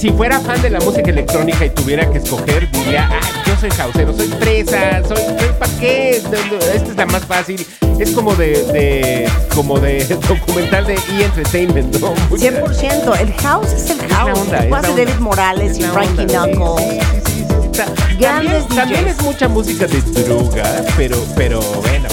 [0.05, 3.70] Si fuera fan de la música electrónica y tuviera que escoger, diría, ah, yo soy
[3.70, 7.66] houseero, soy fresa, soy, soy pa' qué, No, no, esta es la más fácil.
[7.98, 11.24] Es como de, de como de documental de E!
[11.24, 12.12] Entertainment, ¿no?
[12.28, 13.18] Mucha- 100%.
[13.18, 14.39] El house es el house.
[14.40, 14.82] onda, es onda.
[14.90, 17.74] David Morales Es y Frankie onda, sí, Knuckles.
[17.74, 22.09] También, Grandes también es mucha música de droga, pero, pero bueno.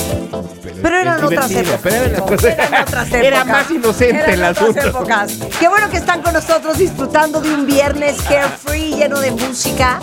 [0.81, 1.79] Pero eran es otras épocas.
[1.83, 3.47] pero eran otras- eran otras Era épocas.
[3.47, 4.87] más inocente Eran el otras asunto.
[4.87, 5.31] épocas.
[5.61, 9.99] Qué bueno que están con nosotros disfrutando de un viernes carefree lleno de música.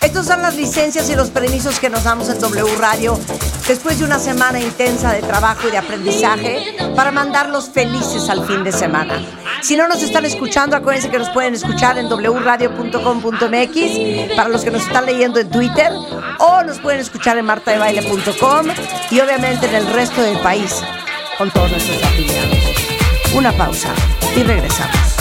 [0.00, 3.18] Estos son las licencias y los permisos que nos damos en W Radio
[3.66, 8.62] después de una semana intensa de trabajo y de aprendizaje para mandarlos felices al fin
[8.62, 9.20] de semana.
[9.60, 14.70] Si no nos están escuchando, acuérdense que nos pueden escuchar en wradio.com.mx para los que
[14.70, 15.90] nos están leyendo en Twitter
[16.38, 18.66] o nos pueden escuchar en martadebaile.com
[19.10, 20.80] y obviamente en el resto del país
[21.38, 22.71] con todos nuestros afiliados.
[23.34, 23.94] Una pausa
[24.36, 25.11] y regresamos.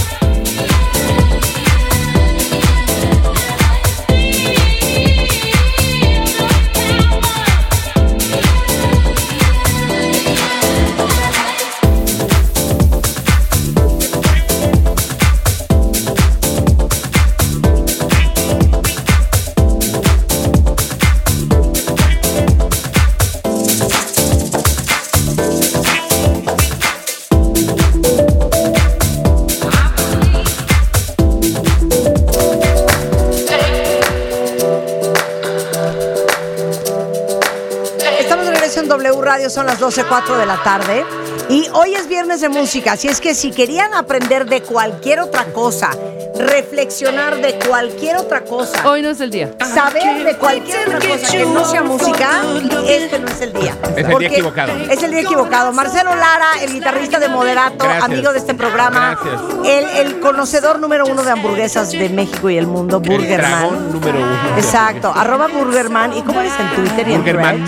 [39.82, 41.03] 12, 4 de la tarde.
[41.49, 45.45] Y hoy es viernes de música, así es que si querían aprender de cualquier otra
[45.45, 45.90] cosa,
[46.38, 48.88] reflexionar de cualquier otra cosa.
[48.88, 49.52] Hoy no es el día.
[49.74, 52.44] Saber de cualquier otra cosa que no sea música,
[52.88, 53.76] este no es el día.
[53.98, 54.72] Es el día equivocado.
[54.72, 55.74] Es el día equivocado.
[55.74, 59.18] Marcelo Lara, el guitarrista de Moderato, amigo de este programa,
[59.66, 63.91] el, el, conocedor número uno de hamburguesas de México y el mundo, Burgerman.
[63.91, 64.58] número uno.
[64.58, 66.16] Exacto, arroba Burgerman.
[66.16, 67.66] ¿Y cómo eres en Twitter y en Burgerman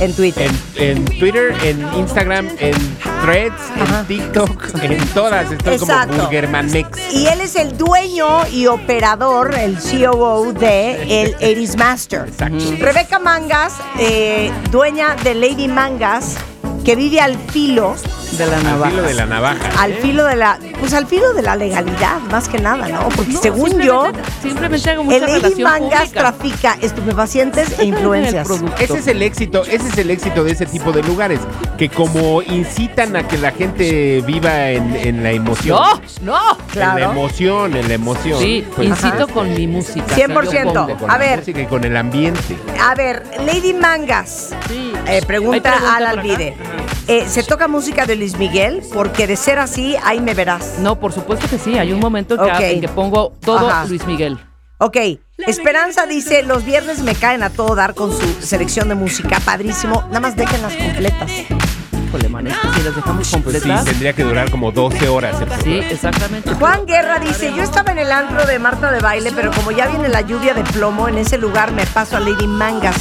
[0.00, 0.50] en Twitter.
[0.76, 2.74] En, en Twitter, en Instagram, en
[3.22, 5.52] Threads, en TikTok, en todas.
[5.52, 6.12] Estoy Exacto.
[6.12, 7.12] como Burgerman Mex.
[7.12, 12.24] Y él es el dueño y operador, el COO de el 80s Master.
[12.28, 12.64] Exacto.
[12.78, 16.36] Rebeca Mangas, eh, dueña de Lady Mangas,
[16.84, 17.94] que vive al filo,
[18.38, 18.90] De la Al navaja.
[18.90, 19.82] filo de la navaja.
[19.82, 23.08] al filo de la, pues al filo de la legalidad, más que nada, ¿no?
[23.10, 26.20] Porque No, según simplemente- yo, Simplemente hago mucha el Lady Mangas pública.
[26.20, 28.48] trafica estupefacientes e influencias.
[28.78, 31.40] Ese es el éxito, ese es el éxito de ese tipo de lugares,
[31.76, 35.76] que como incitan a que la gente viva en, en la emoción.
[36.22, 36.58] No, no.
[36.74, 38.38] En la emoción, en la emoción.
[38.40, 39.26] Sí, Pues, incito ajá.
[39.26, 40.06] con mi música.
[40.14, 40.50] 100%.
[40.50, 40.96] que yo pongo.
[40.98, 41.38] Con A la ver.
[41.40, 42.56] música y con el ambiente.
[42.80, 44.50] A ver, Lady Mangas.
[44.68, 44.92] Sí.
[45.06, 46.54] Eh, pregunta pregunta a por Alvide.
[46.60, 46.69] acá.
[47.08, 48.82] Eh, ¿Se toca música de Luis Miguel?
[48.92, 50.78] Porque de ser así, ahí me verás.
[50.78, 51.76] No, por supuesto que sí.
[51.78, 53.86] Hay un momento en que, en que pongo todo Ajá.
[53.86, 54.38] Luis Miguel.
[54.82, 54.96] Ok,
[55.46, 60.04] Esperanza dice, los viernes me caen a todo dar con su selección de música, padrísimo,
[60.08, 61.30] nada más déjenlas completas.
[62.10, 63.84] Híjole, man, es que si las dejamos Pues sí, completas.
[63.84, 65.36] tendría que durar como 12 horas.
[65.40, 66.52] el Sí, exactamente.
[66.54, 69.86] Juan Guerra dice, yo estaba en el antro de Marta de baile, pero como ya
[69.86, 72.96] viene la lluvia de plomo, en ese lugar me paso a Lady Mangas.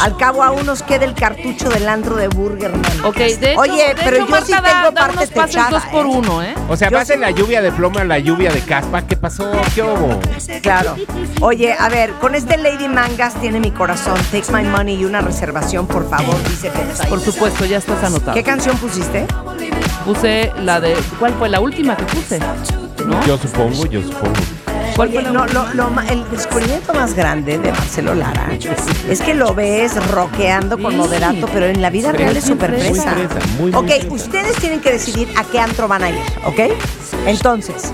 [0.00, 2.80] Al cabo aún nos queda el cartucho del antro de Burgerman.
[3.04, 5.50] Ok, de hecho, Oye, de pero hecho, yo sí Marta tengo da parte unos pases
[5.56, 6.08] techada, dos por ¿eh?
[6.08, 6.54] uno, ¿eh?
[6.68, 9.02] O sea, Yo vas sí- en la lluvia de plomo a la lluvia de caspa.
[9.02, 9.50] ¿Qué pasó?
[9.74, 10.18] ¿Qué hubo?
[10.62, 10.96] Claro.
[11.40, 14.14] Oye, a ver, con este Lady Mangas tiene mi corazón.
[14.32, 16.70] Take my money y una reservación, por favor, dice.
[17.08, 18.34] Por supuesto, ya estás anotado.
[18.34, 19.24] ¿Qué canción pusiste?
[20.04, 20.94] Puse la de.
[21.18, 22.38] ¿Cuál fue la última que puse?
[22.38, 23.24] ¿No?
[23.26, 24.34] Yo supongo, yo supongo.
[24.94, 28.50] ¿Cuál Oye, fue la no, lo- lo el descubrimiento más grande de Marcelo Lara
[29.08, 30.98] es que lo ves rockeando con Sí.
[30.98, 32.92] moderato, pero en la vida real es es súper bien
[33.58, 36.60] Muy Ok, ustedes tienen que decidir a qué antro van a ir, ¿ok?
[37.24, 37.90] Entonces,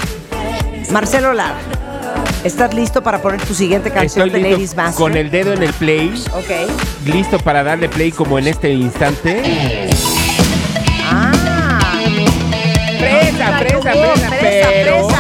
[0.91, 1.55] Marcelo Lara,
[2.43, 4.97] ¿estás listo para poner tu siguiente canción Estoy de Ladies Master?
[5.01, 7.07] con el dedo en el play, Ok.
[7.07, 9.89] listo para darle play como en este instante.
[13.93, 15.18] Fresa, fresa, pero...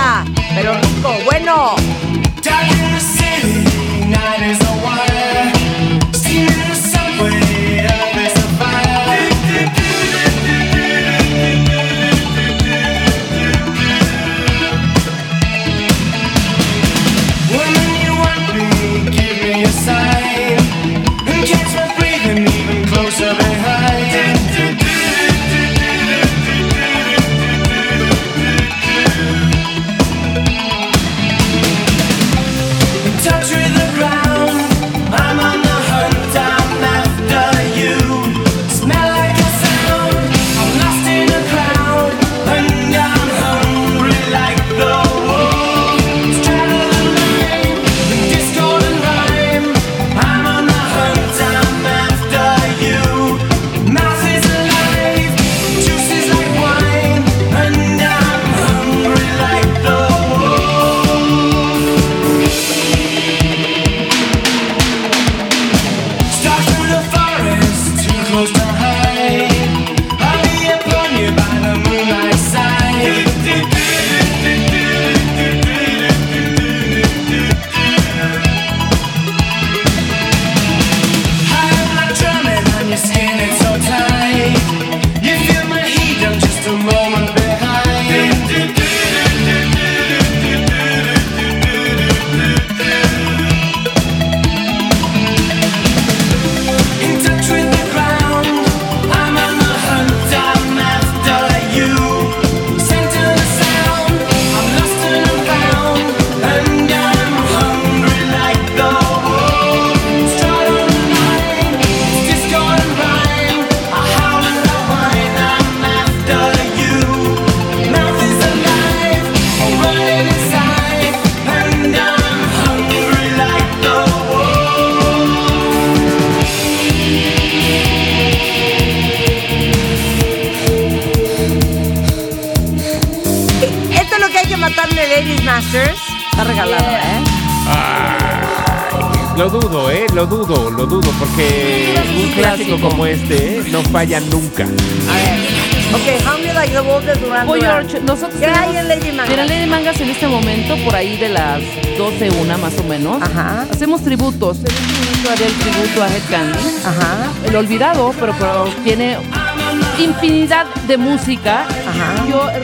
[160.89, 161.65] de música.
[161.86, 162.27] Ajá.
[162.28, 162.60] Yo, eh,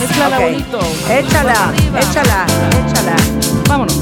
[0.00, 0.42] mezclala Ok.
[0.44, 0.78] bonito.
[1.10, 2.46] Échala, échala,
[2.86, 3.16] échala.
[3.68, 4.00] Vámonos.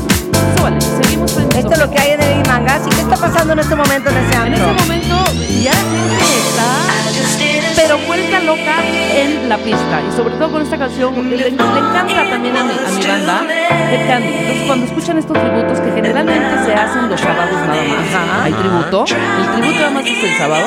[0.56, 1.32] Súbale, seguimos.
[1.56, 2.82] Esto es lo que hay en Lady Mangas.
[2.86, 4.70] ¿Y qué está pasando en este momento en ese En antro?
[4.70, 5.24] este momento
[5.62, 8.76] ya la gente está, pero vuelta loca
[9.14, 10.02] en la pista.
[10.06, 13.46] Y sobre todo con esta canción, le, le encanta también a mi, a mi banda,
[13.90, 14.28] Head Candy.
[14.28, 19.04] Entonces cuando escuchan estos tributos, que generalmente se hacen los sábados nada más, hay tributo.
[19.08, 20.66] El tributo nada más es el sábado.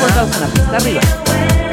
[0.00, 1.67] Voltados en la pista, arriba.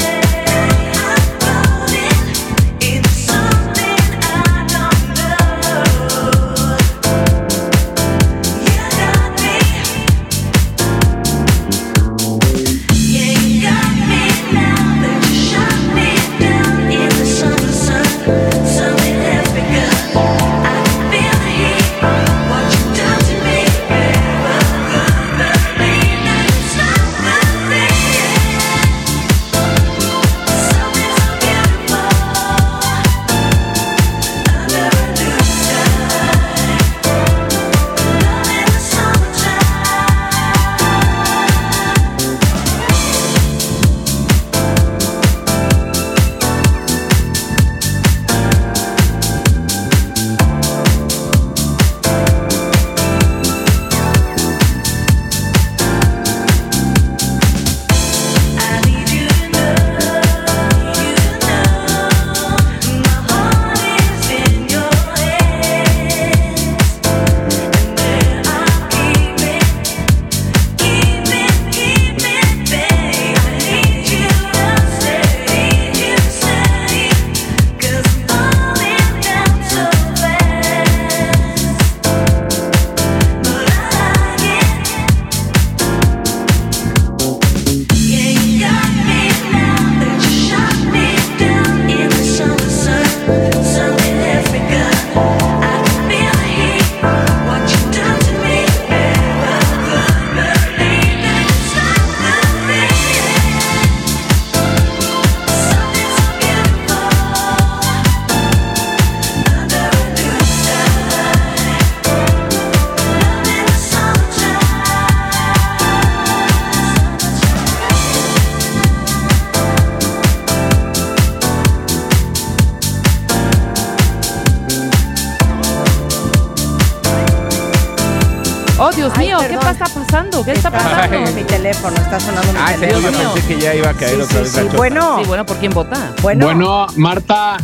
[129.17, 130.43] Ay, mío, ¿qué está pasando?
[130.45, 131.03] ¿Qué está pasando?
[131.15, 132.95] sonando mi teléfono, está sonando mi Ah, ¿en serio?
[132.97, 133.23] teléfono.
[133.23, 134.59] yo pensé que ya iba a caer Sí, otra sí, vez sí.
[134.61, 134.77] chota.
[134.77, 136.13] Bueno, Sí, bueno, ¿por quién vota?
[136.21, 137.57] bueno, Bueno, Marta,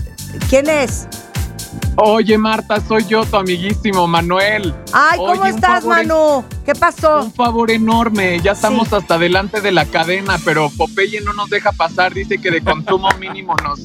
[0.50, 1.08] ¿quién es?
[1.98, 4.74] oye Marta, soy yo, tu amiguísimo Manuel.
[4.94, 6.46] Ay, ¿cómo Oye, estás, favor Manu?
[6.66, 7.24] ¿Qué pasó?
[7.24, 8.96] Un favor enorme, ya estamos Sí.
[8.96, 13.10] hasta delante de la cadena, pero Popeye no nos deja pasar, dice que de consumo
[13.20, 13.82] mínimo nos,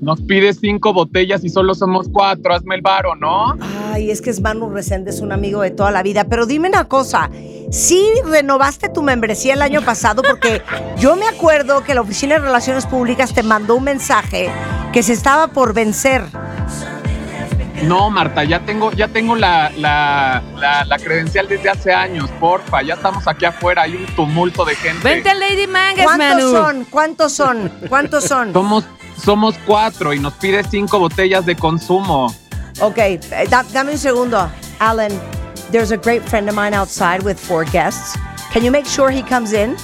[0.00, 3.56] nos pide cinco botellas y solo somos cuatro, hazme el varo, ¿no?
[3.92, 6.24] Ay, es que es Manu Resende, es un amigo de toda la vida.
[6.24, 7.30] Pero dime una cosa,
[7.70, 10.22] ¿sí renovaste tu membresía el año pasado?
[10.22, 10.62] Porque
[10.98, 14.50] yo me acuerdo que la Oficina de Relaciones Públicas te mandó un mensaje
[14.92, 16.22] que se estaba por vencer.
[17.84, 22.82] No, Marta, ya tengo, ya tengo la, la, la, la credencial desde hace años, porfa,
[22.82, 25.02] ya estamos aquí afuera, hay un tumulto de gente.
[25.02, 26.50] Vente Lady Mangas, ¿Cuántos Manu.
[26.50, 26.84] son?
[26.90, 27.72] ¿Cuántos son?
[27.88, 28.52] ¿Cuántos son?
[28.52, 28.84] Somos,
[29.20, 32.34] somos cuatro y nos pide cinco botellas de consumo.
[32.80, 34.50] Ok, eh, da- dame un segundo.
[34.78, 35.12] Alan,
[35.70, 38.18] there's a great friend of mine outside with four guests.
[38.52, 39.76] Can you make sure he comes in?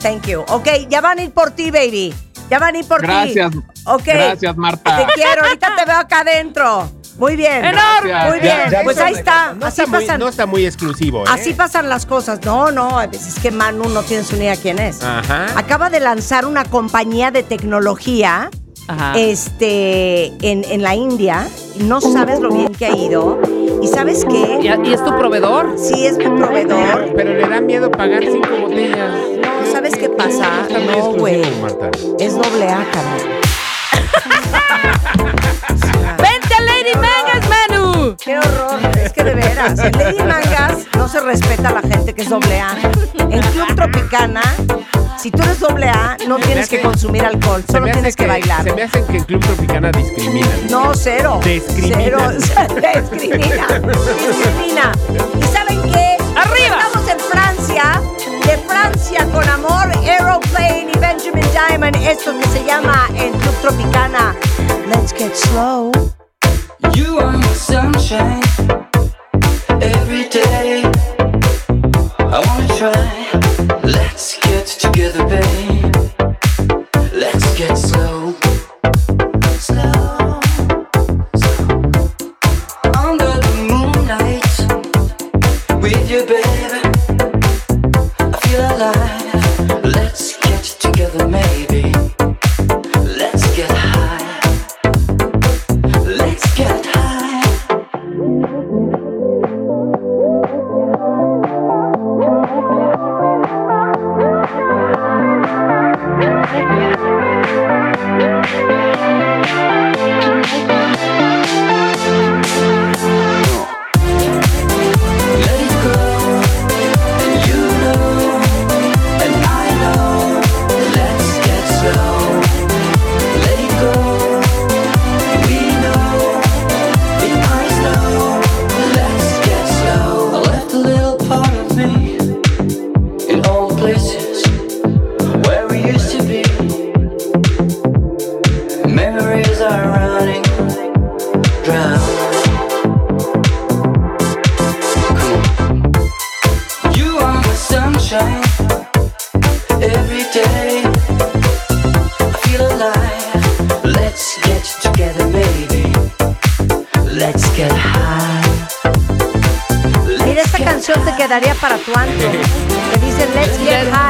[0.00, 0.44] Thank you.
[0.48, 2.14] Ok, ya van a ir por ti, baby.
[2.50, 3.50] Ya van a ir por Gracias.
[3.52, 3.58] ti.
[3.86, 4.04] Ok.
[4.04, 4.96] Gracias, Marta.
[5.06, 6.90] Te quiero, ahorita te veo acá adentro.
[7.18, 7.62] Muy bien.
[7.62, 8.28] Gracias.
[8.30, 8.56] Muy bien.
[8.56, 9.54] Ya- ya pues no- ahí está.
[9.54, 10.20] No así está, muy, pasan.
[10.20, 11.30] no está muy exclusivo, ¿eh?
[11.30, 12.40] Así pasan las cosas.
[12.44, 15.02] No, no, es que Manu no tienes ni idea quién es.
[15.02, 15.46] Ajá.
[15.56, 18.50] Acaba de lanzar una compañía de tecnología
[18.86, 19.12] Ajá.
[19.18, 21.48] este, en, en la India.
[21.80, 23.40] No sabes lo bien que ha ido.
[23.82, 24.58] ¿Y sabes qué?
[24.62, 25.74] ¿Y, y es tu proveedor?
[25.78, 27.12] Sí, es mi proveedor.
[27.16, 29.12] Pero le da miedo pagar cinco botellas.
[29.42, 30.66] No, ¿sabes qué pasa?
[30.70, 31.42] No, güey.
[32.18, 33.38] Es doble A, cabrón.
[36.94, 38.16] ¡Vente Lady Mangas, Manu!
[38.22, 38.80] Qué horror.
[39.02, 39.78] Es que de veras.
[39.78, 42.76] En Lady Mangas no se respeta a la gente que es doble A.
[43.30, 44.40] En Club Tropicana
[45.18, 48.26] Si tú eres doble A, no tienes que hace- consumir alcohol, solo hace tienes que,
[48.26, 48.62] bailar.
[48.64, 50.66] Se me hacen que en Club Tropicana discriminan.
[50.70, 51.40] No, cero.
[51.44, 51.98] Discrimina.
[51.98, 52.18] Cero.
[53.12, 53.66] Discrimina.
[53.66, 54.92] Discrimina.
[55.38, 56.16] ¿Y saben qué?
[56.36, 56.78] ¡Arriba!
[56.86, 58.02] Estamos en Francia.
[58.46, 61.96] De Francia con amor, Aeroplane y Benjamin Diamond.
[61.96, 64.34] Esto que se llama en Club Tropicana.
[64.86, 65.90] Let's get slow.
[66.94, 68.42] You are my sunshine
[69.82, 70.82] every day.
[72.18, 73.80] I wanna try.
[73.82, 75.87] Let's get together, babe.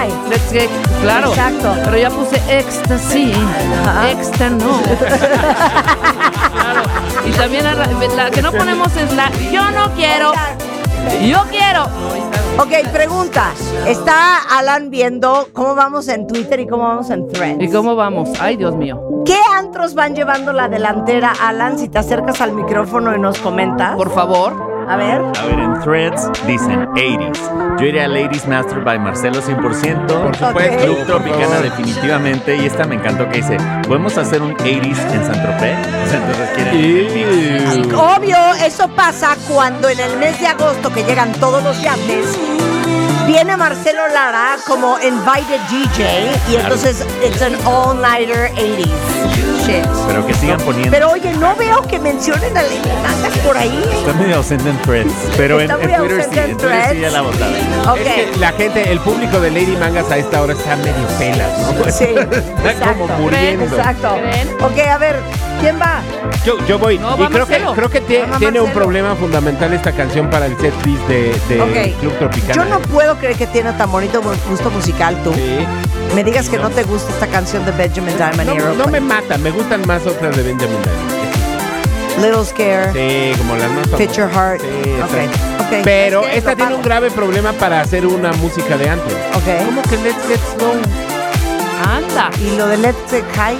[0.08, 0.28] High.
[0.30, 0.70] Let's get,
[1.02, 1.28] claro.
[1.30, 1.74] Exacto.
[1.84, 3.32] Pero ya puse ecstasy.
[4.10, 4.80] Extra no.
[6.52, 6.82] claro.
[7.26, 10.32] Y también la, la que no ponemos es la yo no quiero.
[11.22, 11.84] Yo quiero.
[12.58, 13.52] Ok, pregunta.
[13.86, 17.62] Está Alan viendo cómo vamos en Twitter y cómo vamos en Threads.
[17.62, 18.30] ¿Y cómo vamos?
[18.40, 19.00] Ay, Dios mío.
[19.24, 21.78] ¿Qué antros van llevando la delantera, Alan?
[21.78, 23.94] Si te acercas al micrófono y nos comentas.
[23.94, 24.67] Por favor.
[24.88, 25.20] A ver.
[25.20, 27.78] A ver, en threads dicen 80s.
[27.78, 30.06] Yo iría a Ladies Master by Marcelo 100%.
[30.06, 32.56] Por supuesto, Club por Tropicana definitivamente.
[32.56, 35.78] Y esta me encantó que dice, ¿podemos hacer un 80s en San Tropez?
[36.12, 37.94] Entonces quieren.
[37.94, 42.38] Obvio, eso pasa cuando en el mes de agosto que llegan todos los yates,
[43.26, 49.57] viene Marcelo Lara como invited DJ y entonces it's an all-nighter 80s
[50.06, 50.90] Pero que sigan poniendo.
[50.90, 53.84] Pero oye, no veo que mencionen a Lady Mangas por ahí.
[53.92, 55.12] Está medio ausente en threads.
[55.36, 57.92] Pero en, Twitter sí, en Twitter sí ya la botada.
[57.92, 57.98] Ok.
[57.98, 61.50] Es que la gente, el público de Lady Mangas a esta hora está medio pelas,
[61.58, 61.90] ¿no?
[61.90, 63.06] Sí, Está exacto.
[63.06, 63.64] como muriendo.
[63.64, 64.16] Exacto.
[64.60, 65.16] Ok, a ver,
[65.60, 66.00] ¿quién va?
[66.44, 66.98] Yo, yo voy.
[66.98, 70.56] No, y creo que, creo que Va tiene un problema fundamental esta canción para el
[70.58, 71.94] set piece de, de.
[72.00, 72.54] Club Tropicana.
[72.54, 75.34] Yo no puedo creer que tiene tan bonito gusto musical tú.
[75.34, 75.66] Sí.
[76.14, 78.76] Me digas que no te gusta esta canción de Benjamin Diamond No, Aeroplane.
[78.78, 81.18] no me mata, me gustan más otras de Benjamin Diamond.
[82.24, 83.86] Little Scare, Sí, como las más.
[83.96, 84.60] Fit Your Heart.
[84.60, 84.66] Sí,
[85.00, 85.62] ok, exacto.
[85.64, 85.80] ok.
[85.84, 86.76] Pero Es que esta tiene pago.
[86.78, 89.06] un grave problema para hacer una música de antro.
[89.36, 89.66] Ok.
[89.66, 90.72] ¿Cómo que Let's Get Slow?
[91.86, 92.30] Anda.
[92.42, 93.58] Y lo de Let's Get High.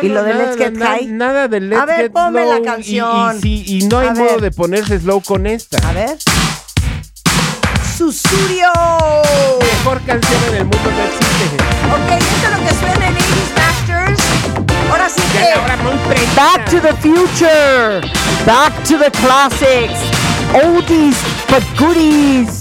[0.00, 1.06] y lo de nada, Let's Get na- High.
[1.08, 2.52] Nada de Let's A ver, Get ponme Slow.
[2.54, 3.36] la y- canción.
[3.36, 4.40] Y, sí, y no hay A modo ver.
[4.40, 5.76] de ponerse slow con esta.
[5.86, 6.16] A ver.
[8.02, 8.66] Susurio.
[9.60, 11.44] Mejor canción en el mundo no existe.
[11.94, 14.20] Ok, esto es lo que suena en 80s Masters.
[14.90, 15.82] Ahora sí Ya que.
[15.84, 15.94] muy.
[16.34, 18.00] Back to the future.
[18.44, 20.00] Back to the classics.
[20.52, 21.16] Oldies
[21.48, 22.58] but goodies.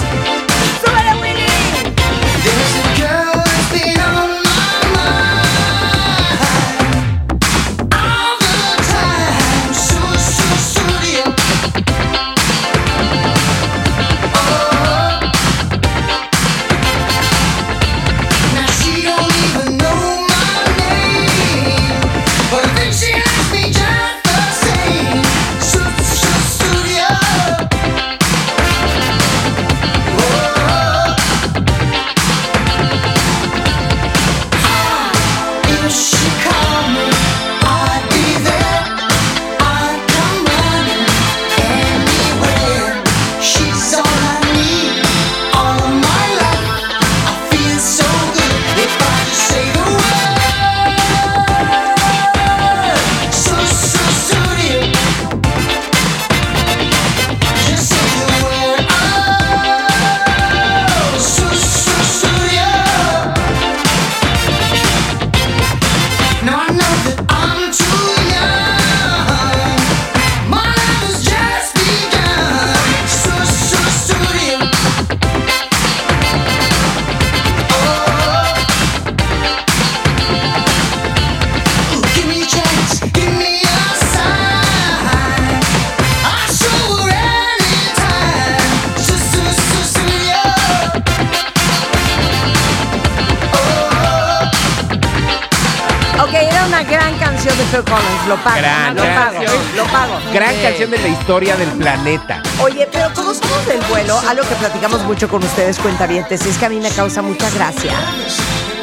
[97.72, 98.27] Phil Collins.
[98.27, 98.57] Lo pago.
[98.57, 99.39] Gran lo pago.
[99.77, 100.14] Lo pago.
[100.34, 100.61] Gran Sí.
[100.61, 102.43] canción de la historia del planeta.
[102.61, 106.65] Oye, pero como somos del vuelo, algo que platicamos mucho con ustedes, cuentavientes, es que
[106.65, 107.93] a mí me causa mucha gracia.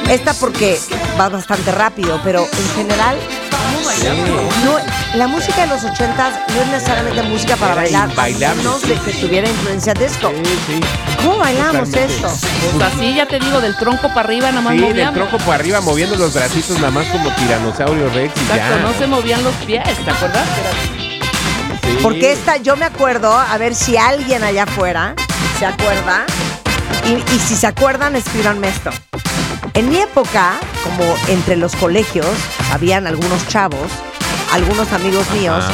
[0.09, 0.81] Esta porque
[1.21, 3.17] va bastante rápido, pero en general,
[4.65, 4.79] no,
[5.15, 8.95] la música de los ochentas no es necesariamente música para Era bailar, a menos de
[8.95, 10.31] que tuviera influencia disco.
[10.67, 10.81] Sí,
[11.19, 12.15] ¿Cómo bailamos Totalmente.
[12.15, 12.29] esto?
[12.77, 15.55] Pues así ya te digo, del tronco para arriba nada más Sí, del tronco por
[15.55, 18.83] arriba moviendo los bracitos nada más como tiranosaurio rex y Exacto, ya.
[18.83, 20.47] no se movían los pies, ¿te acuerdas?
[20.97, 21.99] Sí.
[22.03, 25.15] Porque esta, yo me acuerdo, a ver si alguien allá afuera
[25.59, 26.25] se acuerda,
[27.07, 28.91] y, y si se acuerdan, escríbanme esto.
[29.75, 32.27] En mi época, como entre los colegios,
[32.73, 33.89] habían algunos chavos,
[34.53, 35.65] algunos amigos míos,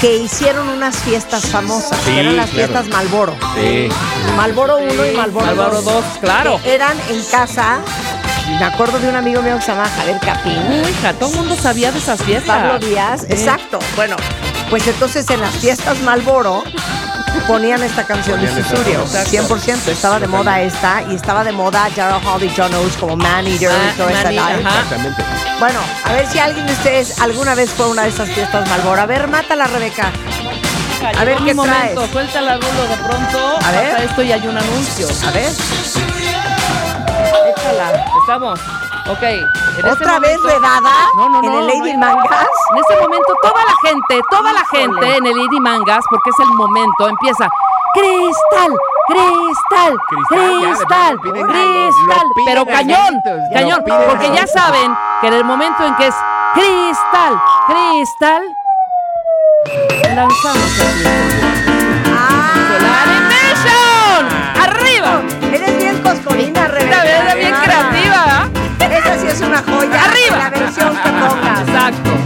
[0.00, 2.68] que hicieron unas fiestas famosas, Sí, que eran las claro.
[2.68, 3.34] fiestas Malboro.
[3.54, 3.88] Sí.
[4.36, 5.56] Malboro 1 y Malboro 2.
[5.56, 6.60] Malboro 2, claro.
[6.64, 7.78] Eran en casa,
[8.58, 10.58] me acuerdo de un amigo mío que se llamaba Javier Capín.
[10.70, 12.58] Uy, hija, todo el mundo sabía de esas fiestas.
[12.58, 13.78] Pablo Díaz, exacto.
[13.94, 14.16] Bueno,
[14.68, 16.64] pues entonces en las fiestas Malboro
[17.42, 19.04] ponían esta canción de Ponían esta Susurio.
[19.12, 19.46] canción.
[19.48, 19.88] 100%.
[19.92, 23.46] Estaba de moda esta y estaba de moda Gerald Hall y John Oates como Man
[23.46, 24.40] Eater Ah, y live.
[24.40, 24.80] ajá.
[24.82, 25.24] Exactamente.
[25.58, 28.68] Bueno, a ver si alguien de ustedes alguna vez fue a una de esas fiestas
[28.68, 29.00] Malboro.
[29.02, 30.10] A ver, mátala, Rebeca.
[31.18, 32.10] A ver, ¿qué momento, traes?
[32.12, 33.58] suéltala, Rulo, de pronto.
[33.62, 33.90] A ver.
[33.92, 35.06] Pasa esto y hay un anuncio.
[35.26, 35.52] A ver.
[37.50, 38.60] Échala, estamos.
[39.06, 39.22] Ok.
[39.22, 39.46] en
[39.78, 42.48] ese ¿Otra vez momento- redada No, no, en el Lady Mangas?
[42.72, 46.38] En ese momento, toda la gente, toda la gente en el Lady Mangas, porque es
[46.40, 47.48] el momento, empieza.
[47.94, 48.72] Cristal,
[49.06, 49.96] cristal,
[50.28, 53.20] Cristal, cristal, pero cañón,
[53.52, 56.14] cañón, porque ya saben que en el momento en que es
[56.54, 58.42] cristal, cristal,
[60.16, 62.14] lanzamos el cristal.
[62.82, 64.22] ¡La animation!
[64.62, 65.22] ¡Arriba!
[65.52, 66.53] Eres bien coscolina,
[69.34, 70.04] es una joya.
[70.04, 70.38] ¡Arriba!
[70.38, 71.60] La versión que pongas.
[71.68, 72.23] Exacto.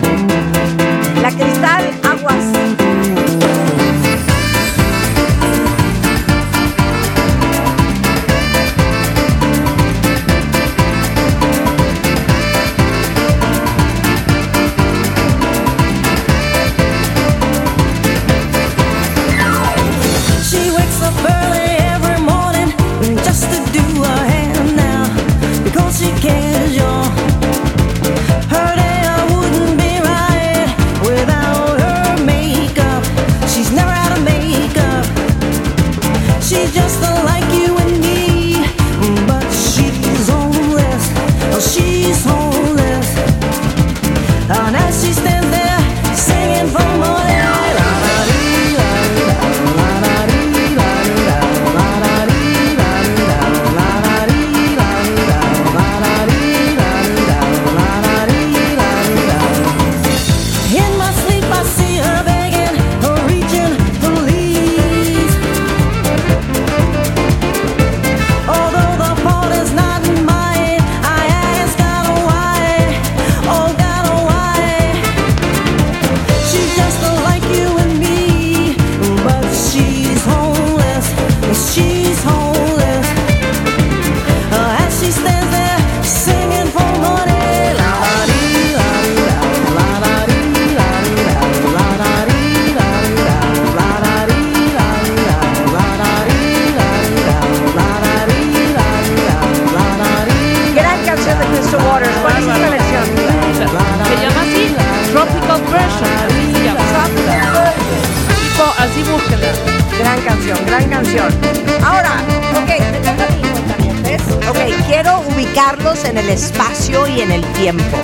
[116.05, 117.97] En el espacio y en el tiempo.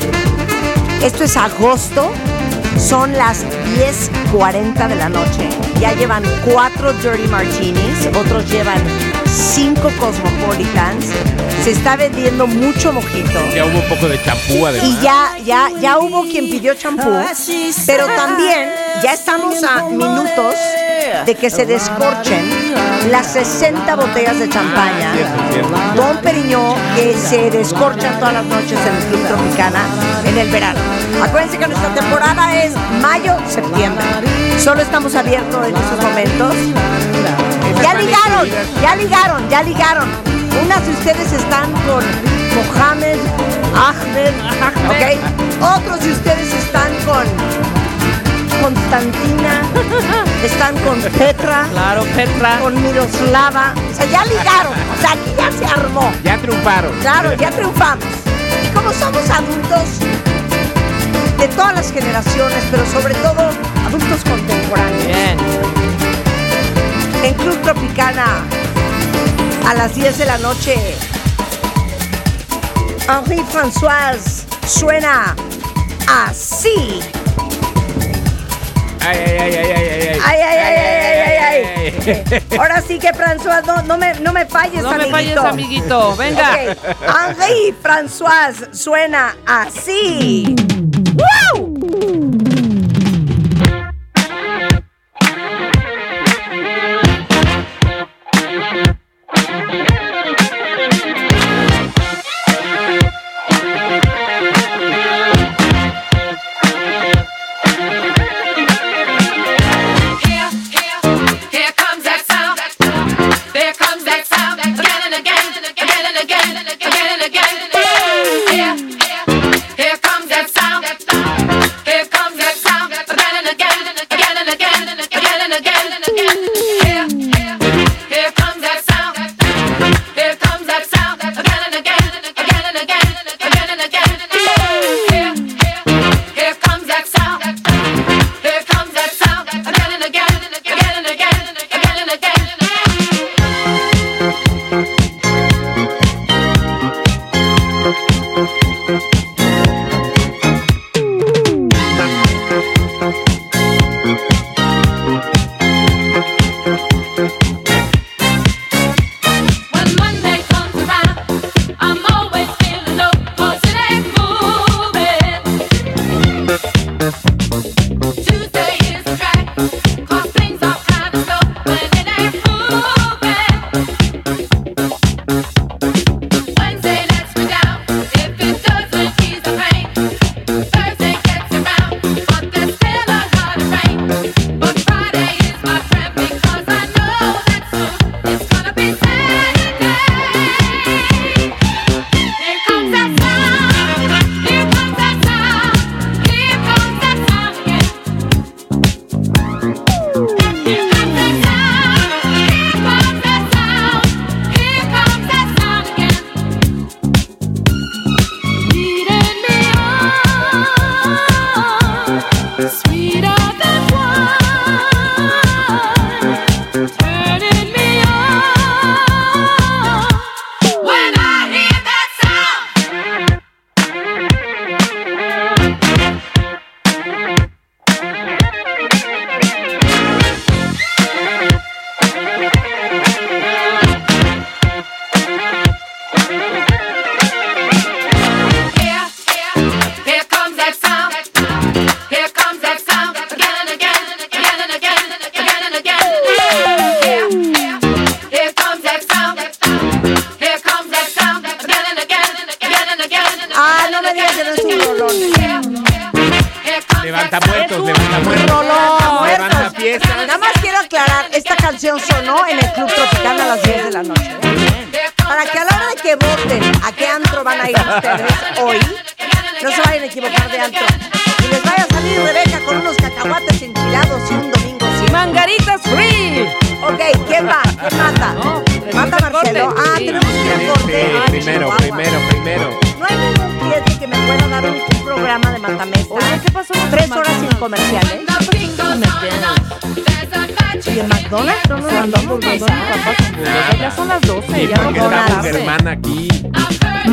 [1.02, 2.12] Esto es agosto,
[2.78, 5.48] son las 10.40 de la noche.
[5.80, 8.78] Ya llevan cuatro Dirty Martinis, otros llevan
[9.26, 11.06] cinco Cosmopolitans.
[11.62, 13.38] Se está vendiendo mucho mojito.
[13.54, 14.88] Ya hubo un poco de champú además.
[14.88, 17.10] Y ya, ya, ya hubo quien pidió champú,
[17.86, 18.70] pero también
[19.02, 20.54] ya estamos a minutos
[21.26, 22.63] de que se descorchen
[23.10, 25.12] las 60 botellas de champaña.
[25.50, 25.74] Cierto.
[25.94, 29.80] Don Periñón que se descorchan todas las noches en el Club Tropicana
[30.24, 30.80] en el verano.
[31.22, 34.04] Acuérdense que nuestra temporada es mayo-septiembre.
[34.58, 36.54] Solo estamos abiertos en estos momentos.
[37.82, 38.48] Ya ligaron,
[38.80, 40.08] ya ligaron, ya ligaron.
[40.64, 42.04] Unas de ustedes están con
[42.54, 43.18] Mohamed,
[43.74, 44.32] Ahmed,
[44.88, 45.76] ¿ok?
[45.78, 47.24] Otros de ustedes están con
[48.62, 49.62] Constantina,
[50.46, 52.58] están con Petra, Claro, Petra.
[52.60, 53.74] con Miroslava.
[53.92, 54.72] O sea, ya ligaron.
[54.72, 56.12] O sea, aquí ya se armó.
[56.22, 56.92] Ya triunfaron.
[57.00, 58.04] Claro, ya triunfamos.
[58.64, 60.00] Y como somos adultos
[61.48, 63.50] todas las generaciones, pero sobre todo
[63.86, 65.06] adultos contemporáneos.
[65.06, 65.36] Bien.
[67.22, 68.44] En Club Tropicana,
[69.66, 70.76] a las 10 de la noche,
[73.08, 74.18] Henri François
[74.66, 75.34] suena
[76.28, 77.00] así.
[79.06, 80.18] Ay, ay, ay, ay, ay, ay.
[80.24, 81.62] Ay, ay, ay, ay, ay, ay,
[82.06, 82.58] ay.
[82.58, 85.10] Ahora sí que François, no, no me, no me falles, No me amiguito.
[85.10, 86.16] falles, amiguito.
[86.16, 86.50] Venga.
[86.50, 87.38] Ok.
[87.40, 90.54] Henri François suena así.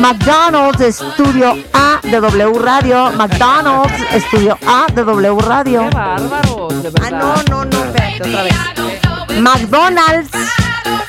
[0.02, 3.12] McDonald's Estudio A de W Radio.
[3.12, 5.88] McDonald's Estudio A de W Radio.
[5.88, 7.08] Qué bárbaros, de verdad.
[7.22, 9.40] Ah, no, no, no, espérate otra vez.
[9.40, 10.30] McDonald's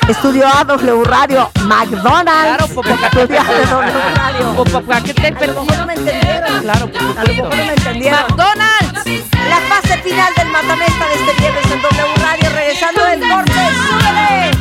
[0.07, 1.49] Estudio A W Radio.
[1.65, 4.53] McDonald's Claro, Estudio A de W Radio.
[4.57, 6.61] O papá, ¿qué te A lo mejor no me entendieron.
[6.61, 8.19] Claro, A lo mejor no me entendieron.
[8.21, 9.05] McDonald's.
[9.49, 12.49] La fase final del matamesta de este viernes en W Radio.
[12.53, 13.53] Regresando del corte.
[13.89, 14.52] ¡Súbele!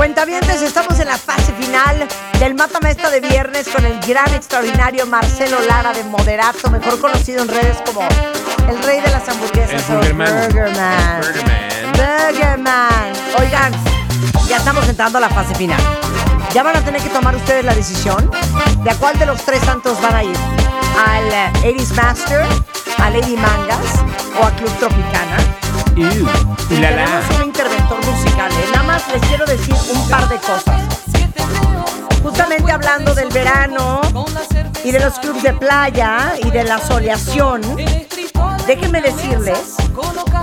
[0.00, 2.08] Cuentavientes, estamos en la fase final
[2.38, 7.48] del Matamesta de viernes con el gran extraordinario Marcelo Lara de Moderato, mejor conocido en
[7.48, 8.00] redes como
[8.70, 10.46] el rey de las hamburguesas El o Burgerman.
[10.46, 11.20] Burgerman.
[11.92, 13.12] Burgerman.
[13.40, 13.72] Oigan,
[14.48, 15.82] ya estamos entrando a la fase final.
[16.54, 18.30] Ya van a tener que tomar ustedes la decisión
[18.82, 20.36] de a cuál de los tres santos van a ir.
[21.06, 22.46] Al eh, 80s Master,
[22.96, 24.00] a Lady Mangas
[24.40, 25.36] o a Club Tropicana.
[25.94, 27.04] Y la la.
[27.04, 28.50] tenemos un interventor musical.
[28.50, 28.69] ¿eh?
[29.12, 30.82] Les quiero decir un par de cosas.
[32.22, 34.00] Justamente hablando del verano
[34.84, 37.62] y de los clubs de playa y de la soleación,
[38.66, 39.76] déjenme decirles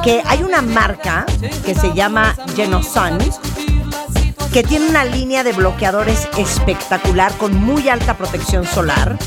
[0.04, 1.26] que hay una marca
[1.66, 3.20] que se llama Genosun
[4.52, 9.18] que tiene una línea de bloqueadores espectacular con muy alta protección solar,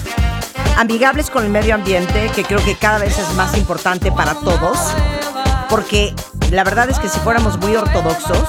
[0.77, 4.77] amigables con el medio ambiente, que creo que cada vez es más importante para todos,
[5.69, 6.15] porque
[6.51, 8.49] la verdad es que si fuéramos muy ortodoxos,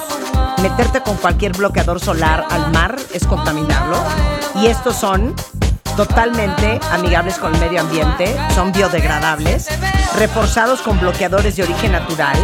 [0.62, 3.98] meterte con cualquier bloqueador solar al mar es contaminarlo.
[4.54, 5.34] Y estos son
[5.96, 9.68] totalmente amigables con el medio ambiente, son biodegradables,
[10.16, 12.36] reforzados con bloqueadores de origen natural.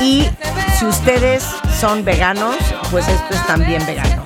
[0.00, 0.28] Y
[0.78, 1.44] si ustedes
[1.78, 2.56] son veganos,
[2.90, 4.24] pues esto es también vegano.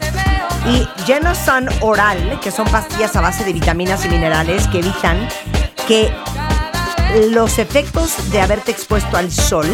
[0.67, 5.29] Y Genosun Oral, que son pastillas a base de vitaminas y minerales que evitan
[5.87, 6.13] que
[7.31, 9.67] los efectos de haberte expuesto al sol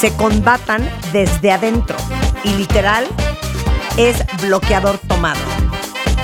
[0.00, 1.94] se combatan desde adentro
[2.42, 3.06] y literal
[3.98, 5.40] es bloqueador tomado.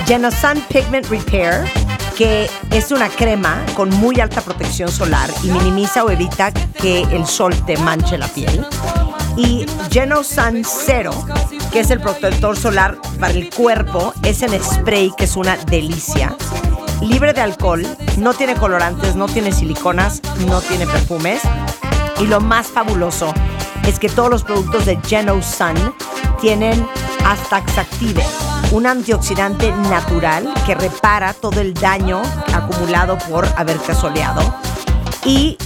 [0.07, 1.71] Genosun Pigment Repair,
[2.17, 7.27] que es una crema con muy alta protección solar y minimiza o evita que el
[7.27, 8.65] sol te manche la piel.
[9.35, 11.13] Y Genosun Zero,
[11.71, 16.35] que es el protector solar para el cuerpo, es en spray, que es una delicia.
[17.01, 17.85] Libre de alcohol,
[18.17, 21.41] no tiene colorantes, no tiene siliconas, no tiene perfumes.
[22.19, 23.31] Y lo más fabuloso
[23.87, 25.95] es que todos los productos de Genosun
[26.41, 26.85] tienen
[27.25, 28.23] Astaxactive,
[28.71, 32.21] un antioxidante natural que repara todo el daño
[32.53, 34.41] acumulado por haberte soleado
[35.23, 35.57] y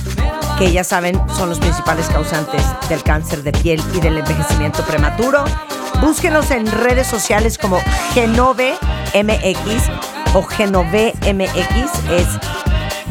[0.59, 5.43] que ya saben son los principales causantes del cáncer de piel y del envejecimiento prematuro.
[5.99, 7.79] Búsquenos en redes sociales como
[8.13, 8.75] Genove
[9.15, 9.89] MX
[10.35, 12.27] o Genove MX, es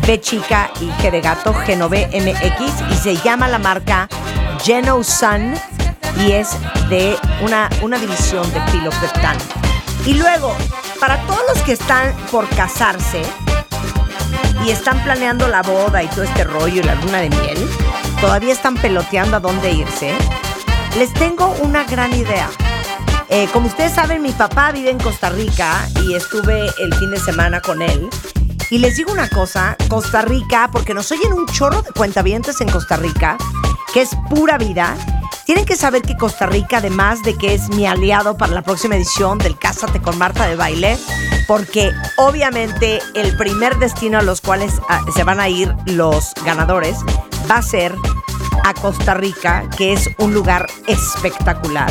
[0.07, 4.09] B chica y G de gato, Genove MX, y se llama la marca
[4.62, 5.55] Genosun
[6.19, 6.51] y es
[6.89, 9.37] de una, una división de Filopeptan.
[10.07, 10.55] Y luego,
[10.99, 13.23] para todos los que están por casarse
[14.65, 17.69] y están planeando la boda y todo este rollo y la luna de miel,
[18.20, 20.15] todavía están peloteando a dónde irse,
[20.99, 22.51] les tengo una gran idea.
[23.28, 27.20] Eh, como ustedes saben, mi papá vive en Costa Rica y estuve el fin de
[27.20, 28.09] semana con él.
[28.71, 32.71] Y les digo una cosa, Costa Rica, porque nos oyen un chorro de cuentavientes en
[32.71, 33.37] Costa Rica,
[33.93, 34.97] que es pura vida.
[35.45, 38.95] Tienen que saber que Costa Rica, además de que es mi aliado para la próxima
[38.95, 40.97] edición del Cásate con Marta de Baile,
[41.49, 46.99] porque obviamente el primer destino a los cuales ah, se van a ir los ganadores
[47.51, 47.93] va a ser
[48.63, 51.91] a Costa Rica, que es un lugar espectacular.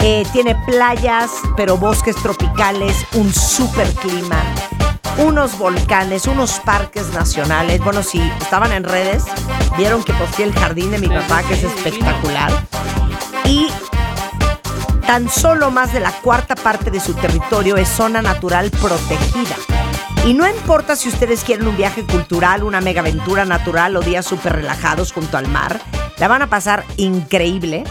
[0.00, 4.42] Eh, tiene playas, pero bosques tropicales, un super clima,
[5.18, 7.82] unos volcanes, unos parques nacionales.
[7.82, 9.24] Bueno, si estaban en redes,
[9.76, 12.50] vieron que posté el jardín de mi papá, que es espectacular.
[13.44, 13.68] Y
[15.06, 19.56] tan solo más de la cuarta parte de su territorio es zona natural protegida.
[20.26, 24.26] Y no importa si ustedes quieren un viaje cultural, una mega aventura natural o días
[24.26, 25.80] súper relajados junto al mar,
[26.18, 27.84] la van a pasar increíble.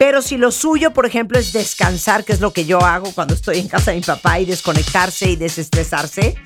[0.00, 3.34] Pero si lo suyo, por ejemplo, es descansar, que es lo que yo hago cuando
[3.34, 6.36] estoy en casa de mi papá y desconectarse y desestresarse,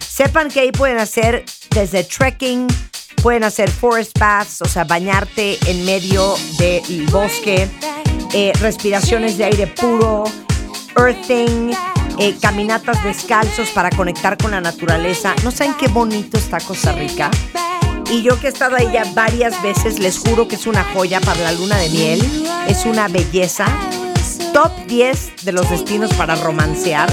[0.00, 2.66] sepan que ahí pueden hacer desde trekking,
[3.22, 7.68] pueden hacer forest baths, o sea, bañarte en medio del bosque,
[8.34, 10.24] eh, respiraciones de aire puro,
[10.96, 11.74] earthing,
[12.18, 15.32] eh, caminatas descalzos para conectar con la naturaleza.
[15.44, 17.30] ¿No saben qué bonito está Costa Rica?
[18.10, 21.20] Y yo que he estado ahí ya varias veces, les juro que es una joya
[21.20, 22.46] para la luna de miel.
[22.68, 23.66] Es una belleza.
[24.52, 27.12] Top 10 de los destinos para romancear.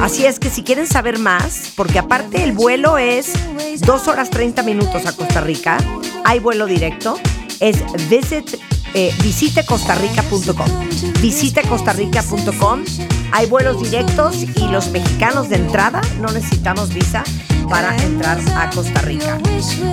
[0.00, 3.32] Así es que si quieren saber más, porque aparte el vuelo es
[3.80, 5.78] 2 horas 30 minutos a Costa Rica,
[6.24, 7.18] hay vuelo directo,
[7.60, 7.76] es
[8.08, 8.58] visit,
[8.94, 10.68] eh, visitecostarrica.com.
[11.20, 12.84] Visitecostarrica.com.
[13.32, 17.24] Hay vuelos directos y los mexicanos de entrada no necesitamos visa
[17.68, 19.38] para entrar a Costa Rica.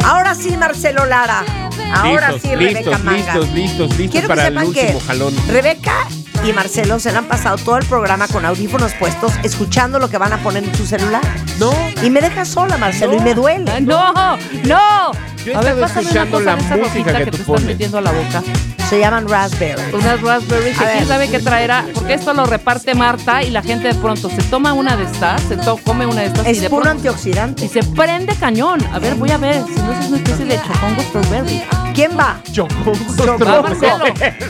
[0.03, 1.45] Ahora sí, Marcelo Lara.
[1.93, 3.17] Ahora listos, sí, Rebeca listos, Manga.
[3.35, 5.34] listos, listos, listos Quiero que para el sepan que último jalón.
[5.47, 6.07] Rebeca
[6.47, 10.17] y Marcelo se le han pasado todo el programa con audífonos puestos, escuchando lo que
[10.17, 11.21] van a poner en su celular.
[11.57, 11.71] No.
[12.01, 13.81] Y me deja sola, Marcelo, y me duele.
[13.81, 15.11] No, no.
[15.53, 17.65] Yo a ver, estaba una escuchando cosa la música que que tú te estás pones.
[17.65, 18.43] metiendo a la boca.
[18.89, 19.81] Se llaman raspberry.
[19.93, 21.07] Unas raspberries que quién ver.
[21.07, 24.73] sabe qué traerá, porque esto lo reparte Marta y la gente de pronto se toma
[24.73, 27.65] una de estas, se to- come una de estas y Es de puro pronto antioxidante.
[27.65, 28.80] y se prende cañón.
[28.91, 31.61] A ver, voy a ver si no es una especie de chocongo strawberry.
[31.93, 32.41] ¿Quién va?
[32.55, 33.38] Marcelo.
[33.45, 34.05] Va Marcelo.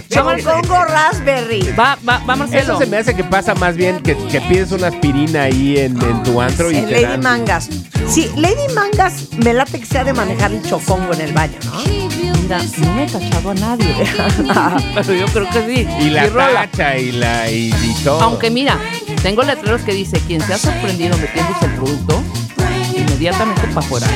[0.10, 1.74] Chocongo raspberry.
[1.78, 2.74] Va, va, va Marcelo.
[2.74, 6.02] Eso se me hace que pasa más bien que, que pides una aspirina ahí en,
[6.02, 7.70] en tu antro y En te Lady dan- Mangas.
[8.08, 11.84] Sí, Lady Mangas me late que sea de manejar el chocongo en el baño, ¿no?
[12.42, 13.96] Mira, no me he cachado a nadie.
[14.96, 15.88] Pero yo creo que sí.
[16.00, 16.68] Y la rola.
[16.68, 18.22] tacha y la y, y todo.
[18.22, 18.76] Aunque mira,
[19.22, 22.24] tengo letreros que dice, quien se ha sorprendido metiéndose el producto,
[22.96, 24.08] inmediatamente para afuera.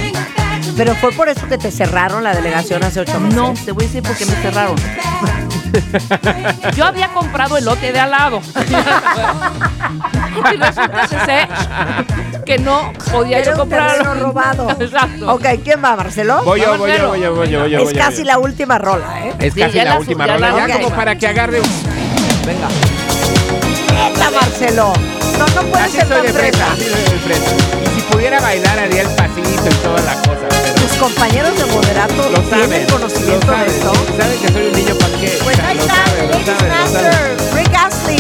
[0.75, 3.37] Pero fue por eso que te cerraron la delegación hace ocho meses.
[3.37, 4.75] No, te voy a decir por qué me cerraron.
[6.75, 8.41] Yo había comprado el lote de al lado.
[10.53, 11.47] y resulta que sé
[12.45, 14.03] que no podía Era yo un comprarlo.
[14.03, 14.69] terreno robado.
[14.79, 15.33] Exacto.
[15.33, 16.43] Ok, ¿quién va, Marcelo?
[16.43, 17.77] Voy yo, voy yo, voy yo, voy yo, voy yo.
[17.79, 18.25] Es voy casi yo.
[18.25, 19.33] la última rola, ¿eh?
[19.39, 20.81] Es Sí, casi la, la- última rola, la- ya ok.
[20.83, 21.67] como para que agarre un...
[22.45, 22.67] Venga.
[24.13, 24.93] Venga, Marcelo.
[25.37, 26.73] No, no puedes Así ser soy tan de fresa, fresa.
[26.73, 27.51] así soy de fresa.
[27.85, 30.47] Y si pudiera bailar haría el pasito y toda la cosa,
[31.03, 33.75] compañeros de moderato Lo tienen saben, conocimiento lo de saben.
[33.75, 33.93] esto.
[34.17, 35.39] Saben que soy un niño panque.
[35.43, 36.69] Pues ahí está, saben.
[36.69, 38.17] Master, Rick Astley.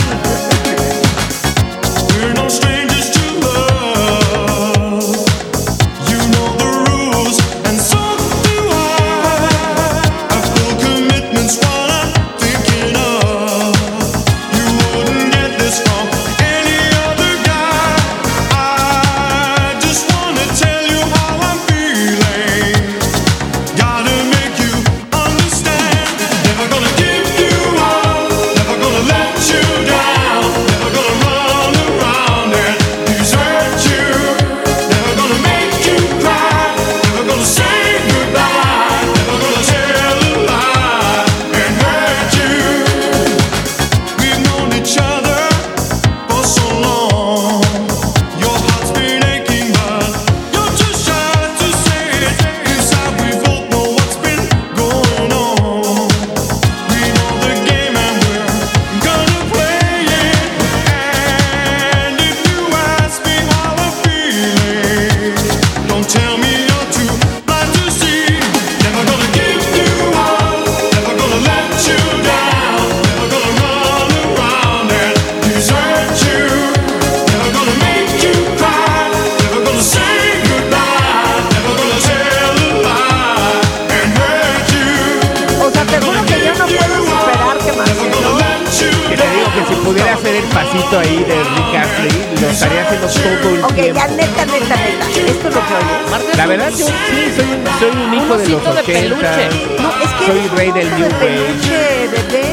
[89.83, 93.07] Pudiera hacer el pasito ahí de Rick Astley, lo estaría haciendo
[93.41, 93.99] todo el Ok, tiempo.
[93.99, 95.09] ya neta, neta, neta.
[95.09, 96.37] Esto es lo que oyes.
[96.37, 96.93] La verdad, yo sí,
[97.35, 98.85] soy un, soy un hijo de los osito de 80.
[98.99, 99.81] peluche.
[99.81, 101.19] No, es que soy rey del de New Wave.
[101.19, 102.43] peluche, bebé.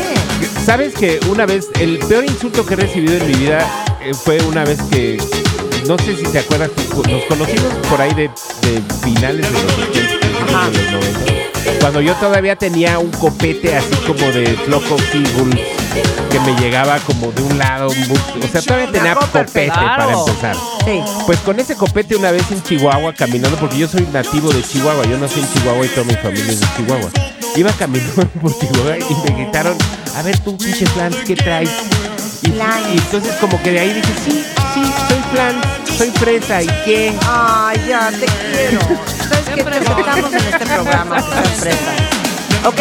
[0.65, 3.66] ¿Sabes que una vez, el peor insulto que he recibido en mi vida
[4.02, 5.19] eh, fue una vez que,
[5.86, 6.70] no sé si te acuerdas,
[7.09, 8.28] nos conocimos por ahí de,
[8.62, 13.74] de finales de los 80, principios de los 90, cuando yo todavía tenía un copete
[13.74, 15.61] así como de Flock of Eagles
[16.31, 20.57] que me llegaba como de un lado, o sea, todavía tenía copete para empezar.
[20.85, 21.03] Sí.
[21.27, 25.05] Pues con ese copete una vez en Chihuahua caminando, porque yo soy nativo de Chihuahua,
[25.07, 27.11] yo nací en Chihuahua y toda mi familia es de Chihuahua.
[27.57, 29.77] Iba caminando por Chihuahua y me gritaron,
[30.17, 31.71] a ver tú, pinche Flans, ¿qué traes?
[32.43, 34.45] Y, y entonces como que de ahí dije, sí,
[34.75, 37.15] sí, soy Flans, soy fresa, ¿y qué?
[37.27, 38.81] Ay, ya, te quiero.
[39.29, 39.65] ¿Sabes qué?
[39.65, 42.20] Te aceptamos en este programa, que seas fresa.
[42.64, 42.77] Ok,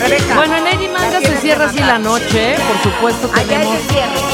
[0.00, 0.34] Rebeca.
[0.34, 3.28] Bueno, en Lady Manga se cierra así la noche, por supuesto.
[3.28, 3.76] Tenemos,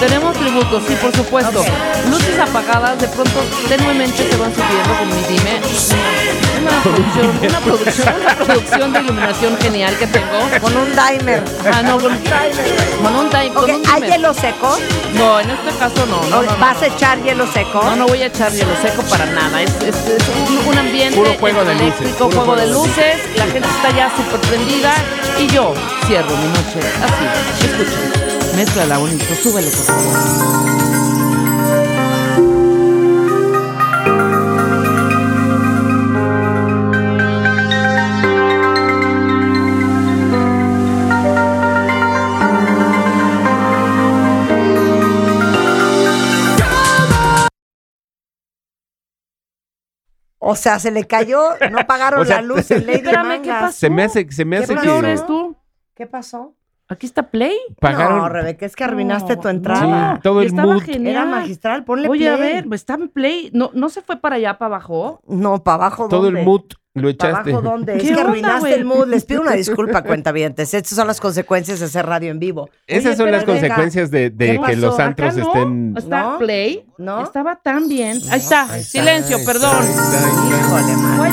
[0.01, 1.63] tenemos tributos, sí, por supuesto.
[2.11, 3.39] Luces apagadas, de pronto
[3.69, 5.61] tenuemente se van subiendo con mi dime.
[6.61, 10.39] Una producción, una producción, una producción de iluminación genial que tengo.
[10.61, 11.43] Con un dimer.
[11.73, 12.19] Ah, no, con,
[13.03, 14.11] con un time, con un ¿hay dimmer.
[14.11, 14.79] hielo seco?
[15.15, 16.59] No, en este caso no, no, ¿O no, no.
[16.59, 17.83] ¿Vas a echar hielo seco?
[17.83, 19.63] No, no voy a echar hielo seco para nada.
[19.63, 22.85] Es, es- es un, un ambiente Puro juego de luces, eléctrico, puro juego de juego
[22.85, 23.37] de luces.
[23.37, 24.68] La gente está ya súper prendida
[25.39, 25.75] y yo
[26.07, 27.67] cierro mi noche así.
[27.67, 30.88] Escuchen, mézclala bonito, súbele por favor.
[50.51, 53.51] O sea, se le cayó, no pagaron O sea, la luz en Lady Espérame, ¿qué
[53.51, 53.79] pasó?
[53.79, 54.97] Se me hace, se me ¿Qué hace pasó?
[54.97, 55.57] ¿Qué que es tú?
[55.95, 56.55] ¿Qué pasó?
[56.91, 57.57] ¿Aquí está Play?
[57.81, 60.15] pagaron No, Rebeca, es que arruinaste No, tu entrada.
[60.17, 60.83] Sí, todo el estaba mood.
[60.83, 61.07] genial.
[61.15, 62.55] Era magistral, ponle Oye, a play.
[62.63, 63.51] ver, está en Play.
[63.53, 65.21] ¿No, ¿No se fue para allá, para abajo?
[65.29, 66.63] No, para abajo, todo el mood
[66.95, 67.51] Lo ¿Para echaste.
[67.53, 67.93] abajo dónde?
[67.97, 69.07] Es ¿Qué que onda, arruinaste el mood.
[69.07, 70.73] Les pido una disculpa, cuentavientes.
[70.73, 72.71] Estas son las consecuencias de hacer radio en vivo.
[72.87, 75.47] Esas Oye, son las consecuencias de, de ¿qué que los antros no.
[75.47, 75.95] estén.
[75.97, 76.39] Está ¿No?
[76.39, 76.87] play.
[76.97, 77.23] ¿No?
[77.23, 78.19] Estaba tan bien.
[78.31, 78.67] Ahí está.
[78.83, 79.77] Silencio, perdón.
[79.85, 81.17] Híjole, man.
[81.19, 81.29] Fue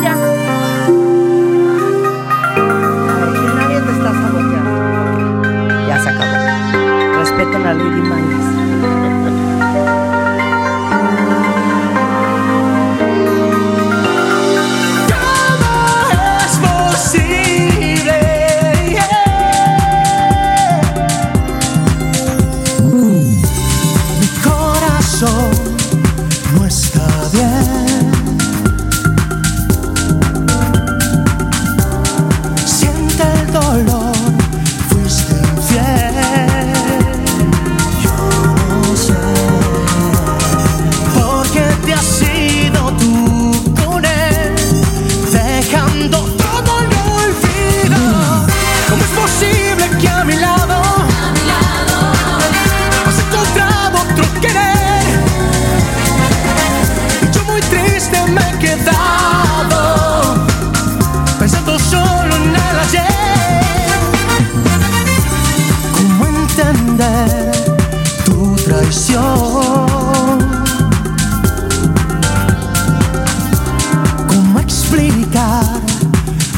[6.06, 7.20] se acabó.
[7.20, 8.65] Respeten a Lady Mangas.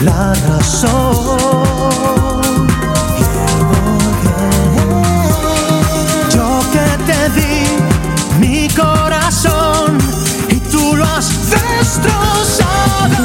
[0.08, 1.68] La razón?
[3.20, 4.44] Y el porqué.
[6.36, 7.58] Yo que te di
[8.40, 9.98] mi corazón
[10.50, 13.18] y tú lo has destrozado.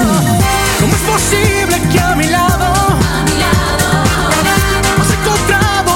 [0.80, 2.66] ¿Cómo es posible que a mi lado
[5.00, 5.90] has encontrado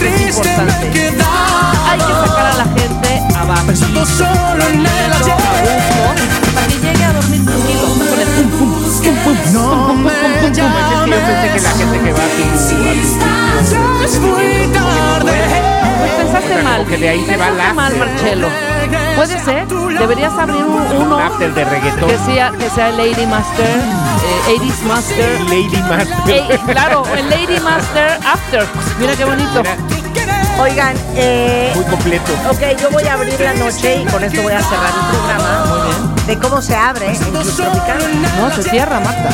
[0.00, 1.24] que es triste me he importante.
[1.90, 3.66] Hay que sacar a la gente abajo.
[3.66, 5.34] pensando solo en el ayer.
[6.54, 7.88] Para que llegue a dormir tranquilo.
[7.98, 8.70] no con el pum, pum,
[9.02, 10.64] pum, pum, No me Es que yo
[11.06, 12.40] pensé que la gente que va a tu-
[13.70, 15.32] Ya es muy tarde.
[16.00, 16.86] Pues pensaste mal.
[16.86, 18.48] que de ahí se va pensaste la- mal, Marcelo.
[19.16, 19.66] Puede ser.
[19.98, 22.08] Deberías abrir un, uno Un after de reggaetón.
[22.08, 23.66] que sea, que sea Lady Master,
[24.30, 25.40] eh, 80s Master.
[25.48, 26.16] Lady Master.
[26.28, 28.66] Eh, claro, el Lady Master After.
[28.98, 29.62] Mira qué bonito.
[30.60, 32.32] Oigan, eh, Muy completo.
[32.50, 35.64] ok, yo voy a abrir la noche y con esto voy a cerrar el programa.
[35.66, 36.26] Muy bien.
[36.26, 38.04] De cómo se abre en Club Tropicana.
[38.38, 39.30] No, se cierra, Marta.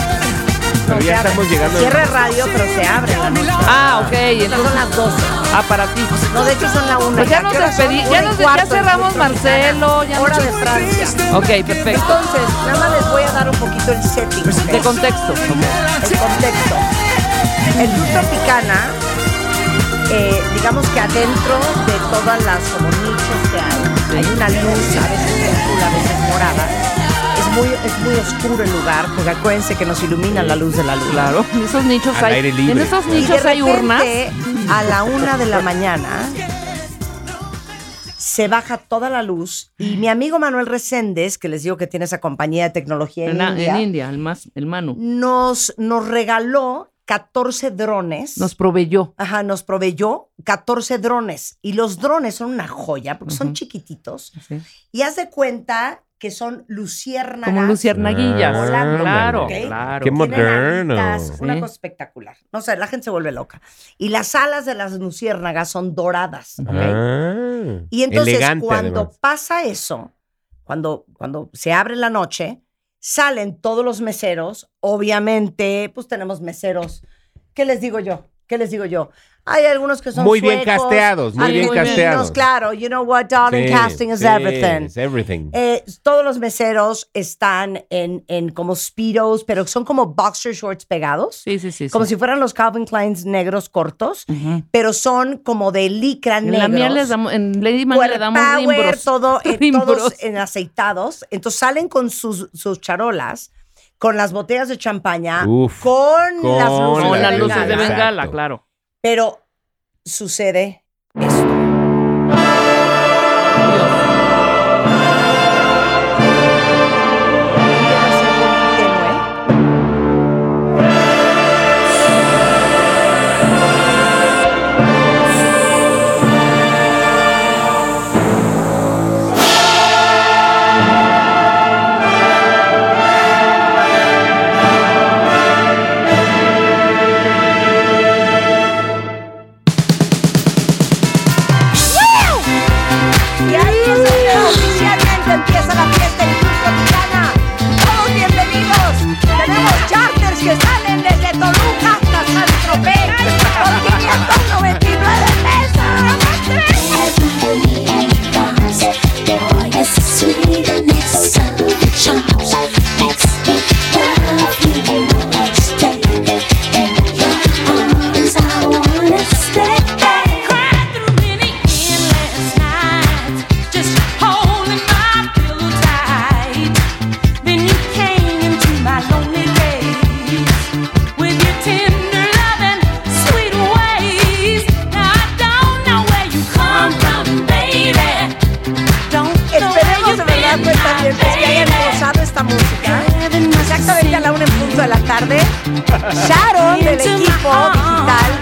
[0.87, 1.79] Pero ya estamos llegando.
[1.81, 3.51] Cierra radio, pero se abre la noche.
[3.67, 4.13] Ah, ok.
[4.13, 5.23] Estas Entonces, son las 12.
[5.59, 6.03] Ah, para ti.
[6.35, 7.17] No, de hecho son la 1.
[7.17, 11.07] Pues ya nos despedí, ya, nos, ya cerramos Marcelo, ya Hora de Francia.
[11.37, 11.91] Ok, perfecto.
[11.91, 14.45] Entonces, nada más les voy a dar un poquito el setting.
[14.45, 15.33] De contexto.
[15.35, 16.77] el contexto.
[17.79, 18.87] El Club Tropicana,
[20.11, 25.09] eh, digamos que adentro de todas las como nichos que hay, hay una luz, a
[25.09, 26.69] veces azul, a veces morada.
[27.39, 30.85] Es muy, es muy oscuro el lugar, porque acuérdense que nos ilumina la luz de
[30.85, 31.09] la luz.
[31.11, 32.35] Claro, en esos nichos Al hay.
[32.35, 32.73] aire libre.
[32.73, 34.03] En esos Y de nichos hay urnas.
[34.69, 36.29] A la una de la mañana
[38.17, 42.05] se baja toda la luz y mi amigo Manuel Reséndez, que les digo que tiene
[42.05, 44.97] esa compañía de tecnología en, En, India, en India, el, más, el Manu.
[44.99, 48.37] nos, nos regaló 14 drones.
[48.39, 49.15] Nos proveyó.
[49.17, 51.59] Ajá, nos proveyó 14 drones.
[51.63, 54.33] Y los drones son una joya porque son chiquititos.
[54.49, 54.61] Sí.
[54.91, 57.55] Y haz de cuenta que son luciérnagas.
[57.55, 58.57] Como luciérnaguillas.
[58.57, 59.53] volando, claro, ¿ok?
[59.67, 60.05] claro.
[60.05, 60.95] Qué Tienen moderno.
[60.99, 61.61] alitas, Una Sí.
[61.61, 62.37] cosa espectacular.
[62.53, 63.61] No sé, la gente se vuelve loca.
[63.99, 66.59] Y las alas de las luciérnagas son doradas.
[66.61, 66.69] ¿ok?
[66.73, 69.19] Ah, Y entonces elegante, cuando además.
[69.21, 70.13] pasa eso,
[70.65, 72.63] cuando, cuando se abre la noche,
[72.99, 74.71] salen todos los meseros.
[74.81, 77.05] Obviamente, pues tenemos meseros.
[77.55, 78.25] ¿Qué les digo yo?
[78.47, 79.11] ¿Qué les digo yo?
[79.49, 82.33] Hay algunos que son Muy bien suecos, casteados, muy bien casteados.
[82.33, 84.87] Claro, you know what, darling, Sí, casting is sí, everything.
[84.87, 85.51] it's everything.
[85.53, 91.37] Eh, todos los meseros están en, en como speedos, pero son como boxer shorts pegados.
[91.45, 91.89] Sí, sí, sí.
[91.89, 92.11] Como sí.
[92.11, 94.65] si fueran los Calvin Kleins negros cortos, Ujú.
[94.73, 96.63] pero son como de licra En negros.
[96.63, 99.05] la mía les damos, en Lady Man le damos rimbros.
[99.05, 99.87] todo, eh, Rimbros.
[99.87, 101.25] todos en aceitados.
[101.31, 103.53] Entonces salen con sus, sus charolas,
[103.99, 107.69] con las botellas de champaña, Uf, con, con las luces, Con de las la luces
[107.69, 108.66] de bengala, claro.
[109.07, 109.39] Pero
[110.05, 110.83] sucede
[111.15, 111.56] esto.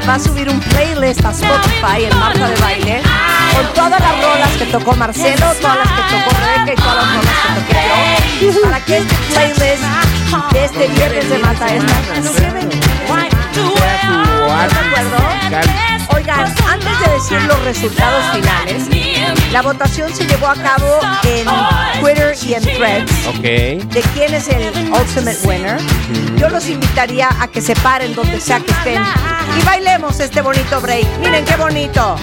[0.09, 3.03] Va a subir un playlist a Spotify en Marta de Baile
[3.55, 7.17] con todas las rolas que tocó Marcelo, todas las que tocó Rebeca y todas las
[7.17, 8.63] rolas que toqué yo.
[8.63, 9.83] Para que este playlist
[10.53, 11.87] de este viernes de Baile
[12.23, 12.69] nos lleven
[14.55, 15.19] ¿De acuerdo?
[16.25, 18.89] Oigan, antes de decir los resultados finales,
[19.53, 21.47] la votación se llevó a cabo en
[22.01, 23.43] Twitter y en Threads Ok.
[23.43, 25.77] de quién es el ultimate winner.
[26.39, 29.03] Yo los invitaría a que se paren donde sea que estén
[29.61, 31.07] y bailemos este bonito break.
[31.19, 32.17] Miren qué bonito.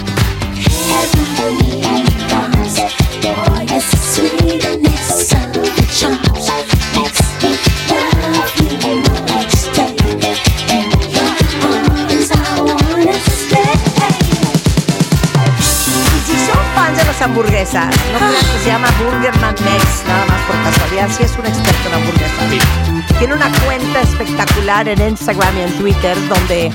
[17.22, 21.88] Hamburguesas, no que se llama Burgerman Mex, nada más por casualidad, sí es un experto
[21.88, 23.18] en hamburguesas.
[23.18, 26.72] Tiene una cuenta espectacular en Instagram y en Twitter donde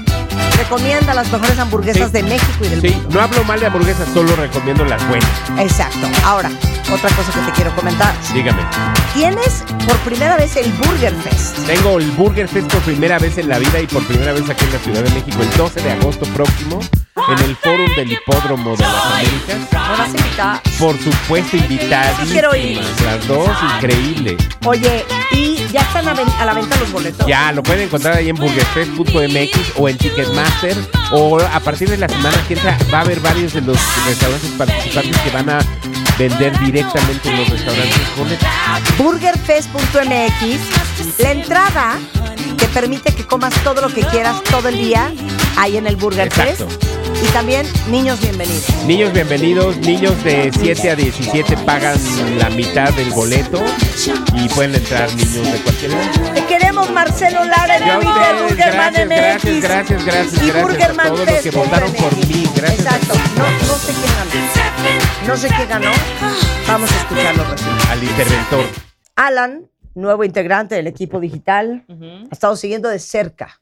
[0.58, 3.10] recomienda las mejores hamburguesas de México y del Sí, mundo.
[3.12, 5.30] no hablo mal de hamburguesas, solo recomiendo las buenas.
[5.60, 6.08] Exacto.
[6.26, 6.50] Ahora,
[6.90, 8.14] otra cosa que te quiero comentar.
[8.34, 8.62] Dígame.
[9.14, 11.66] Tienes por primera vez el Burger Fest.
[11.66, 14.66] Tengo el Burger Fest por primera vez en la vida y por primera vez aquí
[14.66, 16.80] en la Ciudad de México el 12 de agosto próximo
[17.30, 19.58] en el Fórum del Hipódromo de las Américas.
[19.72, 20.62] ¿Me vas a invitar?
[20.80, 22.30] Por supuesto, invitadísimas.
[22.32, 22.80] Quiero ir.
[23.04, 24.38] Las dos, increíble.
[24.66, 27.28] Oye, y ya están a, a la venta los boletos.
[27.28, 30.78] Ya, lo pueden encontrar ahí en burgerfest.mx o en Ticketmaster.
[31.12, 34.52] O a partir de la semana que entra va a haber varios de los restaurantes
[34.52, 35.60] participantes que van a
[36.18, 38.02] vender directamente en los restaurantes
[38.98, 41.20] burgerfest.mx.
[41.20, 41.98] La entrada
[42.58, 45.12] te permite que comas todo lo que quieras todo el día
[45.58, 46.68] ahí en el Burger Exacto.
[46.68, 46.84] Fest.
[47.24, 48.66] Y también niños bienvenidos.
[48.86, 51.98] Niños bienvenidos, niños de 7 a 17 pagan
[52.38, 53.64] la mitad del boleto
[54.36, 56.12] y pueden entrar niños de cualquier edad.
[56.98, 59.62] Marcelo Lara, en Twitter, Burgerman gracias, MX.
[59.62, 62.44] gracias, gracias, gracias, y gracias a Burgerman todos los que votaron por mí.
[62.56, 63.14] Gracias Exacto.
[63.38, 65.28] No, no sé quién ganó.
[65.28, 65.92] No sé quién ganó.
[66.68, 67.90] Vamos a escuchar los resultados.
[67.92, 68.66] al interventor.
[69.16, 73.62] Alan, nuevo integrante del equipo digital, ha estado siguiendo de cerca,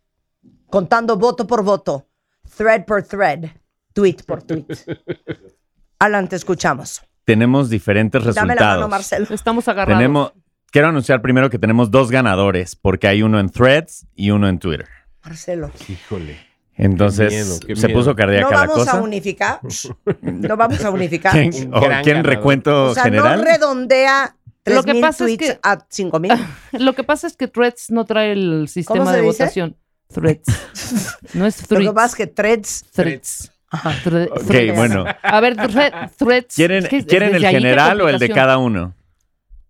[0.69, 2.07] contando voto por voto,
[2.55, 3.49] thread por thread,
[3.91, 4.65] tweet por tweet.
[5.99, 7.01] Alan, te escuchamos.
[7.25, 8.59] Tenemos diferentes Dame resultados.
[8.61, 9.27] la mano, Marcelo.
[9.29, 9.97] Estamos agarrados.
[9.99, 10.31] Tenemos,
[10.75, 14.59] quiero anunciar primero que tenemos dos ganadores, porque hay uno en Threads y uno en
[14.59, 14.89] Twitter.
[15.23, 15.71] Marcelo.
[15.87, 16.37] Híjole.
[16.75, 17.99] Entonces, Qué miedo, qué se miedo.
[18.01, 19.59] puso cardíaca No la vamos a unificar.
[20.21, 21.31] No vamos a unificar.
[21.31, 23.37] ¿Quién, o quién recuento O sea, general?
[23.39, 24.35] no redondea
[24.65, 26.33] Lo que 3,000 pasa es que- a 5 mil.
[26.73, 29.43] Lo que pasa es que Threads no trae el sistema se de dice?
[29.43, 29.77] votación.
[30.13, 30.43] Threads.
[31.35, 31.87] No es Lo threads.
[31.87, 32.85] que pasa es que threads.
[32.91, 33.51] Threads.
[34.03, 34.75] Thre- Ok, threads.
[34.75, 35.05] bueno.
[35.23, 36.53] A ver, thre- threads.
[36.53, 36.83] ¿Quieren.
[36.85, 38.93] ¿quieren el ¿Desde ahí qué general o el de cada uno?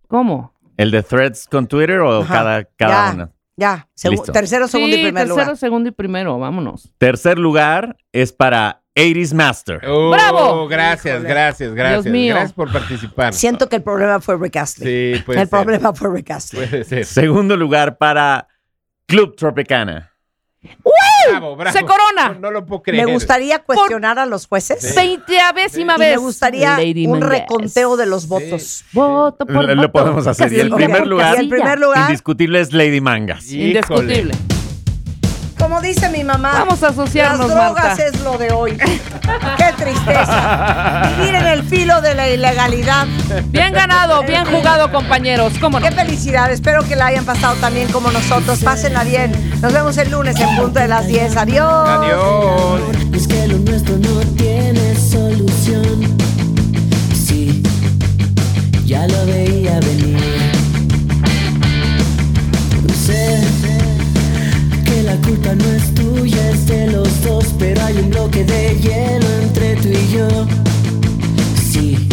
[0.08, 0.52] ¿Cómo?
[0.76, 2.34] ¿El de Threads con Twitter o Ajá.
[2.34, 3.32] cada, cada ya, uno?
[3.56, 3.88] ya.
[3.96, 4.32] Segu- Listo.
[4.32, 5.56] tercero, segundo sí, y primer tercero, lugar.
[5.56, 6.38] segundo y primero.
[6.38, 6.92] Vámonos.
[6.98, 9.80] Tercer lugar es para 80s Master.
[9.86, 10.68] Oh, ¡Bravo!
[10.68, 12.04] Gracias, gracias, gracias.
[12.04, 12.34] Dios mío.
[12.34, 13.32] Gracias por participar.
[13.34, 15.16] Siento que el problema fue Rick Astley.
[15.16, 15.50] Sí, puede el ser.
[15.50, 16.66] problema fue Rick Astley.
[16.66, 17.04] Puede ser.
[17.04, 18.48] Segundo lugar para
[19.06, 20.12] Club Tropicana.
[21.30, 21.76] Bravo, bravo.
[21.76, 22.28] ¡Se corona!
[22.34, 23.04] No, no lo puedo creer.
[23.06, 24.94] Me gustaría cuestionar a los jueces.
[24.94, 26.10] Veinteavésima Y vez.
[26.12, 27.28] me gustaría Lady un Mendes.
[27.40, 28.84] reconteo de los votos.
[28.92, 29.92] Voto por Lo, lo voto.
[29.92, 30.52] podemos hacer.
[30.52, 33.44] Y el primer lugar, Y el primer lugar, indiscutible es Lady Mangas.
[33.50, 33.66] Híjole.
[33.68, 34.34] Indiscutible.
[35.68, 38.04] Como dice mi mamá, Vamos a asociarnos, las drogas Marta.
[38.04, 38.76] es lo de hoy.
[39.56, 41.10] Qué tristeza.
[41.16, 43.08] Vivir en el filo de la ilegalidad.
[43.46, 45.54] Bien ganado, bien jugado, compañeros.
[45.60, 45.88] ¿Cómo no?
[45.88, 46.52] Qué felicidad.
[46.52, 48.62] Espero que la hayan pasado también como nosotros.
[48.62, 49.32] Pásenla bien.
[49.60, 51.36] Nos vemos el lunes en punto de las 10.
[51.36, 51.88] Adiós.
[51.88, 52.80] Adiós.
[53.12, 56.16] Es que lo nuestro no tiene solución.
[57.12, 57.60] Sí,
[58.84, 60.35] ya lo veía venir.
[65.56, 69.88] no es tuya, es de los dos, pero hay un bloque de hielo entre tú
[69.88, 70.28] y yo.
[71.70, 72.08] Sí,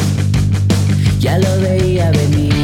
[1.20, 2.63] ya lo veía venir.